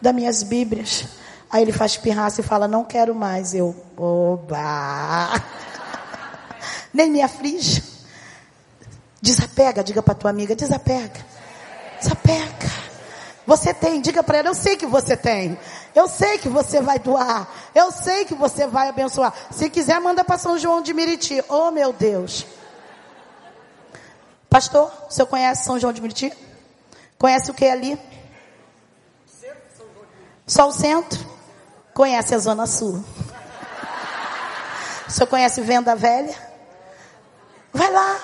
das 0.00 0.14
minhas 0.14 0.42
Bíblias. 0.42 1.04
Aí 1.50 1.60
ele 1.60 1.72
faz 1.72 1.98
pirraça 1.98 2.40
e 2.40 2.44
fala, 2.44 2.66
não 2.66 2.82
quero 2.82 3.14
mais. 3.14 3.52
Eu, 3.54 3.76
oba! 3.94 5.38
Nem 6.94 7.10
me 7.10 7.20
aflige. 7.20 7.84
Desapega, 9.20 9.84
diga 9.84 10.02
para 10.02 10.14
tua 10.14 10.30
amiga, 10.30 10.56
desapega. 10.56 11.26
Desapega. 12.00 12.49
Você 13.50 13.74
tem, 13.74 14.00
diga 14.00 14.22
para 14.22 14.38
ela, 14.38 14.48
eu 14.50 14.54
sei 14.54 14.76
que 14.76 14.86
você 14.86 15.16
tem. 15.16 15.58
Eu 15.92 16.06
sei 16.06 16.38
que 16.38 16.48
você 16.48 16.80
vai 16.80 17.00
doar. 17.00 17.52
Eu 17.74 17.90
sei 17.90 18.24
que 18.24 18.32
você 18.32 18.64
vai 18.64 18.88
abençoar. 18.88 19.34
Se 19.50 19.68
quiser, 19.68 20.00
manda 20.00 20.22
para 20.22 20.38
São 20.38 20.56
João 20.56 20.80
de 20.80 20.94
Miriti. 20.94 21.42
Oh, 21.48 21.72
meu 21.72 21.92
Deus. 21.92 22.46
Pastor, 24.48 24.92
o 25.08 25.12
senhor 25.12 25.26
conhece 25.26 25.64
São 25.64 25.80
João 25.80 25.92
de 25.92 26.00
Miriti? 26.00 26.32
Conhece 27.18 27.50
o 27.50 27.54
que 27.54 27.64
ali? 27.66 27.98
Só 30.46 30.68
o 30.68 30.72
centro? 30.72 31.18
Conhece 31.92 32.36
a 32.36 32.38
Zona 32.38 32.68
Sul? 32.68 33.04
O 35.08 35.10
senhor 35.10 35.26
conhece 35.26 35.60
Venda 35.60 35.96
Velha? 35.96 36.36
Vai 37.72 37.90
lá. 37.90 38.16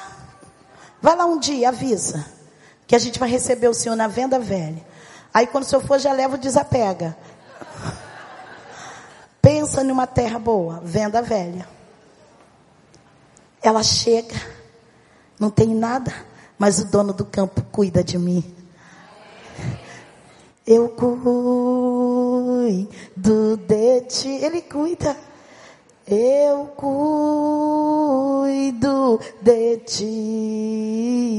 Vai 1.03 1.17
lá 1.17 1.27
um 1.27 1.41
dia, 1.41 1.71
avisa. 1.71 2.25
Que 2.87 2.95
a 2.95 2.99
gente 3.01 3.19
vai 3.19 3.29
receber 3.29 3.67
o 3.67 3.75
senhor 3.75 3.97
na 3.97 4.07
Venda 4.07 4.39
Velha. 4.39 4.95
Aí 5.37 5.47
quando 5.47 5.65
o 5.65 5.67
senhor 5.67 5.83
for, 5.83 5.99
já 5.99 6.15
leva 6.15 6.37
o 6.37 6.39
desapega. 6.39 7.15
Pensa 9.43 9.85
numa 9.85 10.07
terra 10.07 10.39
boa, 10.39 10.81
venda 10.83 11.21
velha. 11.21 11.69
Ela 13.63 13.83
chega, 13.83 14.35
não 15.39 15.51
tem 15.51 15.75
nada, 15.75 16.11
mas 16.59 16.79
o 16.79 16.91
dono 16.91 17.13
do 17.13 17.27
campo 17.27 17.61
cuida 17.71 18.03
de 18.03 18.17
mim. 18.17 18.43
Eu 20.67 20.89
cuido 20.89 21.19
de 23.59 24.01
ti, 24.09 24.31
ele 24.43 24.63
cuida. 24.63 25.15
Eu 26.07 26.65
cuido 28.39 29.21
de 29.43 29.77
ti 29.81 31.37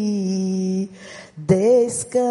descansa 1.47 2.27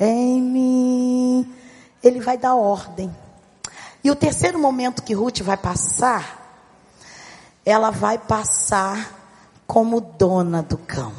em 0.00 0.40
mim. 0.40 1.54
Ele 2.02 2.20
vai 2.20 2.38
dar 2.38 2.54
ordem. 2.54 3.14
E 4.02 4.10
o 4.10 4.16
terceiro 4.16 4.58
momento 4.58 5.02
que 5.02 5.12
Ruth 5.12 5.42
vai 5.42 5.58
passar, 5.58 6.64
ela 7.66 7.90
vai 7.90 8.16
passar 8.16 9.14
como 9.66 10.00
dona 10.00 10.62
do 10.62 10.78
campo. 10.78 11.18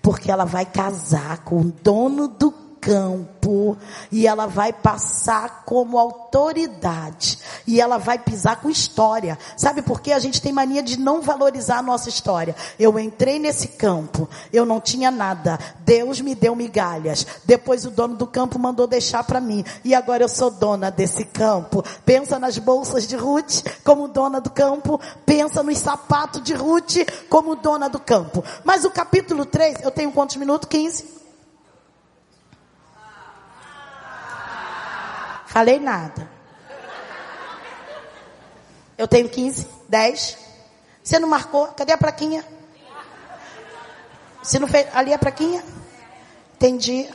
Porque 0.00 0.30
ela 0.30 0.44
vai 0.44 0.64
casar 0.64 1.38
com 1.38 1.60
o 1.60 1.72
dono 1.82 2.28
do 2.28 2.52
campo 2.84 3.78
e 4.12 4.26
ela 4.26 4.46
vai 4.46 4.70
passar 4.70 5.64
como 5.64 5.98
autoridade 5.98 7.38
e 7.66 7.80
ela 7.80 7.96
vai 7.96 8.18
pisar 8.18 8.60
com 8.60 8.68
história. 8.68 9.38
Sabe 9.56 9.80
por 9.80 10.02
quê? 10.02 10.12
A 10.12 10.18
gente 10.18 10.42
tem 10.42 10.52
mania 10.52 10.82
de 10.82 10.98
não 10.98 11.22
valorizar 11.22 11.78
a 11.78 11.82
nossa 11.82 12.10
história. 12.10 12.54
Eu 12.78 12.98
entrei 12.98 13.38
nesse 13.38 13.68
campo, 13.68 14.28
eu 14.52 14.66
não 14.66 14.80
tinha 14.80 15.10
nada. 15.10 15.58
Deus 15.80 16.20
me 16.20 16.34
deu 16.34 16.54
migalhas. 16.54 17.26
Depois 17.44 17.86
o 17.86 17.90
dono 17.90 18.16
do 18.16 18.26
campo 18.26 18.58
mandou 18.58 18.86
deixar 18.86 19.24
para 19.24 19.40
mim 19.40 19.64
e 19.82 19.94
agora 19.94 20.22
eu 20.22 20.28
sou 20.28 20.50
dona 20.50 20.90
desse 20.90 21.24
campo. 21.24 21.82
Pensa 22.04 22.38
nas 22.38 22.58
bolsas 22.58 23.08
de 23.08 23.16
Ruth 23.16 23.62
como 23.82 24.08
dona 24.08 24.40
do 24.40 24.50
campo, 24.50 25.00
pensa 25.24 25.62
nos 25.62 25.78
sapatos 25.78 26.42
de 26.42 26.52
Ruth 26.52 26.96
como 27.30 27.56
dona 27.56 27.88
do 27.88 27.98
campo. 27.98 28.44
Mas 28.62 28.84
o 28.84 28.90
capítulo 28.90 29.46
3, 29.46 29.78
eu 29.82 29.90
tenho 29.90 30.12
quantos 30.12 30.36
minutos? 30.36 30.68
15. 30.68 31.23
Falei 35.54 35.78
nada. 35.78 36.28
Eu 38.98 39.06
tenho 39.06 39.28
15, 39.28 39.68
10. 39.88 40.36
Você 41.00 41.16
não 41.20 41.28
marcou? 41.28 41.68
Cadê 41.68 41.92
a 41.92 41.96
plaquinha? 41.96 42.44
Você 44.42 44.58
não 44.58 44.66
fez? 44.66 44.88
Ali 44.92 45.14
a 45.14 45.18
plaquinha? 45.18 45.62
Entendi. 46.56 47.08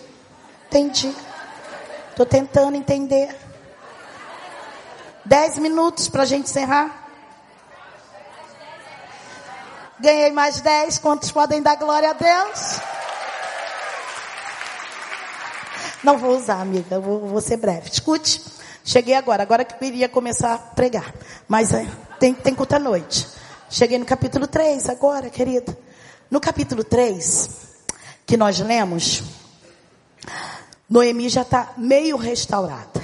Entendi. 0.67 1.13
Estou 2.11 2.25
tentando 2.25 2.77
entender. 2.77 3.37
Dez 5.25 5.59
minutos 5.59 6.07
para 6.07 6.21
a 6.21 6.25
gente 6.25 6.45
encerrar. 6.45 7.09
Ganhei 9.99 10.31
mais 10.31 10.61
dez. 10.61 10.97
Quantos 10.97 11.29
podem 11.29 11.61
dar 11.61 11.75
glória 11.75 12.11
a 12.11 12.13
Deus? 12.13 12.98
Não 16.03 16.17
vou 16.17 16.37
usar, 16.37 16.61
amiga, 16.61 16.99
vou, 16.99 17.27
vou 17.27 17.41
ser 17.41 17.57
breve. 17.57 17.89
Escute, 17.91 18.41
cheguei 18.83 19.15
agora, 19.15 19.43
agora 19.43 19.65
que 19.65 19.83
eu 19.83 19.87
iria 19.87 20.07
começar 20.07 20.53
a 20.53 20.57
pregar. 20.57 21.13
Mas 21.47 21.73
é, 21.73 21.85
tem, 22.19 22.33
tem 22.33 22.55
culto 22.55 22.75
à 22.75 22.79
noite. 22.79 23.27
Cheguei 23.69 23.97
no 23.97 24.05
capítulo 24.05 24.47
3 24.47 24.89
agora, 24.89 25.29
querida. 25.29 25.77
No 26.31 26.39
capítulo 26.39 26.83
3, 26.83 27.49
que 28.25 28.37
nós 28.37 28.59
lemos, 28.59 29.23
Noemi 30.89 31.27
já 31.27 31.41
está 31.41 31.73
meio 31.77 32.15
restaurada. 32.15 33.01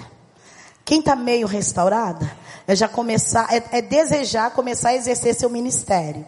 Quem 0.86 1.00
está 1.00 1.16
meio 1.16 1.48
restaurada 1.48 2.32
é 2.68 2.76
já 2.76 2.88
começar, 2.88 3.48
é, 3.52 3.78
é 3.78 3.82
desejar 3.82 4.52
começar 4.52 4.90
a 4.90 4.96
exercer 4.96 5.36
seu 5.36 5.50
ministério 5.50 6.26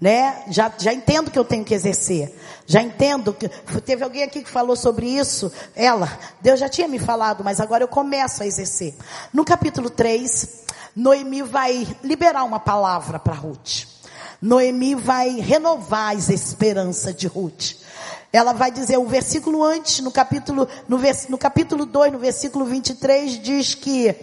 né? 0.00 0.44
Já, 0.48 0.72
já 0.78 0.92
entendo 0.92 1.30
que 1.30 1.38
eu 1.38 1.44
tenho 1.44 1.64
que 1.64 1.74
exercer. 1.74 2.34
Já 2.66 2.80
entendo 2.80 3.34
que 3.34 3.48
teve 3.82 4.02
alguém 4.02 4.22
aqui 4.22 4.42
que 4.42 4.50
falou 4.50 4.74
sobre 4.74 5.06
isso. 5.06 5.52
Ela, 5.76 6.10
Deus 6.40 6.58
já 6.58 6.68
tinha 6.68 6.88
me 6.88 6.98
falado, 6.98 7.44
mas 7.44 7.60
agora 7.60 7.84
eu 7.84 7.88
começo 7.88 8.42
a 8.42 8.46
exercer. 8.46 8.94
No 9.32 9.44
capítulo 9.44 9.90
3, 9.90 10.64
Noemi 10.96 11.42
vai 11.42 11.86
liberar 12.02 12.44
uma 12.44 12.58
palavra 12.58 13.18
para 13.18 13.34
Ruth. 13.34 13.84
Noemi 14.40 14.94
vai 14.94 15.38
renovar 15.38 16.16
as 16.16 16.30
esperanças 16.30 17.14
de 17.14 17.26
Ruth. 17.26 17.74
Ela 18.32 18.52
vai 18.52 18.70
dizer, 18.70 18.96
o 18.96 19.06
versículo 19.06 19.62
antes, 19.62 20.00
no 20.00 20.10
capítulo, 20.10 20.66
no, 20.88 20.96
vers, 20.96 21.28
no 21.28 21.36
capítulo 21.36 21.84
2, 21.84 22.12
no 22.12 22.18
versículo 22.18 22.64
23, 22.64 23.42
diz 23.42 23.74
que 23.74 24.14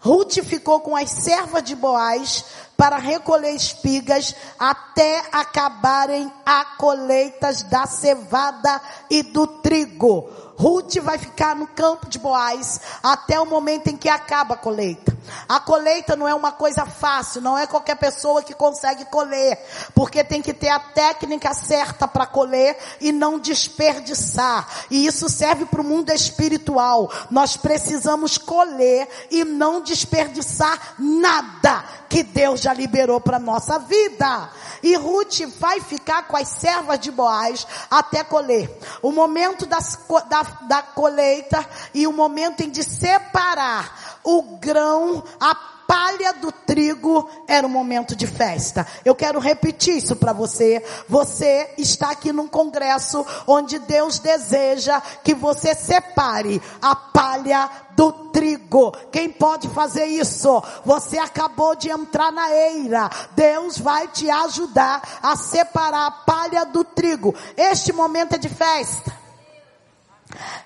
Ruth 0.00 0.38
ficou 0.44 0.80
com 0.80 0.96
as 0.96 1.10
servas 1.10 1.62
de 1.62 1.76
Boaz 1.76 2.44
para 2.76 2.96
recolher 2.98 3.52
espigas 3.52 4.34
até 4.58 5.22
acabarem 5.32 6.30
a 6.44 6.64
colheitas 6.76 7.62
da 7.62 7.86
cevada 7.86 8.80
e 9.10 9.22
do 9.22 9.46
trigo. 9.46 10.28
Ruth 10.58 10.96
vai 11.02 11.18
ficar 11.18 11.54
no 11.54 11.66
campo 11.66 12.08
de 12.08 12.18
Boaz 12.18 12.80
até 13.02 13.38
o 13.38 13.46
momento 13.46 13.88
em 13.88 13.96
que 13.96 14.08
acaba 14.08 14.54
a 14.54 14.58
colheita. 14.58 15.16
A 15.48 15.60
colheita 15.60 16.16
não 16.16 16.26
é 16.26 16.34
uma 16.34 16.52
coisa 16.52 16.86
fácil, 16.86 17.42
não 17.42 17.58
é 17.58 17.66
qualquer 17.66 17.96
pessoa 17.96 18.42
que 18.42 18.54
consegue 18.54 19.04
colher, 19.06 19.58
porque 19.94 20.24
tem 20.24 20.40
que 20.40 20.54
ter 20.54 20.68
a 20.68 20.78
técnica 20.78 21.52
certa 21.52 22.08
para 22.08 22.26
colher 22.26 22.76
e 23.00 23.12
não 23.12 23.38
desperdiçar. 23.38 24.66
E 24.90 25.06
isso 25.06 25.28
serve 25.28 25.66
para 25.66 25.80
o 25.80 25.84
mundo 25.84 26.10
espiritual. 26.10 27.10
Nós 27.30 27.56
precisamos 27.56 28.38
colher 28.38 29.08
e 29.30 29.44
não 29.44 29.80
desperdiçar 29.80 30.94
nada 30.98 31.84
que 32.08 32.22
Deus 32.22 32.65
já 32.66 32.72
liberou 32.74 33.20
para 33.20 33.38
nossa 33.38 33.78
vida. 33.78 34.50
E 34.82 34.96
Ruth 34.96 35.42
vai 35.60 35.80
ficar 35.80 36.26
com 36.26 36.36
as 36.36 36.48
servas 36.48 36.98
de 36.98 37.12
Boaz 37.12 37.64
até 37.88 38.24
colher. 38.24 38.76
O 39.00 39.12
momento 39.12 39.66
das, 39.66 39.96
da, 40.28 40.42
da 40.62 40.82
colheita 40.82 41.64
e 41.94 42.08
o 42.08 42.12
momento 42.12 42.62
em 42.62 42.70
de 42.70 42.82
separar 42.82 44.18
o 44.24 44.42
grão, 44.58 45.22
a 45.38 45.75
palha 45.86 46.32
do 46.34 46.50
trigo 46.50 47.28
era 47.46 47.66
um 47.66 47.70
momento 47.70 48.14
de 48.14 48.26
festa. 48.26 48.86
Eu 49.04 49.14
quero 49.14 49.38
repetir 49.38 49.96
isso 49.96 50.16
para 50.16 50.32
você. 50.32 50.84
Você 51.08 51.70
está 51.78 52.10
aqui 52.10 52.32
num 52.32 52.48
congresso 52.48 53.24
onde 53.46 53.78
Deus 53.78 54.18
deseja 54.18 55.00
que 55.22 55.34
você 55.34 55.74
separe 55.74 56.60
a 56.82 56.94
palha 56.94 57.70
do 57.96 58.12
trigo. 58.30 58.92
Quem 59.10 59.30
pode 59.30 59.68
fazer 59.68 60.06
isso? 60.06 60.62
Você 60.84 61.18
acabou 61.18 61.74
de 61.74 61.90
entrar 61.90 62.30
na 62.30 62.50
eira. 62.50 63.08
Deus 63.34 63.78
vai 63.78 64.08
te 64.08 64.28
ajudar 64.28 65.02
a 65.22 65.36
separar 65.36 66.06
a 66.06 66.10
palha 66.10 66.64
do 66.64 66.84
trigo. 66.84 67.34
Este 67.56 67.92
momento 67.92 68.34
é 68.34 68.38
de 68.38 68.48
festa. 68.48 69.25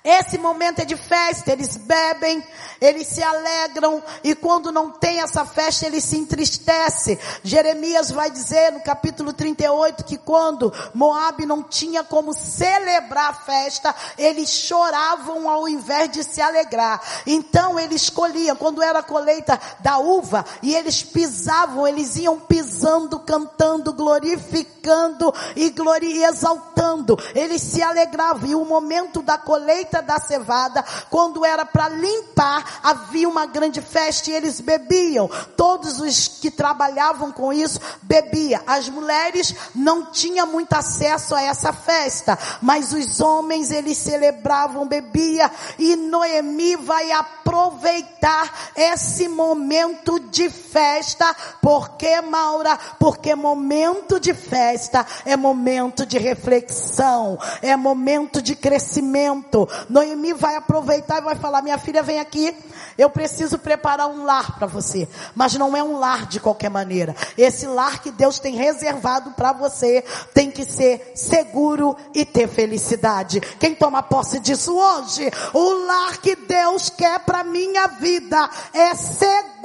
Esse 0.05 0.39
momento 0.39 0.81
é 0.81 0.85
de 0.85 0.97
festa, 0.97 1.53
eles 1.53 1.77
bebem, 1.77 2.43
eles 2.81 3.07
se 3.07 3.23
alegram 3.23 4.03
e 4.25 4.35
quando 4.35 4.73
não 4.73 4.91
tem 4.91 5.21
essa 5.21 5.45
festa 5.45 5.87
eles 5.87 6.05
se 6.05 6.17
entristecem. 6.17 7.19
Jeremias 7.43 8.11
vai 8.11 8.31
dizer 8.31 8.73
no 8.73 8.81
capítulo 8.81 9.33
38 9.33 10.05
que 10.05 10.19
quando 10.19 10.73
Moabe 10.95 11.47
não 11.47 11.63
tinha 11.63 12.03
como 12.03 12.33
celebrar 12.33 13.31
a 13.31 13.35
festa, 13.35 13.95
eles 14.19 14.51
choravam 14.51 15.49
ao 15.49 15.69
invés 15.69 16.11
de 16.11 16.25
se 16.25 16.41
alegrar. 16.41 17.01
Então 17.27 17.79
eles 17.79 18.03
escolhiam, 18.03 18.57
quando 18.57 18.83
era 18.83 19.01
a 19.01 19.03
colheita 19.03 19.61
da 19.81 19.99
uva, 19.99 20.45
e 20.63 20.75
eles 20.75 21.03
pisavam, 21.03 21.87
eles 21.87 22.17
iam 22.17 22.39
pisando, 22.41 23.21
cantando, 23.21 23.93
glorificando 23.93 25.33
e, 25.55 25.71
glori 25.71 26.23
exaltando. 26.23 27.17
Eles 27.35 27.63
se 27.63 27.83
alegravam 27.83 28.49
e 28.49 28.55
o 28.55 28.65
momento 28.65 29.23
da 29.23 29.39
colheita 29.39 29.60
da 30.03 30.19
cevada, 30.19 30.85
quando 31.09 31.45
era 31.45 31.65
para 31.65 31.89
limpar, 31.89 32.81
havia 32.83 33.29
uma 33.29 33.47
grande 33.47 33.81
festa 33.81 34.31
e 34.31 34.35
eles 34.35 34.61
bebiam. 34.61 35.29
Todos 35.57 36.01
os 36.01 36.29
que 36.29 36.51
trabalhavam 36.51 37.33
com 37.33 37.53
isso 37.53 37.81
bebiam. 38.03 38.63
As 38.67 38.89
mulheres 38.89 39.55
não 39.75 40.07
tinham 40.07 40.47
muito 40.47 40.73
acesso 40.73 41.35
a 41.35 41.43
essa 41.43 41.73
festa, 41.73 42.39
mas 42.61 42.93
os 42.93 43.21
homens 43.21 43.71
eles 43.71 43.99
celebravam, 43.99 44.87
bebia 44.87 45.51
e 45.79 45.97
Noemi 45.97 46.77
vai 46.77 47.11
aproveitar 47.13 48.73
esse 48.77 49.29
momento 49.29 50.19
de 50.21 50.49
festa, 50.49 51.35
porque 51.61 52.21
Maura, 52.21 52.79
porque 52.99 53.35
momento 53.35 54.21
de 54.21 54.35
festa 54.35 55.07
é 55.25 55.37
momento 55.37 56.07
de 56.07 56.19
reflexão, 56.19 57.39
é 57.63 57.77
momento 57.77 58.43
de 58.43 58.55
crescimento 58.55 59.50
momento, 59.51 59.69
Noemi 59.89 60.33
vai 60.33 60.57
aproveitar 60.57 61.19
e 61.19 61.25
vai 61.25 61.35
falar: 61.35 61.63
minha 61.63 61.79
filha, 61.79 62.03
vem 62.03 62.21
aqui, 62.21 62.55
eu 62.97 63.11
preciso 63.11 63.59
preparar 63.59 64.09
um 64.09 64.25
lar 64.25 64.57
para 64.57 64.67
você. 64.67 65.09
Mas 65.35 65.55
não 65.55 65.77
é 65.77 65.83
um 65.83 65.99
lar 65.99 66.27
de 66.27 66.39
qualquer 66.39 66.71
maneira. 66.71 67.15
Esse 67.37 67.67
lar 67.67 68.01
que 68.01 68.11
Deus 68.11 68.39
tem 68.39 68.55
reservado 68.55 69.33
para 69.33 69.53
você 69.53 70.05
tem 70.33 70.51
que 70.51 70.65
ser 70.65 71.13
seguro 71.15 71.97
e 72.15 72.25
ter 72.25 72.49
felicidade. 72.49 73.41
Quem 73.59 73.75
toma 73.75 74.03
posse 74.03 74.39
disso 74.39 74.77
hoje? 74.77 75.31
O 75.53 75.87
lar 75.87 76.19
que 76.19 76.37
Deus 76.37 76.89
quer 76.91 77.21
para 77.21 77.45
minha 77.45 77.87
vida 77.89 78.49
é 78.73 78.95
seguro 78.95 79.60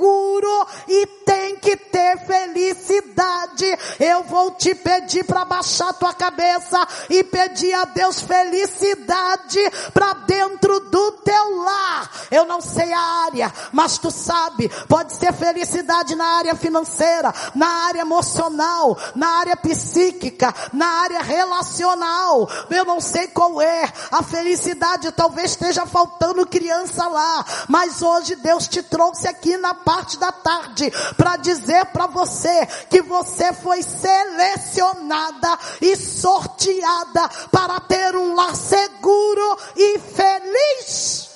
e 0.87 1.05
tem 1.25 1.55
que 1.57 1.75
ter 1.77 2.17
felicidade. 2.25 3.65
Eu 3.99 4.23
vou 4.23 4.51
te 4.51 4.75
pedir 4.75 5.23
para 5.23 5.45
baixar 5.45 5.93
tua 5.93 6.13
cabeça 6.13 6.85
e 7.09 7.23
pedir 7.23 7.73
a 7.73 7.85
Deus 7.85 8.21
felicidade 8.21 9.59
para 9.93 10.13
dentro 10.13 10.79
do 10.79 11.11
teu 11.11 11.57
lar. 11.57 12.11
Eu 12.31 12.45
não 12.45 12.61
sei 12.61 12.91
a 12.91 12.99
área, 12.99 13.53
mas 13.71 13.97
tu 13.97 14.11
sabe, 14.11 14.69
pode 14.87 15.13
ser 15.13 15.33
felicidade 15.33 16.15
na 16.15 16.25
área 16.25 16.55
financeira, 16.55 17.33
na 17.53 17.67
área 17.87 18.01
emocional, 18.01 18.97
na 19.15 19.27
área 19.39 19.55
psíquica, 19.55 20.53
na 20.73 20.85
área 20.85 21.21
relacional. 21.21 22.49
Eu 22.69 22.85
não 22.85 22.99
sei 22.99 23.27
qual 23.27 23.61
é 23.61 23.91
a 24.11 24.21
felicidade, 24.21 25.11
talvez 25.11 25.51
esteja 25.51 25.85
faltando 25.85 26.45
criança 26.45 27.07
lá, 27.07 27.45
mas 27.67 28.01
hoje 28.01 28.35
Deus 28.35 28.67
te 28.67 28.83
trouxe 28.83 29.27
aqui 29.27 29.57
na 29.57 29.73
parte 29.85 30.17
da 30.17 30.31
tarde 30.31 30.91
para 31.15 31.37
dizer 31.37 31.85
para 31.85 32.07
você 32.07 32.65
que 32.89 33.01
você 33.03 33.53
foi 33.53 33.83
selecionada 33.83 35.57
e 35.79 35.95
sorteada 35.95 37.29
para 37.51 37.79
ter 37.79 38.15
um 38.15 38.33
lar 38.33 38.55
seguro 38.55 39.57
e 39.77 39.99
feliz. 39.99 41.29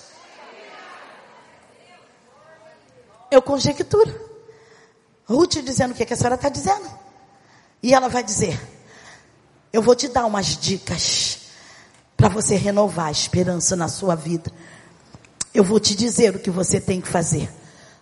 Eu 3.32 3.41
conjecturo. 3.41 4.28
Ruth 5.28 5.62
dizendo 5.64 5.91
o 5.91 5.93
que, 5.93 6.06
que 6.06 6.14
a 6.14 6.18
senhora 6.18 6.36
está 6.36 6.50
dizendo. 6.50 6.89
E 7.84 7.93
ela 7.93 8.10
vai 8.10 8.24
dizer: 8.24 8.60
Eu 9.72 9.82
vou 9.82 9.95
te 9.95 10.08
dar 10.08 10.26
umas 10.26 10.58
dicas 10.58 11.41
para 12.18 12.28
você 12.28 12.56
renovar 12.56 13.08
a 13.08 13.12
esperança 13.12 13.76
na 13.76 13.88
sua 13.88 14.16
vida. 14.16 14.52
Eu 15.54 15.64
vou 15.64 15.80
te 15.80 15.95
dizer 15.95 16.36
o 16.36 16.39
que 16.39 16.50
você 16.50 16.82
tem 16.82 17.00
que 17.00 17.08
fazer. 17.08 17.50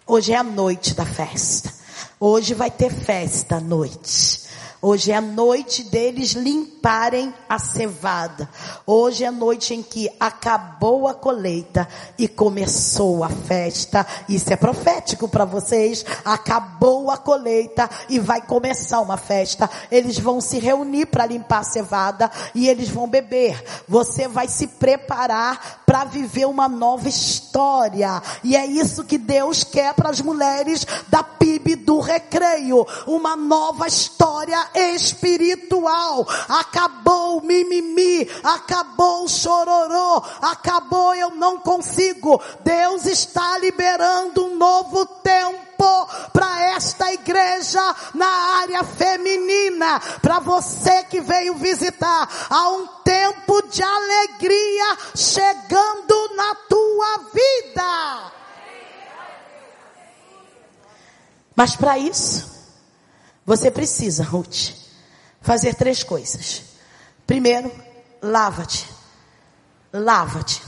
Hoje 0.10 0.32
é 0.32 0.38
a 0.38 0.44
noite 0.44 0.94
da 0.94 1.06
festa. 1.06 1.70
Hoje 2.18 2.54
vai 2.54 2.72
ter 2.72 2.90
festa 2.90 3.58
à 3.58 3.60
noite. 3.60 4.47
Hoje 4.80 5.12
é 5.12 5.16
a 5.16 5.22
noite 5.22 5.84
deles 5.84 6.34
limparem 6.34 7.34
a 7.50 7.58
cevada. 7.58 8.48
Hoje 8.86 9.24
é 9.24 9.28
a 9.28 9.32
noite 9.32 9.74
em 9.74 9.82
que 9.82 10.08
acabou 10.20 11.08
a 11.08 11.16
colheita 11.16 11.88
e 12.16 12.28
começou 12.28 13.24
a 13.24 13.30
festa. 13.30 14.06
Isso 14.30 14.54
é 14.54 14.56
profético 14.56 15.28
para 15.28 15.46
vocês. 15.46 16.06
Acabou 16.24 17.10
a 17.10 17.18
colheita 17.18 17.90
e 18.08 18.20
vai 18.20 18.40
começar 18.40 19.02
uma 19.02 19.18
festa. 19.18 19.68
Eles 19.90 20.20
vão 20.20 20.40
se 20.40 20.60
reunir 20.60 21.08
para 21.08 21.26
limpar 21.26 21.62
a 21.62 21.64
cevada 21.64 22.32
e 22.54 22.70
eles 22.70 22.90
vão 22.90 23.08
beber. 23.08 23.64
Você 23.88 24.28
vai 24.28 24.48
se 24.48 24.68
preparar 24.68 25.82
para 25.88 26.06
viver 26.06 26.46
uma 26.46 26.70
nova 26.70 27.10
história. 27.10 28.22
E 28.44 28.56
é 28.56 28.66
isso 28.66 29.04
que 29.04 29.18
Deus 29.18 29.64
quer 29.64 29.96
para 29.96 30.12
as 30.12 30.22
mulheres 30.22 30.86
da 31.08 31.24
PIB 31.24 31.78
do 31.78 32.00
recreio. 32.00 32.86
Uma 33.08 33.36
nova 33.36 33.88
história 33.88 34.67
espiritual. 34.74 36.28
Acabou 36.48 37.38
o 37.38 37.46
mimimi, 37.46 38.30
acabou 38.44 39.26
o 39.26 39.30
chororô, 39.30 40.24
acabou 40.42 41.14
eu 41.16 41.32
não 41.32 41.60
consigo. 41.60 42.42
Deus 42.64 43.06
está 43.06 43.58
liberando 43.58 44.46
um 44.46 44.56
novo 44.56 45.06
tempo 45.06 45.68
para 46.34 46.62
esta 46.76 47.12
igreja 47.14 47.82
na 48.14 48.28
área 48.62 48.84
feminina, 48.84 50.00
para 50.22 50.40
você 50.40 51.04
que 51.04 51.22
veio 51.22 51.56
visitar. 51.56 52.28
Há 52.50 52.70
um 52.70 52.88
tempo 53.04 53.62
de 53.70 53.84
alegria 53.84 54.98
chegando 55.16 56.36
na 56.36 56.56
tua 56.68 57.18
vida. 57.34 58.32
Mas 61.56 61.76
para 61.76 61.98
isso, 61.98 62.57
você 63.48 63.72
precisa, 63.72 64.26
Ruth, 64.26 64.74
fazer 65.40 65.74
três 65.74 66.04
coisas. 66.04 66.64
Primeiro, 67.26 67.72
lava-te. 68.22 68.86
Lava-te. 69.94 70.62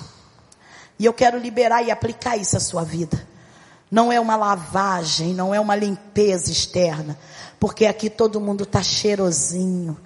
E 0.98 1.04
eu 1.04 1.14
quero 1.14 1.38
liberar 1.38 1.84
e 1.84 1.92
aplicar 1.92 2.38
isso 2.38 2.56
à 2.56 2.60
sua 2.62 2.86
vida. 2.86 3.28
Não 3.92 4.14
é 4.14 4.18
uma 4.18 4.38
lavagem, 4.38 5.34
não 5.34 5.54
é 5.54 5.60
uma 5.60 5.76
limpeza 5.76 6.50
externa, 6.52 7.20
porque 7.60 7.86
aqui 7.86 8.10
todo 8.10 8.40
mundo 8.40 8.66
tá 8.66 8.82
cheirosinho, 8.82 9.98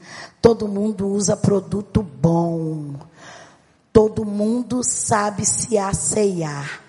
todo 0.42 0.68
mundo 0.68 1.08
usa 1.10 1.38
produto 1.38 2.02
bom, 2.02 2.96
todo 3.92 4.26
mundo 4.26 4.82
sabe 4.84 5.46
se 5.46 5.78
aceiar 5.78 6.83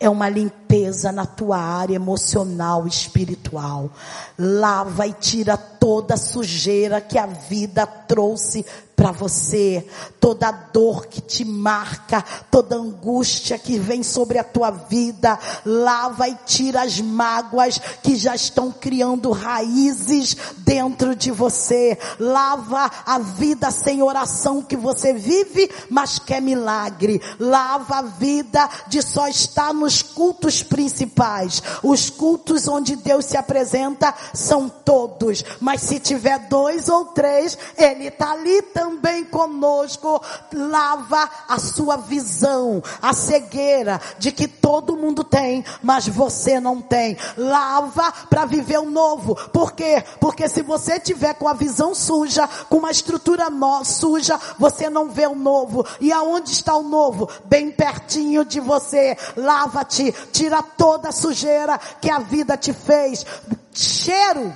é 0.00 0.08
uma 0.08 0.28
limpeza 0.28 1.10
na 1.10 1.26
tua 1.26 1.58
área 1.58 1.96
emocional 1.96 2.86
espiritual. 2.86 3.90
Lava 4.38 5.06
e 5.06 5.12
tira 5.12 5.56
toda 5.56 6.14
a 6.14 6.18
sujeira 6.18 7.00
que 7.00 7.18
a 7.18 7.26
vida 7.26 7.86
trouxe 7.86 8.64
para 8.98 9.12
você, 9.12 9.86
toda 10.18 10.50
dor 10.50 11.06
que 11.06 11.20
te 11.20 11.44
marca, 11.44 12.20
toda 12.50 12.74
angústia 12.74 13.56
que 13.56 13.78
vem 13.78 14.02
sobre 14.02 14.38
a 14.38 14.42
tua 14.44 14.72
vida, 14.72 15.38
lava 15.64 16.28
e 16.28 16.34
tira 16.44 16.82
as 16.82 17.00
mágoas 17.00 17.80
que 18.02 18.16
já 18.16 18.34
estão 18.34 18.72
criando 18.72 19.30
raízes 19.30 20.36
dentro 20.56 21.14
de 21.14 21.30
você. 21.30 21.96
Lava 22.18 22.90
a 23.06 23.20
vida 23.20 23.70
sem 23.70 24.02
oração 24.02 24.62
que 24.62 24.76
você 24.76 25.12
vive, 25.12 25.70
mas 25.88 26.18
quer 26.18 26.42
milagre. 26.42 27.22
Lava 27.38 27.98
a 27.98 28.02
vida 28.02 28.68
de 28.88 29.00
só 29.00 29.28
estar 29.28 29.72
nos 29.72 30.02
cultos 30.02 30.60
principais. 30.60 31.62
Os 31.84 32.10
cultos 32.10 32.66
onde 32.66 32.96
Deus 32.96 33.26
se 33.26 33.36
apresenta 33.36 34.12
são 34.34 34.68
todos, 34.68 35.44
mas 35.60 35.82
se 35.82 36.00
tiver 36.00 36.48
dois 36.48 36.88
ou 36.88 37.04
três, 37.04 37.56
ele 37.76 38.08
está 38.08 38.32
ali 38.32 38.60
também 38.62 38.87
também 38.88 39.24
conosco. 39.24 40.20
Lava 40.52 41.28
a 41.46 41.58
sua 41.58 41.96
visão, 41.96 42.82
a 43.02 43.12
cegueira 43.12 44.00
de 44.18 44.32
que 44.32 44.48
todo 44.48 44.96
mundo 44.96 45.22
tem, 45.22 45.64
mas 45.82 46.08
você 46.08 46.58
não 46.58 46.80
tem. 46.80 47.16
Lava 47.36 48.10
para 48.30 48.46
viver 48.46 48.78
o 48.78 48.90
novo. 48.90 49.34
Por 49.50 49.72
quê? 49.72 50.02
Porque 50.18 50.48
se 50.48 50.62
você 50.62 50.98
tiver 50.98 51.34
com 51.34 51.46
a 51.46 51.52
visão 51.52 51.94
suja, 51.94 52.48
com 52.68 52.78
uma 52.78 52.90
estrutura 52.90 53.50
no, 53.50 53.84
suja, 53.84 54.40
você 54.58 54.88
não 54.88 55.10
vê 55.10 55.26
o 55.26 55.34
novo. 55.34 55.84
E 56.00 56.10
aonde 56.10 56.52
está 56.52 56.74
o 56.74 56.82
novo? 56.82 57.28
Bem 57.44 57.70
pertinho 57.70 58.44
de 58.44 58.58
você. 58.58 59.16
Lava-te, 59.36 60.12
tira 60.32 60.62
toda 60.62 61.10
a 61.10 61.12
sujeira 61.12 61.78
que 62.00 62.10
a 62.10 62.18
vida 62.18 62.56
te 62.56 62.72
fez. 62.72 63.26
Cheiro 63.74 64.54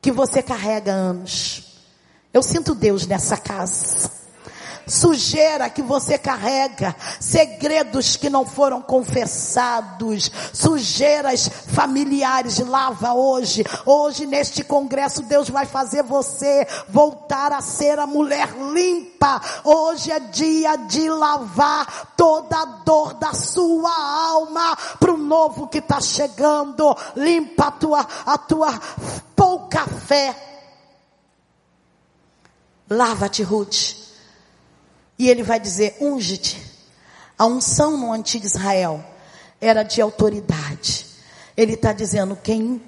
que 0.00 0.10
você 0.10 0.42
carrega 0.42 0.92
anos. 0.92 1.67
Eu 2.32 2.42
sinto 2.42 2.74
Deus 2.74 3.06
nessa 3.06 3.36
casa. 3.36 4.18
Sujeira 4.86 5.68
que 5.68 5.82
você 5.82 6.16
carrega, 6.16 6.96
segredos 7.20 8.16
que 8.16 8.30
não 8.30 8.46
foram 8.46 8.80
confessados, 8.80 10.30
sujeiras 10.52 11.46
familiares, 11.46 12.58
lava 12.60 13.12
hoje. 13.12 13.64
Hoje 13.84 14.24
neste 14.24 14.64
congresso 14.64 15.22
Deus 15.22 15.50
vai 15.50 15.66
fazer 15.66 16.02
você 16.02 16.66
voltar 16.88 17.52
a 17.52 17.60
ser 17.60 17.98
a 17.98 18.06
mulher 18.06 18.48
limpa. 18.72 19.42
Hoje 19.62 20.10
é 20.10 20.20
dia 20.20 20.76
de 20.76 21.06
lavar 21.10 22.14
toda 22.16 22.56
a 22.56 22.64
dor 22.64 23.12
da 23.14 23.34
sua 23.34 23.92
alma 24.30 24.74
para 24.98 25.12
o 25.12 25.18
novo 25.18 25.68
que 25.68 25.78
está 25.78 26.00
chegando. 26.00 26.96
Limpa 27.14 27.66
a 27.66 27.72
tua, 27.72 28.06
a 28.24 28.38
tua 28.38 28.80
pouca 29.36 29.86
fé 29.86 30.47
lava-te, 32.88 33.42
Ruth. 33.42 33.96
E 35.18 35.28
ele 35.28 35.42
vai 35.42 35.58
dizer, 35.58 35.96
unge-te. 36.00 36.62
A 37.36 37.46
unção 37.46 37.96
no 37.96 38.12
antigo 38.12 38.46
Israel 38.46 39.04
era 39.60 39.82
de 39.82 40.00
autoridade. 40.00 41.06
Ele 41.56 41.74
está 41.74 41.92
dizendo, 41.92 42.36
quem, 42.36 42.80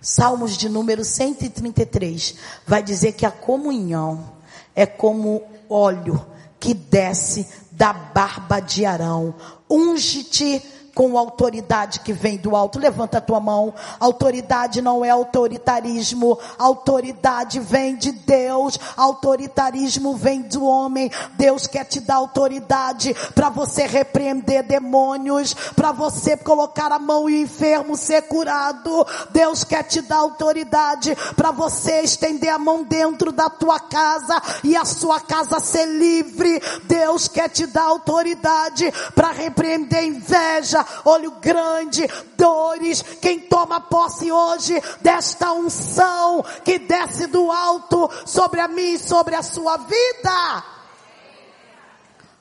Salmos 0.00 0.56
de 0.56 0.68
número 0.68 1.04
133, 1.04 2.36
vai 2.64 2.82
dizer 2.82 3.12
que 3.12 3.26
a 3.26 3.30
comunhão 3.30 4.32
é 4.74 4.86
como 4.86 5.42
óleo 5.68 6.24
que 6.60 6.72
desce 6.72 7.48
da 7.72 7.92
barba 7.92 8.60
de 8.60 8.84
Arão. 8.84 9.34
Unge-te 9.68 10.62
com 10.98 11.16
autoridade 11.16 12.00
que 12.00 12.12
vem 12.12 12.36
do 12.36 12.56
alto. 12.56 12.76
Levanta 12.76 13.18
a 13.18 13.20
tua 13.20 13.38
mão. 13.38 13.72
Autoridade 14.00 14.82
não 14.82 15.04
é 15.04 15.10
autoritarismo. 15.10 16.36
Autoridade 16.58 17.60
vem 17.60 17.94
de 17.94 18.10
Deus. 18.10 18.76
Autoritarismo 18.96 20.16
vem 20.16 20.42
do 20.42 20.64
homem. 20.64 21.08
Deus 21.34 21.68
quer 21.68 21.84
te 21.84 22.00
dar 22.00 22.16
autoridade 22.16 23.14
para 23.32 23.48
você 23.48 23.86
repreender 23.86 24.64
demônios, 24.64 25.54
para 25.76 25.92
você 25.92 26.36
colocar 26.36 26.90
a 26.90 26.98
mão 26.98 27.30
e 27.30 27.34
o 27.34 27.42
enfermo 27.42 27.96
ser 27.96 28.22
curado. 28.22 29.06
Deus 29.30 29.62
quer 29.62 29.84
te 29.84 30.00
dar 30.00 30.16
autoridade 30.16 31.16
para 31.36 31.52
você 31.52 32.00
estender 32.00 32.50
a 32.50 32.58
mão 32.58 32.82
dentro 32.82 33.30
da 33.30 33.48
tua 33.48 33.78
casa 33.78 34.42
e 34.64 34.76
a 34.76 34.84
sua 34.84 35.20
casa 35.20 35.60
ser 35.60 35.86
livre. 35.86 36.60
Deus 36.86 37.28
quer 37.28 37.48
te 37.48 37.68
dar 37.68 37.84
autoridade 37.84 38.92
para 39.14 39.30
repreender 39.30 40.02
inveja, 40.02 40.87
olho 41.04 41.32
grande, 41.32 42.06
dores. 42.36 43.02
Quem 43.20 43.40
toma 43.40 43.80
posse 43.80 44.30
hoje 44.30 44.80
desta 45.00 45.52
unção 45.52 46.44
que 46.64 46.78
desce 46.78 47.26
do 47.26 47.50
alto 47.50 48.10
sobre 48.26 48.60
a 48.60 48.68
mim 48.68 48.94
e 48.94 48.98
sobre 48.98 49.34
a 49.34 49.42
sua 49.42 49.76
vida. 49.76 50.64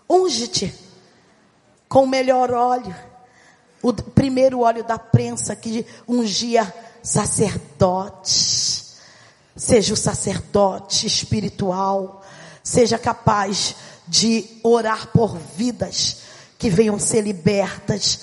Unge-te 0.10 0.74
com 1.88 2.04
o 2.04 2.08
melhor 2.08 2.52
óleo. 2.52 2.96
O 3.82 3.94
primeiro 3.94 4.62
óleo 4.62 4.84
da 4.84 4.98
prensa 4.98 5.56
que 5.56 5.86
ungia 6.08 6.74
sacerdotes. 7.04 8.98
Seja 9.56 9.94
o 9.94 9.98
sacerdote 9.98 11.06
espiritual. 11.08 12.22
Seja 12.64 12.98
capaz 12.98 13.76
de 14.08 14.60
orar 14.64 15.08
por 15.08 15.38
vidas 15.38 16.27
que 16.58 16.70
venham 16.70 16.98
ser 17.00 17.22
libertas 17.22 18.20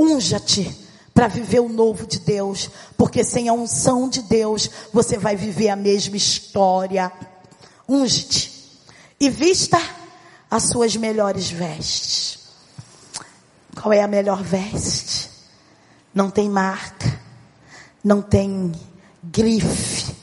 Unja-te 0.00 0.74
para 1.12 1.28
viver 1.28 1.60
o 1.60 1.68
novo 1.68 2.06
de 2.06 2.20
Deus, 2.20 2.70
porque 2.96 3.22
sem 3.22 3.50
a 3.50 3.52
unção 3.52 4.08
de 4.08 4.22
Deus 4.22 4.70
você 4.94 5.18
vai 5.18 5.36
viver 5.36 5.68
a 5.68 5.76
mesma 5.76 6.16
história. 6.16 7.12
Unge-te 7.86 8.80
e 9.20 9.28
vista 9.28 9.78
as 10.50 10.70
suas 10.70 10.96
melhores 10.96 11.50
vestes. 11.50 12.38
Qual 13.78 13.92
é 13.92 14.02
a 14.02 14.08
melhor 14.08 14.42
veste? 14.42 15.28
Não 16.14 16.30
tem 16.30 16.48
marca, 16.48 17.20
não 18.02 18.22
tem 18.22 18.72
grife. 19.22 20.16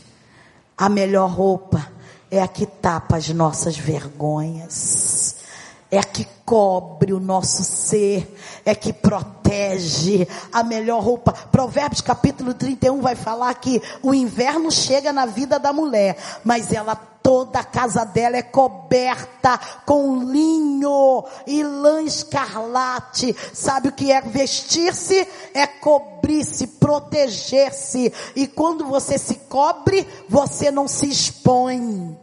A 0.76 0.90
melhor 0.90 1.30
roupa 1.30 1.88
é 2.32 2.42
a 2.42 2.48
que 2.48 2.66
tapa 2.66 3.18
as 3.18 3.30
nossas 3.30 3.78
vergonhas 3.78 5.17
é 5.92 6.00
a 6.00 6.04
que 6.04 6.28
cobre 6.46 7.14
o 7.14 7.20
nosso 7.20 7.64
ser, 7.64 8.36
é 8.66 8.76
que 8.76 8.92
protege 8.92 10.28
a 10.52 10.64
melhor 10.64 11.02
roupa. 11.02 11.32
Provérbios 11.32 12.02
capítulo 12.02 12.54
31 12.54 13.02
vai 13.02 13.16
falar 13.16 13.54
que 13.56 13.82
o 14.02 14.14
inverno 14.14 14.72
chega 14.72 15.14
na 15.14 15.26
vida 15.26 15.58
da 15.58 15.72
mulher, 15.72 16.18
mas 16.44 16.74
ela 16.74 16.96
toda 16.96 17.60
a 17.60 17.64
casa 17.64 18.06
dela 18.06 18.38
é 18.38 18.42
coberta 18.42 19.60
com 19.86 20.24
linho 20.24 21.26
e 21.46 21.62
lã 21.62 22.02
escarlate. 22.02 23.36
Sabe 23.54 23.90
o 23.90 23.92
que 23.92 24.12
é 24.12 24.22
vestir-se? 24.22 25.28
É 25.54 25.68
cobrir-se, 25.68 26.68
proteger-se. 26.68 28.14
E 28.34 28.48
quando 28.48 28.86
você 28.86 29.18
se 29.18 29.36
cobre, 29.50 30.08
você 30.30 30.72
não 30.72 30.88
se 30.88 31.10
expõe. 31.10 32.18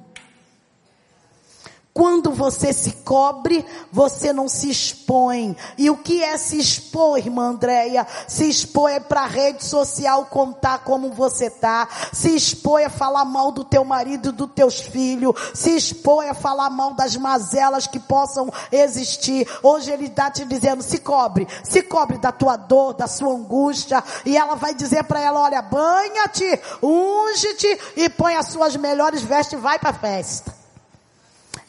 Quando 1.95 2.33
você 2.33 2.73
se 2.73 2.91
cobre, 2.91 3.65
você 3.93 4.33
não 4.33 4.49
se 4.49 4.69
expõe. 4.69 5.57
E 5.79 5.89
o 5.89 5.97
que 5.97 6.25
é 6.25 6.37
se 6.37 6.59
expor, 6.59 7.19
irmã 7.19 7.51
Andréia? 7.51 8.05
Se 8.27 8.49
expor 8.49 8.91
é 8.91 8.99
para 8.99 9.21
a 9.21 9.29
rede 9.29 9.65
social 9.65 10.27
contar 10.27 10.79
como 10.79 11.13
você 11.13 11.49
tá. 11.49 11.89
Se 12.13 12.35
expor 12.35 12.81
é 12.81 12.89
falar 12.89 13.25
mal 13.25 13.53
do 13.53 13.63
teu 13.63 13.85
marido 13.85 14.31
e 14.31 14.33
dos 14.33 14.51
teus 14.51 14.81
filhos. 14.81 15.37
Se 15.55 15.77
expor 15.77 16.25
é 16.25 16.35
falar 16.35 16.69
mal 16.69 16.95
das 16.95 17.17
mazelas 17.17 17.87
que 17.87 18.01
possam 18.01 18.53
existir. 18.73 19.49
Hoje 19.63 19.93
ele 19.93 20.07
está 20.07 20.29
te 20.33 20.45
dizendo, 20.45 20.83
se 20.83 20.99
cobre. 20.99 21.47
Se 21.63 21.81
cobre 21.81 22.19
da 22.19 22.33
tua 22.33 22.57
dor, 22.57 22.95
da 22.95 23.07
sua 23.07 23.33
angústia. 23.33 24.03
E 24.27 24.37
ela 24.37 24.57
vai 24.57 24.75
dizer 24.75 25.05
para 25.05 25.21
ela, 25.21 25.43
olha, 25.43 25.63
banha-te, 25.63 26.61
unge-te 26.83 27.79
e 27.97 28.09
põe 28.09 28.35
as 28.35 28.49
suas 28.49 28.75
melhores 28.75 29.23
vestes 29.23 29.57
e 29.57 29.63
vai 29.63 29.79
para 29.79 29.91
a 29.91 29.95
festa. 29.95 30.64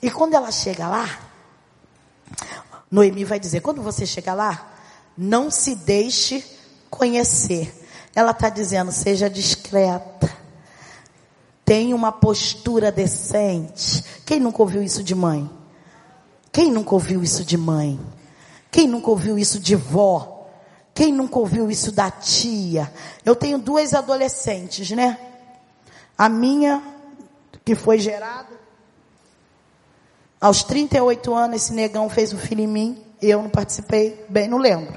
E 0.06 0.12
quando 0.12 0.36
ela 0.36 0.52
chega 0.52 0.88
lá, 0.88 1.20
Noemi 2.92 3.26
vai 3.26 3.40
dizer: 3.40 3.62
quando 3.62 3.82
você 3.82 4.06
chega 4.06 4.36
lá, 4.36 4.72
não 5.18 5.50
se 5.50 5.74
deixe 5.74 6.46
conhecer. 6.92 7.84
Ela 8.14 8.30
está 8.30 8.48
dizendo: 8.50 8.92
seja 8.92 9.28
discreta. 9.28 10.32
Tenha 11.66 11.96
uma 11.96 12.12
postura 12.12 12.92
decente. 12.92 14.06
Quem 14.24 14.40
nunca 14.40 14.62
ouviu 14.62 14.84
isso 14.84 15.04
de 15.04 15.16
mãe? 15.16 15.50
Quem 16.52 16.72
nunca 16.72 16.94
ouviu 16.94 17.24
isso 17.24 17.44
de 17.44 17.58
mãe? 17.58 18.00
Quem 18.70 18.88
nunca 18.88 19.10
ouviu 19.10 19.40
isso 19.40 19.60
de 19.60 19.76
vó? 19.76 20.48
Quem 20.94 21.12
nunca 21.12 21.40
ouviu 21.40 21.72
isso 21.72 21.92
da 21.92 22.12
tia? 22.12 22.94
Eu 23.26 23.36
tenho 23.36 23.58
duas 23.58 23.96
adolescentes, 23.96 24.92
né? 24.92 25.18
A 26.16 26.30
minha, 26.30 26.80
que 27.66 27.74
foi 27.74 27.98
gerada 27.98 28.55
aos 30.46 30.64
38 30.64 31.34
anos, 31.34 31.56
esse 31.56 31.74
negão 31.74 32.08
fez 32.08 32.32
um 32.32 32.38
filho 32.38 32.62
em 32.62 32.68
mim. 32.68 33.04
Eu 33.20 33.42
não 33.42 33.50
participei, 33.50 34.24
bem, 34.30 34.48
não 34.48 34.60
lembro. 34.60 34.94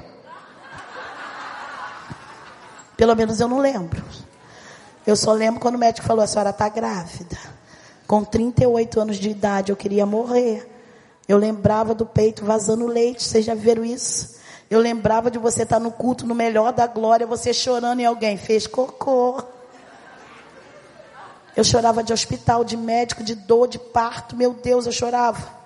Pelo 2.95 3.15
menos 3.15 3.39
eu 3.39 3.47
não 3.47 3.57
lembro. 3.57 4.03
Eu 5.07 5.15
só 5.15 5.31
lembro 5.31 5.59
quando 5.59 5.73
o 5.73 5.79
médico 5.79 6.05
falou: 6.05 6.23
a 6.23 6.27
senhora 6.27 6.51
está 6.51 6.69
grávida. 6.69 7.35
Com 8.05 8.23
38 8.23 9.01
anos 9.01 9.17
de 9.17 9.31
idade, 9.31 9.71
eu 9.71 9.75
queria 9.75 10.05
morrer. 10.05 10.69
Eu 11.27 11.39
lembrava 11.39 11.95
do 11.95 12.05
peito 12.05 12.45
vazando 12.45 12.85
leite. 12.85 13.23
Vocês 13.23 13.43
já 13.43 13.55
viram 13.55 13.83
isso? 13.83 14.35
Eu 14.69 14.79
lembrava 14.79 15.31
de 15.31 15.39
você 15.39 15.63
estar 15.63 15.77
tá 15.77 15.79
no 15.79 15.91
culto, 15.91 16.27
no 16.27 16.35
melhor 16.35 16.73
da 16.73 16.85
glória, 16.85 17.25
você 17.25 17.51
chorando 17.55 18.01
e 18.01 18.05
alguém 18.05 18.37
fez 18.37 18.67
cocô. 18.67 19.43
Eu 21.55 21.63
chorava 21.63 22.03
de 22.03 22.13
hospital, 22.13 22.63
de 22.63 22.77
médico, 22.77 23.23
de 23.23 23.35
dor, 23.35 23.67
de 23.67 23.79
parto. 23.79 24.35
Meu 24.35 24.53
Deus, 24.53 24.85
eu 24.85 24.91
chorava. 24.91 25.57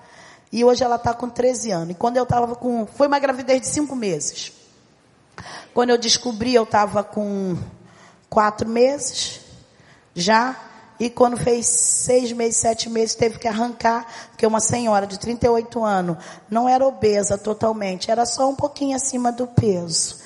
E 0.51 0.63
hoje 0.63 0.83
ela 0.83 0.95
está 0.95 1.13
com 1.13 1.29
13 1.29 1.71
anos. 1.71 1.89
E 1.91 1.93
quando 1.93 2.17
eu 2.17 2.23
estava 2.23 2.55
com. 2.55 2.85
Foi 2.85 3.07
uma 3.07 3.19
gravidez 3.19 3.61
de 3.61 3.67
cinco 3.67 3.95
meses. 3.95 4.51
Quando 5.73 5.89
eu 5.89 5.97
descobri, 5.97 6.53
eu 6.53 6.63
estava 6.63 7.03
com 7.03 7.57
quatro 8.29 8.67
meses 8.67 9.41
já. 10.15 10.55
E 10.99 11.09
quando 11.09 11.35
fez 11.35 11.65
seis 11.65 12.31
meses, 12.31 12.57
sete 12.57 12.87
meses, 12.87 13.15
teve 13.15 13.39
que 13.39 13.47
arrancar, 13.47 14.05
porque 14.29 14.45
uma 14.45 14.59
senhora 14.59 15.07
de 15.07 15.19
38 15.19 15.83
anos 15.83 16.17
não 16.49 16.69
era 16.69 16.85
obesa 16.85 17.35
totalmente, 17.35 18.11
era 18.11 18.25
só 18.25 18.47
um 18.47 18.55
pouquinho 18.55 18.95
acima 18.95 19.31
do 19.31 19.47
peso 19.47 20.22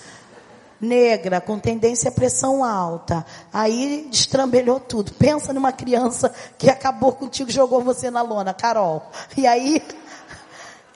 negra, 0.79 1.41
com 1.41 1.59
tendência 1.59 2.09
à 2.09 2.11
pressão 2.11 2.63
alta. 2.63 3.25
Aí 3.51 4.07
destrambelhou 4.09 4.79
tudo. 4.79 5.13
Pensa 5.13 5.53
numa 5.53 5.71
criança 5.71 6.33
que 6.57 6.69
acabou 6.69 7.11
contigo, 7.13 7.51
jogou 7.51 7.81
você 7.81 8.09
na 8.09 8.21
lona, 8.21 8.53
Carol. 8.53 9.03
E 9.35 9.45
aí, 9.45 9.81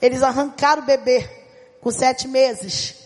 eles 0.01 0.23
arrancaram 0.23 0.83
o 0.83 0.85
bebê 0.85 1.29
com 1.81 1.91
sete 1.91 2.27
meses. 2.27 3.01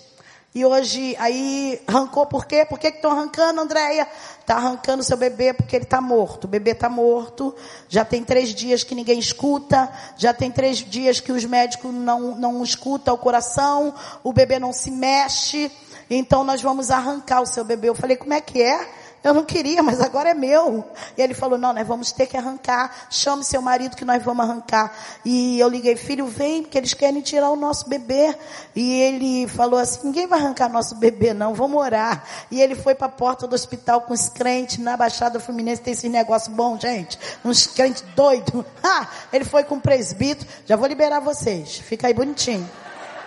E 0.56 0.64
hoje, 0.64 1.18
aí, 1.20 1.82
arrancou 1.86 2.26
por 2.26 2.46
quê? 2.46 2.66
Por 2.66 2.80
que 2.80 2.88
estão 2.88 3.12
arrancando, 3.12 3.60
Andréia? 3.60 4.08
Está 4.40 4.56
arrancando 4.56 5.04
seu 5.04 5.18
bebê 5.18 5.54
porque 5.54 5.76
ele 5.76 5.84
está 5.84 6.00
morto. 6.00 6.46
O 6.46 6.48
bebê 6.48 6.72
está 6.72 6.88
morto. 6.88 7.54
Já 7.90 8.06
tem 8.06 8.24
três 8.24 8.56
dias 8.56 8.82
que 8.82 8.96
ninguém 8.96 9.20
escuta. 9.20 9.92
Já 10.16 10.34
tem 10.34 10.50
três 10.50 10.78
dias 10.78 11.20
que 11.20 11.34
os 11.34 11.44
médicos 11.44 11.94
não, 11.94 12.38
não 12.38 12.64
escutam 12.64 13.16
o 13.16 13.18
coração. 13.18 13.94
O 14.24 14.32
bebê 14.32 14.58
não 14.58 14.72
se 14.72 14.90
mexe. 14.90 15.70
Então 16.10 16.44
nós 16.44 16.62
vamos 16.62 16.92
arrancar 16.92 17.42
o 17.42 17.46
seu 17.46 17.64
bebê. 17.64 17.90
Eu 17.90 17.96
falei, 17.96 18.16
como 18.18 18.34
é 18.34 18.42
que 18.42 18.62
é? 18.62 18.88
Eu 19.26 19.34
não 19.34 19.44
queria, 19.44 19.82
mas 19.82 20.00
agora 20.02 20.30
é 20.30 20.34
meu. 20.36 20.86
E 21.18 21.22
ele 21.22 21.34
falou, 21.34 21.58
não, 21.58 21.74
nós 21.74 21.88
vamos 21.88 22.12
ter 22.12 22.28
que 22.28 22.38
arrancar. 22.38 23.08
Chame 23.10 23.44
seu 23.44 23.60
marido 23.60 23.96
que 23.96 24.06
nós 24.06 24.22
vamos 24.22 24.46
arrancar. 24.48 24.94
E 25.26 25.60
eu 25.60 25.68
liguei, 25.68 25.96
filho, 25.96 26.28
vem, 26.28 26.62
porque 26.62 26.78
eles 26.78 26.94
querem 26.94 27.22
tirar 27.22 27.50
o 27.50 27.56
nosso 27.56 27.90
bebê. 27.90 28.38
E 28.76 29.02
ele 29.02 29.48
falou 29.48 29.80
assim, 29.80 30.02
ninguém 30.04 30.28
vai 30.28 30.40
arrancar 30.40 30.70
nosso 30.70 30.94
bebê 30.94 31.34
não, 31.34 31.56
vamos 31.56 31.82
orar. 31.82 32.24
E 32.52 32.62
ele 32.62 32.76
foi 32.76 32.94
para 32.94 33.08
a 33.08 33.10
porta 33.10 33.48
do 33.48 33.56
hospital 33.56 34.02
com 34.02 34.14
os 34.14 34.30
crentes 34.30 34.78
na 34.78 34.96
Baixada 34.96 35.40
Fluminense. 35.40 35.82
Tem 35.82 35.94
esse 35.94 36.08
negócio 36.08 36.52
bom, 36.52 36.80
gente. 36.80 37.18
Uns 37.44 37.66
crentes 37.66 38.04
doidos. 38.16 38.64
Ele 39.34 39.44
foi 39.44 39.64
com 39.64 39.78
o 39.78 39.82
presbítero. 39.82 40.48
Já 40.68 40.76
vou 40.76 40.88
liberar 40.88 41.20
vocês. 41.20 41.78
Fica 41.78 42.06
aí 42.06 42.14
bonitinho. 42.14 42.70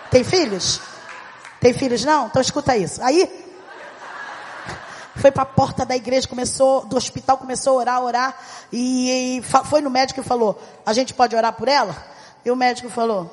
Tem 0.09 0.23
filhos? 0.23 0.79
Tem 1.59 1.73
filhos 1.73 2.03
não? 2.05 2.27
Então 2.27 2.41
escuta 2.41 2.75
isso. 2.77 3.01
Aí 3.03 3.29
foi 5.15 5.31
para 5.31 5.43
a 5.43 5.45
porta 5.45 5.85
da 5.85 5.95
igreja, 5.95 6.27
começou, 6.27 6.85
do 6.85 6.95
hospital, 6.95 7.37
começou 7.37 7.73
a 7.73 7.81
orar, 7.81 8.03
orar, 8.03 8.37
e, 8.71 9.39
e 9.39 9.41
foi 9.65 9.81
no 9.81 9.89
médico 9.89 10.21
e 10.21 10.23
falou, 10.23 10.61
a 10.85 10.93
gente 10.93 11.13
pode 11.13 11.35
orar 11.35 11.53
por 11.53 11.67
ela? 11.67 11.95
E 12.45 12.49
o 12.49 12.55
médico 12.55 12.89
falou, 12.89 13.29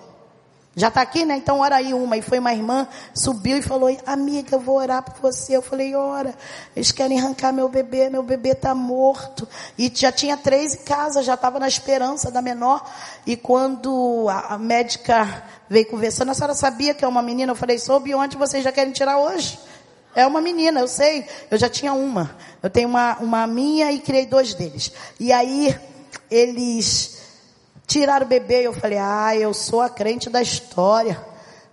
já 0.79 0.89
está 0.89 1.01
aqui, 1.01 1.25
né? 1.25 1.39
Então 1.39 1.61
ora 1.61 1.77
aí 1.77 1.95
uma. 1.95 2.19
E 2.19 2.23
foi 2.23 2.39
uma 2.39 2.53
irmã, 2.53 2.87
subiu 3.15 3.57
e 3.57 3.63
falou, 3.63 3.89
amiga, 4.05 4.57
eu 4.57 4.61
vou 4.61 4.77
orar 4.77 5.03
por 5.03 5.15
você. 5.23 5.57
Eu 5.57 5.63
falei, 5.63 5.95
ora, 5.95 6.35
eles 6.77 6.93
querem 6.93 7.19
arrancar 7.19 7.51
meu 7.51 7.67
bebê, 7.67 8.11
meu 8.11 8.23
bebê 8.23 8.51
está 8.51 8.75
morto. 8.75 9.49
E 9.79 9.91
já 9.95 10.13
tinha 10.13 10.37
três 10.37 10.75
em 10.75 10.85
casa, 10.85 11.23
já 11.23 11.33
estava 11.33 11.59
na 11.59 11.67
esperança 11.67 12.31
da 12.31 12.43
menor. 12.43 12.87
E 13.27 13.39
quando 13.39 14.27
a, 14.29 14.59
médica 14.59 15.45
veio 15.67 15.87
conversando, 15.87 16.31
a 16.31 16.35
senhora 16.35 16.55
sabia 16.55 16.93
que 16.93 17.07
é 17.07 17.09
uma 17.09 17.23
menina? 17.23 17.53
Eu 17.53 17.57
falei, 17.57 17.79
soube 17.79 18.15
onde 18.15 18.37
vocês 18.37 18.63
já 18.63 18.71
querem 18.71 18.93
tirar 18.93 19.17
hoje? 19.17 19.59
É 20.15 20.27
uma 20.27 20.43
menina, 20.43 20.81
eu 20.81 20.89
sei. 20.89 21.27
Eu 21.51 21.57
já 21.57 21.71
tinha 21.71 21.95
uma. 21.95 22.37
Eu 22.63 22.69
tenho 22.69 22.89
uma, 22.89 23.17
uma 23.21 23.47
minha 23.47 23.91
e 23.93 23.99
criei 23.99 24.27
dois 24.27 24.53
deles. 24.53 24.93
E 25.19 25.33
aí, 25.33 25.75
eles 26.31 27.16
Tiraram 27.87 28.27
o 28.27 28.29
bebê, 28.29 28.67
eu 28.67 28.73
falei, 28.73 28.99
ah, 28.99 29.37
eu 29.37 29.55
sou 29.55 29.81
a 29.81 29.89
crente 29.89 30.29
da 30.29 30.43
história. 30.43 31.25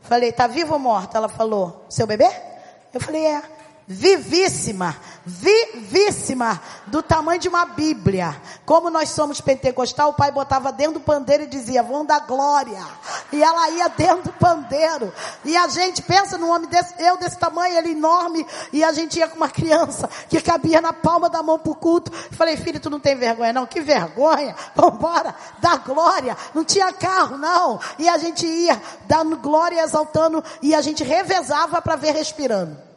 Falei, 0.02 0.32
tá 0.32 0.48
vivo 0.48 0.74
ou 0.74 0.80
morta? 0.80 1.18
Ela 1.18 1.30
falou, 1.30 1.86
seu 1.90 2.06
bebê? 2.06 2.30
Eu 2.94 3.02
falei, 3.02 3.26
é 3.26 3.42
vivíssima, 3.88 4.96
vivíssima, 5.26 6.62
do 6.88 7.02
tamanho 7.02 7.40
de 7.40 7.50
uma 7.50 7.66
Bíblia. 7.66 8.36
Como 8.66 8.90
nós 8.90 9.10
somos 9.10 9.42
pentecostal, 9.42 10.10
o 10.10 10.14
pai 10.14 10.32
botava 10.32 10.72
dentro 10.72 10.96
do 10.96 11.00
pandeiro 11.00 11.44
e 11.44 11.48
dizia, 11.48 11.84
vão 11.84 12.06
dar 12.06 12.22
glória. 12.22 12.82
E 13.32 13.44
ela 13.44 13.70
ia 13.72 13.90
dentro 13.90 14.24
do 14.24 14.34
pandeiro. 14.34 15.14
E 15.44 15.58
a 15.58 15.68
gente 15.68 16.02
pensa 16.02 16.38
num 16.38 16.50
homem 16.50 16.70
desse, 16.70 16.94
eu 16.98 17.18
desse 17.18 17.38
tamanho, 17.38 17.78
ele 17.78 17.92
enorme, 17.92 18.46
e 18.72 18.84
a 18.84 18.92
gente 18.94 19.20
ia 19.20 19.28
com 19.28 19.36
uma 19.36 19.50
criança 19.50 20.10
que 20.30 20.42
cabia 20.42 20.80
na 20.80 20.94
palma 20.94 21.30
da 21.30 21.44
mão 21.44 21.60
pro 21.60 21.76
culto. 21.76 22.12
Falei, 22.32 22.56
filho, 22.56 22.80
tu 22.80 22.90
não 22.90 23.00
tem 23.00 23.16
vergonha 23.16 23.54
não? 23.54 23.66
Que 23.66 23.82
vergonha. 23.82 24.56
Vambora, 24.76 25.36
dá 25.60 25.78
glória. 25.78 26.38
Não 26.54 26.64
tinha 26.64 26.92
carro 26.94 27.38
não. 27.38 27.80
E 28.00 28.08
a 28.08 28.18
gente 28.18 28.46
ia 28.46 28.82
dando 29.06 29.38
glória, 29.38 29.84
exaltando, 29.84 30.44
e 30.62 30.74
a 30.74 30.82
gente 30.82 31.04
revezava 31.04 31.82
para 31.82 31.96
ver 31.96 32.14
respirando. 32.14 32.93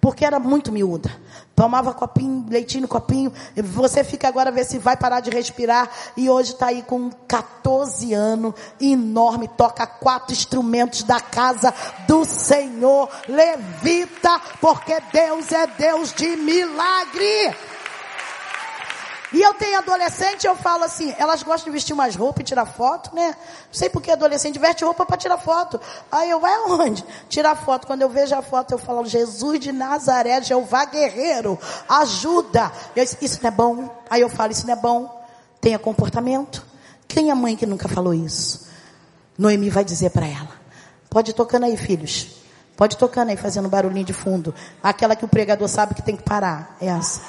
Porque 0.00 0.24
era 0.24 0.38
muito 0.38 0.72
miúda. 0.72 1.10
Tomava 1.54 1.92
copinho, 1.92 2.46
leitinho 2.48 2.82
no 2.82 2.88
copinho. 2.88 3.32
Você 3.56 4.04
fica 4.04 4.28
agora 4.28 4.50
a 4.50 4.52
ver 4.52 4.64
se 4.64 4.78
vai 4.78 4.96
parar 4.96 5.20
de 5.20 5.30
respirar. 5.30 5.90
E 6.16 6.30
hoje 6.30 6.52
está 6.52 6.66
aí 6.66 6.82
com 6.82 7.10
14 7.26 8.14
anos, 8.14 8.54
enorme, 8.80 9.48
toca 9.48 9.86
quatro 9.86 10.32
instrumentos 10.32 11.02
da 11.02 11.20
casa 11.20 11.74
do 12.06 12.24
Senhor. 12.24 13.08
Levita, 13.28 14.40
porque 14.60 15.00
Deus 15.12 15.50
é 15.50 15.66
Deus 15.66 16.12
de 16.12 16.36
milagre. 16.36 17.56
E 19.32 19.42
eu 19.42 19.52
tenho 19.54 19.78
adolescente, 19.78 20.46
eu 20.46 20.56
falo 20.56 20.84
assim, 20.84 21.14
elas 21.18 21.42
gostam 21.42 21.66
de 21.66 21.70
vestir 21.70 21.92
umas 21.92 22.16
roupas 22.16 22.40
e 22.40 22.44
tirar 22.44 22.64
foto, 22.64 23.14
né? 23.14 23.26
Não 23.28 23.72
sei 23.72 23.90
porque 23.90 24.10
adolescente 24.10 24.58
veste 24.58 24.84
roupa 24.84 25.04
para 25.04 25.18
tirar 25.18 25.36
foto. 25.36 25.78
Aí 26.10 26.30
eu, 26.30 26.40
vai 26.40 26.54
aonde? 26.54 27.04
Tirar 27.28 27.54
foto. 27.54 27.86
Quando 27.86 28.00
eu 28.00 28.08
vejo 28.08 28.34
a 28.34 28.40
foto, 28.40 28.72
eu 28.72 28.78
falo, 28.78 29.04
Jesus 29.04 29.60
de 29.60 29.70
Nazaré, 29.70 30.40
Jeová 30.42 30.86
guerreiro, 30.86 31.58
ajuda. 31.88 32.72
Eu, 32.96 33.02
isso 33.02 33.38
não 33.42 33.48
é 33.48 33.50
bom. 33.50 34.02
Aí 34.08 34.22
eu 34.22 34.30
falo, 34.30 34.50
isso 34.50 34.66
não 34.66 34.72
é 34.72 34.76
bom. 34.76 35.22
Tenha 35.60 35.78
comportamento. 35.78 36.64
Quem 37.06 37.30
é 37.30 37.34
mãe 37.34 37.54
que 37.54 37.66
nunca 37.66 37.86
falou 37.86 38.14
isso? 38.14 38.66
Noemi 39.36 39.68
vai 39.68 39.84
dizer 39.84 40.10
para 40.10 40.26
ela, 40.26 40.50
pode 41.08 41.30
ir 41.30 41.34
tocando 41.34 41.64
aí, 41.64 41.76
filhos. 41.76 42.38
Pode 42.76 42.94
ir 42.94 42.98
tocando 42.98 43.30
aí, 43.30 43.36
fazendo 43.36 43.68
barulhinho 43.68 44.04
de 44.04 44.12
fundo. 44.12 44.54
Aquela 44.82 45.16
que 45.16 45.24
o 45.24 45.28
pregador 45.28 45.68
sabe 45.68 45.94
que 45.94 46.02
tem 46.02 46.16
que 46.16 46.22
parar. 46.22 46.76
É 46.80 46.86
essa. 46.86 47.20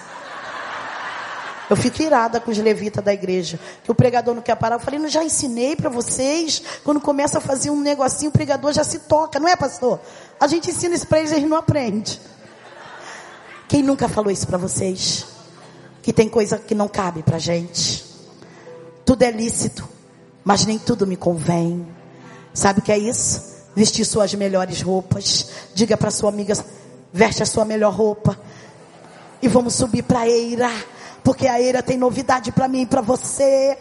Eu 1.70 1.76
fico 1.78 2.02
irada 2.02 2.40
com 2.40 2.50
os 2.50 2.58
levitas 2.58 3.04
da 3.04 3.14
igreja, 3.14 3.60
que 3.84 3.92
o 3.92 3.96
pregador 3.96 4.34
não 4.34 4.42
quer 4.42 4.56
parar. 4.56 4.78
Eu 4.78 4.80
falei, 4.80 5.00
não 5.00 5.08
já 5.08 5.24
ensinei 5.24 5.76
para 5.76 5.90
vocês. 5.90 6.64
Quando 6.84 7.00
começa 7.00 7.38
a 7.38 7.42
fazer 7.42 7.70
um 7.70 7.80
negocinho, 7.80 8.30
o 8.30 8.32
pregador 8.32 8.74
já 8.74 8.84
se 8.84 9.00
toca, 9.00 9.40
não 9.40 9.48
é, 9.48 9.56
pastor? 9.56 10.00
A 10.40 10.48
gente 10.48 10.72
ensina 10.72 10.96
isso 10.96 11.06
para 11.06 11.20
eles, 11.20 11.32
eles 11.32 11.48
não 11.48 11.58
aprendem. 11.58 12.18
Quem 13.68 13.84
nunca 13.84 14.10
falou 14.10 14.32
isso 14.32 14.48
para 14.48 14.58
vocês? 14.58 15.28
Que 16.02 16.12
tem 16.12 16.28
coisa 16.28 16.58
que 16.58 16.74
não 16.74 16.88
cabe 16.88 17.22
para 17.22 17.38
gente. 17.38 18.04
Tudo 19.06 19.22
é 19.22 19.30
lícito, 19.30 19.88
mas 20.44 20.66
nem 20.66 20.80
tudo 20.80 21.06
me 21.06 21.16
convém. 21.16 21.88
Sabe 22.52 22.80
o 22.80 22.82
que 22.82 22.92
é 22.92 22.98
isso? 22.98 23.60
Vestir 23.76 24.06
suas 24.06 24.34
melhores 24.34 24.82
roupas. 24.82 25.50
Diga 25.76 25.96
para 25.96 26.10
sua 26.10 26.30
amiga, 26.30 26.56
veste 27.14 27.44
a 27.44 27.46
sua 27.46 27.64
melhor 27.64 27.94
roupa. 27.94 28.40
E 29.40 29.48
vamos 29.48 29.76
subir 29.76 30.02
para 30.02 30.28
eira 30.28 30.72
porque 31.24 31.48
a 31.48 31.60
eira 31.60 31.84
tem 31.84 31.98
novidade 31.98 32.52
para 32.52 32.68
mim 32.68 32.82
e 32.82 32.86
para 32.86 33.02
você. 33.02 33.78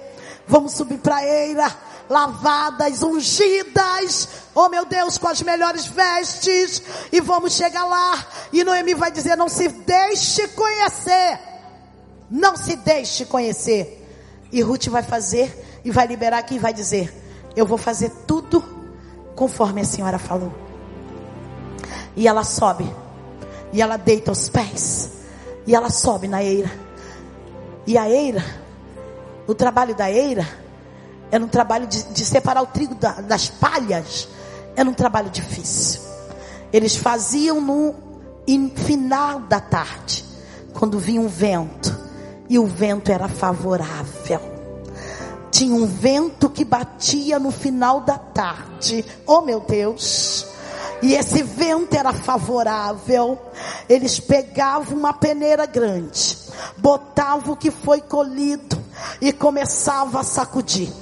Vamos 0.47 0.72
subir 0.72 0.99
para 0.99 1.16
a 1.16 1.24
eira, 1.24 1.76
lavadas, 2.09 3.03
ungidas, 3.03 4.28
oh 4.55 4.68
meu 4.68 4.86
Deus, 4.86 5.18
com 5.18 5.28
as 5.28 5.43
melhores 5.43 5.86
vestes, 5.86 6.82
e 7.12 7.20
vamos 7.20 7.53
chegar 7.53 7.84
lá. 7.84 8.26
E 8.53 8.64
Noemi 8.64 8.95
vai 8.95 9.11
dizer: 9.11 9.36
Não 9.36 9.49
se 9.49 9.68
deixe 9.68 10.49
conhecer, 10.49 11.39
não 12.30 12.57
se 12.57 12.76
deixe 12.76 13.26
conhecer. 13.26 13.95
E 14.51 14.62
Ruth 14.62 14.86
vai 14.86 15.03
fazer, 15.03 15.80
e 15.84 15.91
vai 15.91 16.07
liberar 16.07 16.39
aqui 16.39 16.55
e 16.55 16.59
vai 16.59 16.72
dizer: 16.72 17.14
Eu 17.55 17.66
vou 17.66 17.76
fazer 17.76 18.11
tudo 18.26 18.64
conforme 19.36 19.82
a 19.82 19.84
senhora 19.84 20.18
falou. 20.18 20.53
E 22.16 22.26
ela 22.26 22.43
sobe, 22.43 22.91
e 23.72 23.82
ela 23.82 23.97
deita 23.97 24.32
os 24.32 24.49
pés, 24.49 25.11
e 25.66 25.74
ela 25.74 25.91
sobe 25.91 26.26
na 26.26 26.43
eira. 26.43 26.88
E 27.89 27.97
a 27.97 28.07
eira, 28.07 28.45
o 29.47 29.55
trabalho 29.55 29.95
da 29.95 30.11
eira, 30.11 30.47
era 31.30 31.43
um 31.43 31.49
trabalho 31.49 31.86
de, 31.86 32.03
de 32.12 32.22
separar 32.22 32.61
o 32.61 32.66
trigo 32.66 32.95
da, 32.95 33.12
das 33.22 33.49
palhas. 33.49 34.28
Era 34.76 34.86
um 34.86 34.93
trabalho 34.93 35.30
difícil. 35.30 36.03
Eles 36.70 36.97
faziam 36.97 37.62
no 37.62 37.95
final 38.76 39.41
da 39.41 39.59
tarde, 39.59 40.22
quando 40.74 40.99
vinha 40.99 41.18
um 41.18 41.28
vento, 41.28 41.99
e 42.47 42.59
o 42.59 42.66
vento 42.66 43.11
era 43.11 43.26
favorável. 43.26 44.41
Tinha 45.51 45.74
um 45.74 45.86
vento 45.86 46.51
que 46.51 46.66
batia 46.66 47.39
no 47.39 47.51
final 47.51 48.03
da 48.03 48.18
tarde. 48.18 49.03
Oh 49.26 49.41
meu 49.41 49.61
Deus! 49.61 50.47
E 51.01 51.14
esse 51.14 51.43
vento 51.43 51.97
era 51.97 52.12
favorável. 52.12 53.39
Eles 53.89 54.20
pegavam 54.20 54.99
uma 54.99 55.14
peneira 55.14 55.64
grande, 55.64 56.36
botavam 56.77 57.55
o 57.55 57.57
que 57.57 57.71
foi 57.71 58.01
colhido 58.01 58.83
e 59.21 59.33
começava 59.33 60.21
a 60.21 60.25
sacudir. 60.25 60.93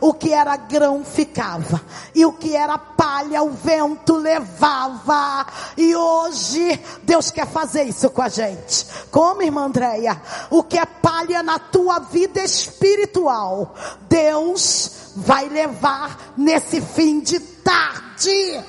O 0.00 0.14
que 0.14 0.32
era 0.32 0.56
grão 0.56 1.04
ficava, 1.04 1.80
e 2.14 2.24
o 2.24 2.32
que 2.32 2.56
era 2.56 2.78
palha 2.78 3.42
o 3.42 3.50
vento 3.50 4.14
levava. 4.14 5.46
E 5.76 5.94
hoje 5.94 6.80
Deus 7.02 7.30
quer 7.30 7.46
fazer 7.46 7.84
isso 7.84 8.08
com 8.10 8.22
a 8.22 8.28
gente. 8.28 8.86
Como, 9.10 9.42
irmã 9.42 9.66
Andréia? 9.66 10.20
O 10.50 10.62
que 10.62 10.78
é 10.78 10.86
palha 10.86 11.42
na 11.42 11.58
tua 11.58 11.98
vida 11.98 12.40
espiritual, 12.42 13.74
Deus 14.08 15.12
vai 15.16 15.48
levar 15.48 16.32
nesse 16.36 16.80
fim 16.80 17.20
de 17.20 17.40
tarde. 17.40 18.64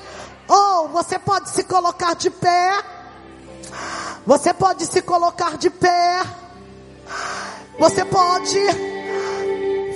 Ou 0.48 0.84
oh, 0.84 0.88
você 0.88 1.18
pode 1.18 1.50
se 1.50 1.62
colocar 1.64 2.14
de 2.14 2.30
pé. 2.30 2.97
Você 4.26 4.52
pode 4.52 4.84
se 4.84 5.00
colocar 5.00 5.56
de 5.56 5.70
pé. 5.70 6.22
Você 7.78 8.04
pode 8.04 8.60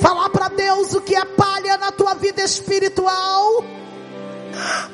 falar 0.01 0.30
para 0.30 0.49
Deus 0.49 0.95
o 0.95 1.01
que 1.01 1.14
é 1.14 1.24
palha 1.24 1.76
na 1.76 1.93
tua 1.93 2.14
vida 2.14 2.43
espiritual. 2.43 3.62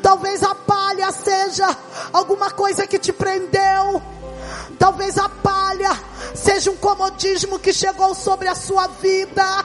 Talvez 0.03 0.43
a 0.43 0.55
palha 0.55 1.13
seja 1.13 1.69
alguma 2.13 2.51
coisa 2.51 2.87
que 2.87 2.99
te 2.99 3.13
prendeu. 3.13 4.03
Talvez 4.79 5.17
a 5.19 5.29
palha 5.29 5.91
seja 6.35 6.71
um 6.71 6.77
comodismo 6.77 7.59
que 7.59 7.73
chegou 7.73 8.15
sobre 8.15 8.49
a 8.49 8.55
sua 8.55 8.87
vida. 8.89 9.65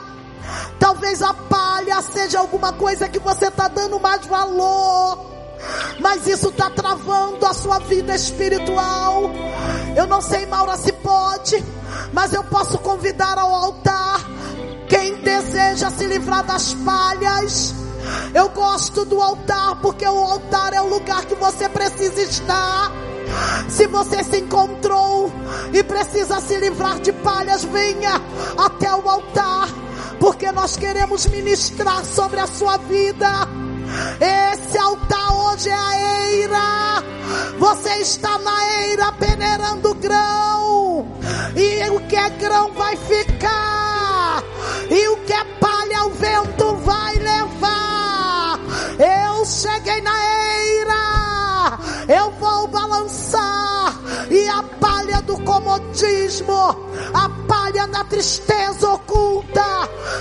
Talvez 0.78 1.20
a 1.20 1.34
palha 1.34 2.00
seja 2.02 2.38
alguma 2.38 2.72
coisa 2.72 3.08
que 3.08 3.18
você 3.18 3.46
está 3.46 3.68
dando 3.68 3.98
mais 3.98 4.24
valor 4.26 5.33
mas 6.00 6.26
isso 6.26 6.48
está 6.48 6.70
travando 6.70 7.44
a 7.46 7.52
sua 7.52 7.78
vida 7.80 8.14
espiritual. 8.14 9.30
Eu 9.96 10.06
não 10.06 10.20
sei, 10.20 10.46
Maura, 10.46 10.76
se 10.76 10.92
pode, 10.92 11.64
mas 12.12 12.32
eu 12.32 12.44
posso 12.44 12.78
convidar 12.78 13.38
ao 13.38 13.54
altar 13.54 14.20
quem 14.88 15.14
deseja 15.22 15.90
se 15.90 16.06
livrar 16.06 16.44
das 16.44 16.74
palhas. 16.74 17.74
Eu 18.34 18.48
gosto 18.50 19.04
do 19.04 19.20
altar 19.20 19.80
porque 19.80 20.06
o 20.06 20.18
altar 20.18 20.72
é 20.74 20.80
o 20.80 20.88
lugar 20.88 21.24
que 21.24 21.34
você 21.34 21.68
precisa 21.68 22.20
estar. 22.22 22.92
Se 23.68 23.86
você 23.86 24.22
se 24.22 24.38
encontrou 24.38 25.32
e 25.72 25.82
precisa 25.82 26.40
se 26.40 26.56
livrar 26.58 27.00
de 27.00 27.12
palhas, 27.12 27.64
venha 27.64 28.20
até 28.56 28.94
o 28.94 29.08
altar, 29.08 29.68
porque 30.20 30.52
nós 30.52 30.76
queremos 30.76 31.26
ministrar 31.26 32.04
sobre 32.04 32.40
a 32.40 32.46
sua 32.46 32.76
vida. 32.76 33.28
Esse 34.20 34.78
altar 34.78 35.32
hoje 35.32 35.68
é 35.68 35.74
a 35.74 36.26
eira. 36.26 37.04
Você 37.58 37.90
está 37.96 38.38
na 38.38 38.82
eira 38.82 39.12
peneirando 39.12 39.94
grão. 39.94 41.06
E 41.56 41.88
o 41.90 42.00
que 42.06 42.16
é 42.16 42.30
grão 42.30 42.72
vai 42.72 42.96
ficar. 42.96 44.42
E 44.90 45.08
o 45.08 45.16
que 45.18 45.32
é 45.32 45.44
palha 45.60 46.04
o 46.06 46.10
vento 46.10 46.76
vai 46.76 47.14
levar. 47.16 48.58
Eu 48.98 49.44
cheguei 49.44 50.00
na 50.00 50.16
eira. 50.16 51.78
Eu 52.08 52.30
vou 52.32 52.53
comodismo. 55.54 56.76
A 57.12 57.28
palha 57.46 57.86
da 57.86 58.04
tristeza 58.04 58.90
oculta. 58.90 59.62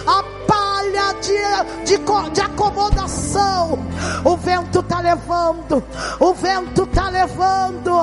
A 0.06 0.24
palha 0.48 1.14
de, 1.22 1.98
de, 1.98 2.32
de 2.34 2.42
acomodação. 2.42 3.80
O 4.24 4.38
vento 4.38 4.80
está 4.80 5.00
levando, 5.00 5.84
o 6.20 6.34
vento 6.34 6.84
está 6.84 7.10
levando 7.10 7.94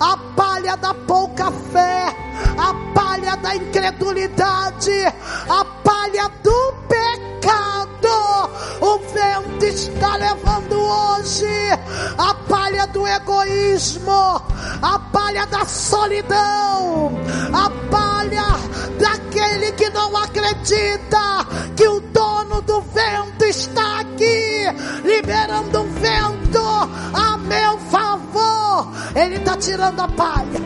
a 0.00 0.16
palha 0.36 0.76
da 0.76 0.94
pouca 0.94 1.50
fé, 1.50 2.14
a 2.58 2.74
palha 2.94 3.36
da 3.36 3.54
incredulidade, 3.56 5.04
a 5.48 5.64
palha 5.84 6.28
do 6.42 6.74
pecado. 6.88 8.50
O 8.80 8.98
vento 8.98 9.64
está 9.64 10.16
levando 10.16 10.80
hoje 10.80 11.46
a 12.18 12.34
palha 12.48 12.86
do 12.86 13.06
egoísmo, 13.06 14.42
a 14.82 14.98
palha 15.12 15.46
da 15.46 15.64
solidão, 15.64 17.12
a 17.52 17.70
palha 17.90 18.46
daquele 18.98 19.72
que 19.72 19.88
não 19.90 20.16
acredita 20.16 21.46
que 21.76 21.86
o 21.86 22.00
dono 22.00 22.62
do 22.62 22.80
vento 22.82 23.44
está 23.44 24.00
aqui, 24.00 24.66
liberando 25.04 25.80
um 25.80 25.92
vento 25.94 26.60
a 27.14 27.36
meu 27.38 27.78
favor. 27.90 28.88
Ele 29.14 29.36
está 29.36 29.56
tirando 29.56 30.00
a 30.00 30.08
palha, 30.08 30.60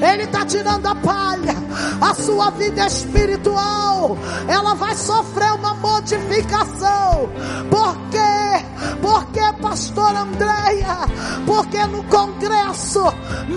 ele 0.00 0.24
está 0.24 0.44
tirando 0.44 0.86
a 0.86 0.94
palha. 0.94 1.56
A 2.00 2.14
sua 2.14 2.50
vida 2.50 2.86
espiritual, 2.86 4.16
ela 4.48 4.74
vai 4.74 4.94
sofrer 4.94 5.52
uma 5.52 5.74
modificação. 5.74 7.28
Por 7.70 7.96
quê? 8.10 8.64
Porque, 9.02 9.40
pastora 9.60 10.20
Andréia, 10.20 10.98
porque 11.46 11.84
no 11.86 12.02
congresso 12.04 13.02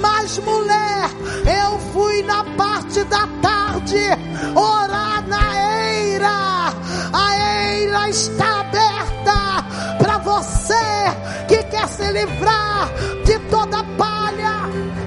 Mais 0.01 0.37
Mulher 0.39 1.09
eu 1.45 1.79
fui 1.91 2.21
na 2.23 2.43
parte 2.43 3.03
da 3.05 3.27
tarde 3.41 3.99
orar 4.55 5.27
na 5.27 5.91
eira. 5.91 6.73
A 7.13 7.71
eira 7.71 8.09
está 8.09 8.61
aberta 8.61 9.97
para 9.97 10.17
você 10.19 10.73
que 11.47 11.63
quer 11.63 11.87
se 11.87 12.11
livrar 12.11 12.89
de 13.25 13.39
toda 13.49 13.83
palha 13.97 14.62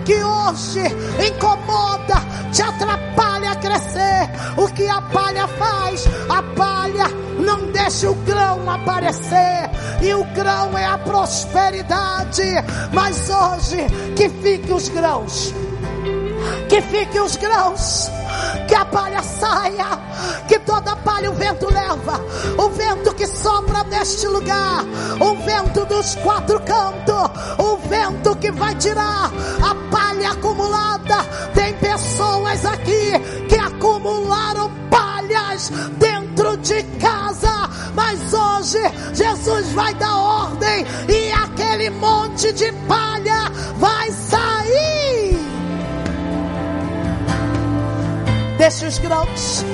que 0.07 0.15
hoje 0.15 0.83
incomoda, 1.27 2.23
te 2.53 2.63
atrapalha 2.63 3.51
a 3.51 3.57
crescer. 3.57 4.31
O 4.57 4.69
que 4.69 4.89
a 4.89 5.03
palha 5.03 5.49
faz? 5.49 6.07
A 6.29 6.43
palha 6.55 7.09
não 7.41 7.73
deixa 7.73 8.11
o 8.11 8.15
grão 8.15 8.71
aparecer. 8.71 9.69
E 10.01 10.15
o 10.15 10.25
grão 10.27 10.79
é 10.79 10.87
a 10.87 10.97
prosperidade. 10.97 12.45
Mas 12.93 13.29
hoje, 13.29 13.85
que 14.15 14.29
fique 14.29 14.73
os 14.73 14.89
grãos. 14.89 15.53
Que 16.69 16.81
fique 16.83 17.21
os 17.21 17.37
grãos 17.37 18.11
que 18.69 18.75
a 18.75 18.85
palha 18.85 19.23
saia, 19.23 19.87
que 20.49 20.59
toda 20.61 20.97
palha 20.97 21.31
o 21.31 21.35
vento 21.35 21.73
leva, 21.73 22.21
o 22.59 22.69
vento 22.71 23.15
que 23.15 23.27
sopra 23.27 23.85
neste 23.85 24.27
lugar, 24.27 24.85
o 25.21 25.35
vento 25.37 25.85
dos 25.87 26.15
quatro 26.17 26.61
cantos, 26.61 27.31
o 27.59 27.77
vento 27.89 28.37
que 28.37 28.51
vai 28.51 28.75
tirar 28.75 29.31
a 29.63 29.75
palha 29.91 30.31
acumulada. 30.31 31.17
Tem 31.55 31.75
pessoas 31.75 32.65
aqui 32.65 33.13
que 33.49 33.57
acumularam 33.57 34.71
palhas 34.91 35.71
dentro 35.99 36.57
de 36.59 36.83
casa, 36.99 37.71
mas 37.95 38.33
hoje 38.33 38.81
Jesus 39.15 39.73
vai 39.73 39.95
dar 39.95 40.17
ordem 40.17 40.85
e 41.09 41.33
aquele 41.33 41.91
monte 41.91 42.53
de 42.53 42.73
palha 42.89 43.51
vai 43.79 44.11
sair. 44.11 44.36
Deixa 48.59 48.87
os 48.87 48.99
grãos. 48.99 49.65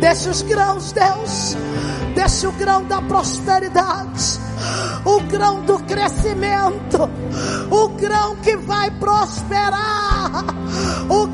Deixa 0.00 0.30
os 0.30 0.42
grãos, 0.42 0.92
Deus. 0.92 1.56
Deixa 2.14 2.48
o 2.48 2.52
grão 2.52 2.84
da 2.84 3.02
prosperidade. 3.02 4.40
O 5.04 5.20
grão 5.20 5.62
do 5.62 5.78
crescimento. 5.80 7.08
O 7.70 7.88
grão 7.88 8.36
que 8.36 8.56
vai 8.56 8.90
prosperar. 8.92 10.44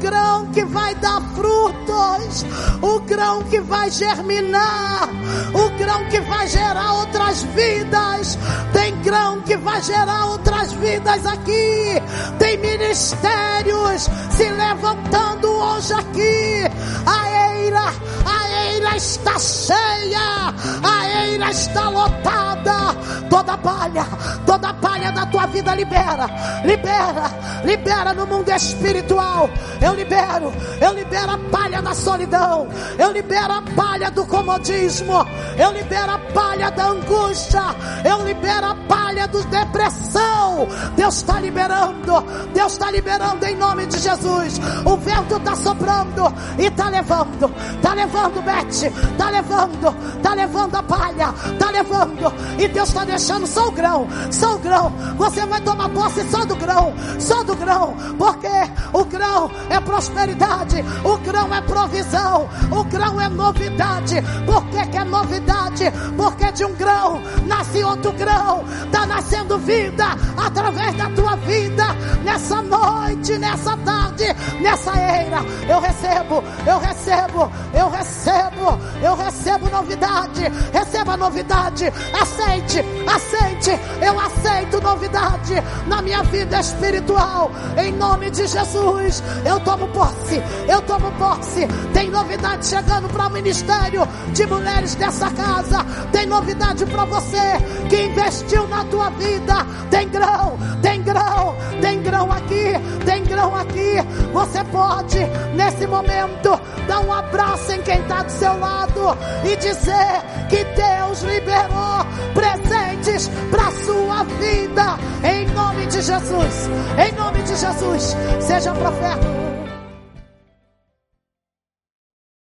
Grão 0.05 0.45
que 0.53 0.63
vai 0.67 0.95
dar 0.97 1.19
frutos. 1.35 2.45
O 2.83 3.01
grão 3.01 3.43
que 3.45 3.59
vai 3.61 3.91
germinar. 3.91 5.09
O 5.55 5.79
grão 5.79 6.05
que 6.11 6.21
vai 6.21 6.47
gerar 6.47 6.93
outras 6.93 7.43
vidas. 7.43 8.39
Tem 8.75 8.95
grão 9.01 9.41
que 9.41 9.57
vai 9.57 9.81
gerar 9.81 10.27
outras 10.27 10.75
vidas 10.75 11.25
aqui. 11.25 12.03
Tem 12.39 12.59
ministérios 12.59 14.11
se 14.31 14.51
levantando 14.51 15.49
hoje 15.49 15.95
aqui. 15.95 16.71
A 17.07 17.55
eira, 17.57 17.91
a 18.27 18.44
eira 18.85 18.97
está 18.97 19.39
cheia. 19.39 20.55
A 20.83 21.25
eira 21.25 21.51
está 21.51 21.89
lotada. 21.89 22.95
Toda 23.31 23.57
palha, 23.59 24.07
toda 24.47 24.75
palha 24.75 25.11
da 25.11 25.27
tua 25.27 25.47
vida 25.47 25.75
libera. 25.75 26.27
Libera, 26.65 27.31
libera 27.65 28.15
no 28.15 28.27
mundo 28.27 28.51
espiritual. 28.51 29.49
Eu 29.81 29.95
libero, 29.95 30.53
eu 30.81 30.93
libero 30.93 31.33
a 31.33 31.39
palha 31.51 31.83
da 31.83 31.95
solidão. 31.95 32.69
Eu 32.99 33.11
libero 33.11 33.53
a 33.53 33.63
palha 33.75 34.11
do 34.11 34.27
comodismo. 34.27 35.27
Eu 35.59 35.73
libero 35.73 36.13
a 36.13 36.19
palha 36.33 36.71
da 36.71 36.87
angústia. 36.89 37.63
Eu 38.05 38.25
libero 38.25 38.67
a 38.67 38.75
palha 38.87 39.27
da 39.27 39.41
depressão. 39.41 40.69
Deus 40.97 41.17
está 41.17 41.41
liberando. 41.41 42.21
Deus 42.53 42.73
está 42.73 42.91
liberando 42.91 43.45
em 43.47 43.57
nome 43.57 43.87
de 43.87 43.99
Jesus. 43.99 44.61
O 44.85 44.97
vento 44.97 45.37
está 45.37 45.57
soprando 45.57 46.33
e 46.59 46.67
está 46.67 46.89
levando. 46.89 47.53
Está 47.77 47.95
levando, 47.95 48.43
Bete. 48.75 48.87
Está 48.87 49.31
levando. 49.31 49.97
Está 50.17 50.35
levando 50.35 50.75
a 50.75 50.83
palha. 50.83 51.35
Está 51.53 51.71
levando. 51.71 52.33
E 52.59 52.69
Deus 52.69 52.89
está 52.89 53.05
deixando 53.05 53.47
só 53.47 53.69
o 53.69 53.73
grão. 53.73 54.09
Só 54.31 54.57
o 54.57 54.59
grão. 54.59 54.93
Você 55.17 55.47
vai 55.47 55.61
tomar 55.61 55.89
posse 55.91 56.25
só 56.31 56.45
do 56.45 56.57
grão. 56.57 56.93
Só 57.19 57.43
do 57.45 57.55
grão. 57.55 57.95
Porque 58.19 58.49
o 58.93 59.05
grão 59.05 59.51
é 59.71 59.81
prosperidade. 59.81 60.85
O 61.05 61.17
grão 61.19 61.55
é 61.55 61.61
provisão. 61.63 62.49
O 62.71 62.85
grão 62.85 63.21
é 63.21 63.29
novidade. 63.29 64.17
Por 64.45 64.65
que, 64.67 64.87
que 64.87 64.97
é 64.97 65.05
novidade? 65.05 65.93
Porque 66.17 66.53
de 66.53 66.65
um 66.65 66.75
grão 66.75 67.21
nasce 67.47 67.85
outro 67.85 68.13
grão. 68.13 68.65
Está 68.85 69.07
nascendo 69.07 69.59
vida 69.59 70.05
através 70.37 70.95
da 70.97 71.09
tua 71.11 71.37
vida. 71.37 71.85
Nessa 72.25 72.63
noite, 72.63 73.39
nessa 73.39 73.77
tarde, 73.79 74.25
nessa 74.61 74.91
eira. 74.91 75.39
Eu 75.69 75.81
recebo, 75.81 76.43
eu 76.67 76.79
recebo, 76.79 77.53
eu 77.75 77.91
recebo, 77.91 78.64
eu 79.03 79.15
recebo 79.17 79.69
novidade. 79.71 80.43
Receba 80.73 81.17
novidade. 81.17 81.93
Aceite, 82.13 82.85
aceite. 83.07 83.79
Eu 84.01 84.19
aceito 84.19 84.81
novidade 84.81 85.55
na 85.87 86.03
minha 86.03 86.23
vida 86.25 86.61
espiritual. 86.61 87.51
Em 87.77 87.93
nome 87.93 88.31
de 88.31 88.47
Jesus, 88.47 89.23
eu 89.45 89.61
tomo 89.61 89.89
posse. 89.89 90.43
Eu 90.69 90.81
tomo 90.83 91.11
posse. 91.13 91.67
Tem 91.93 92.11
novidade 92.11 92.67
chegando 92.67 93.09
para 93.09 93.27
o 93.27 93.31
ministério 93.31 94.07
de 94.33 94.47
mulheres 94.47 94.95
dessa 94.95 95.31
casa. 95.31 95.85
Tem 96.13 96.27
novidade 96.27 96.85
para 96.87 97.05
você 97.05 97.59
que 97.89 98.03
investiu 98.03 98.67
na 98.69 98.85
tua 98.85 99.11
vida. 99.11 99.55
Tem 99.91 100.09
grão, 100.09 100.59
tem 100.83 101.03
grão, 101.03 101.57
tem 101.81 102.03
grão 102.03 102.33
aqui, 102.33 102.73
tem 103.05 103.25
grão 103.25 103.55
aqui. 103.55 103.95
Você 104.33 104.65
pode, 104.65 105.19
nesse 105.55 105.87
momento, 105.87 106.61
dar 106.89 107.01
um 107.01 107.13
abraço 107.13 107.73
em 107.73 107.83
quem 107.83 108.01
está 108.01 108.23
do 108.23 108.31
seu 108.55 108.59
lado 108.59 109.19
e 109.45 109.57
dizer 109.57 110.23
que 110.49 110.65
Deus 110.65 111.23
liberou 111.23 112.05
presentes 112.33 113.29
para 113.51 113.71
sua 113.85 114.25
vida. 114.25 114.99
Em 115.23 115.47
nome 115.53 115.87
de 115.87 116.01
Jesus, 116.01 116.71
em 116.99 117.13
nome 117.13 117.43
de 117.43 117.57
Jesus, 117.57 118.17
seja 118.41 118.73
profeta. 118.73 119.64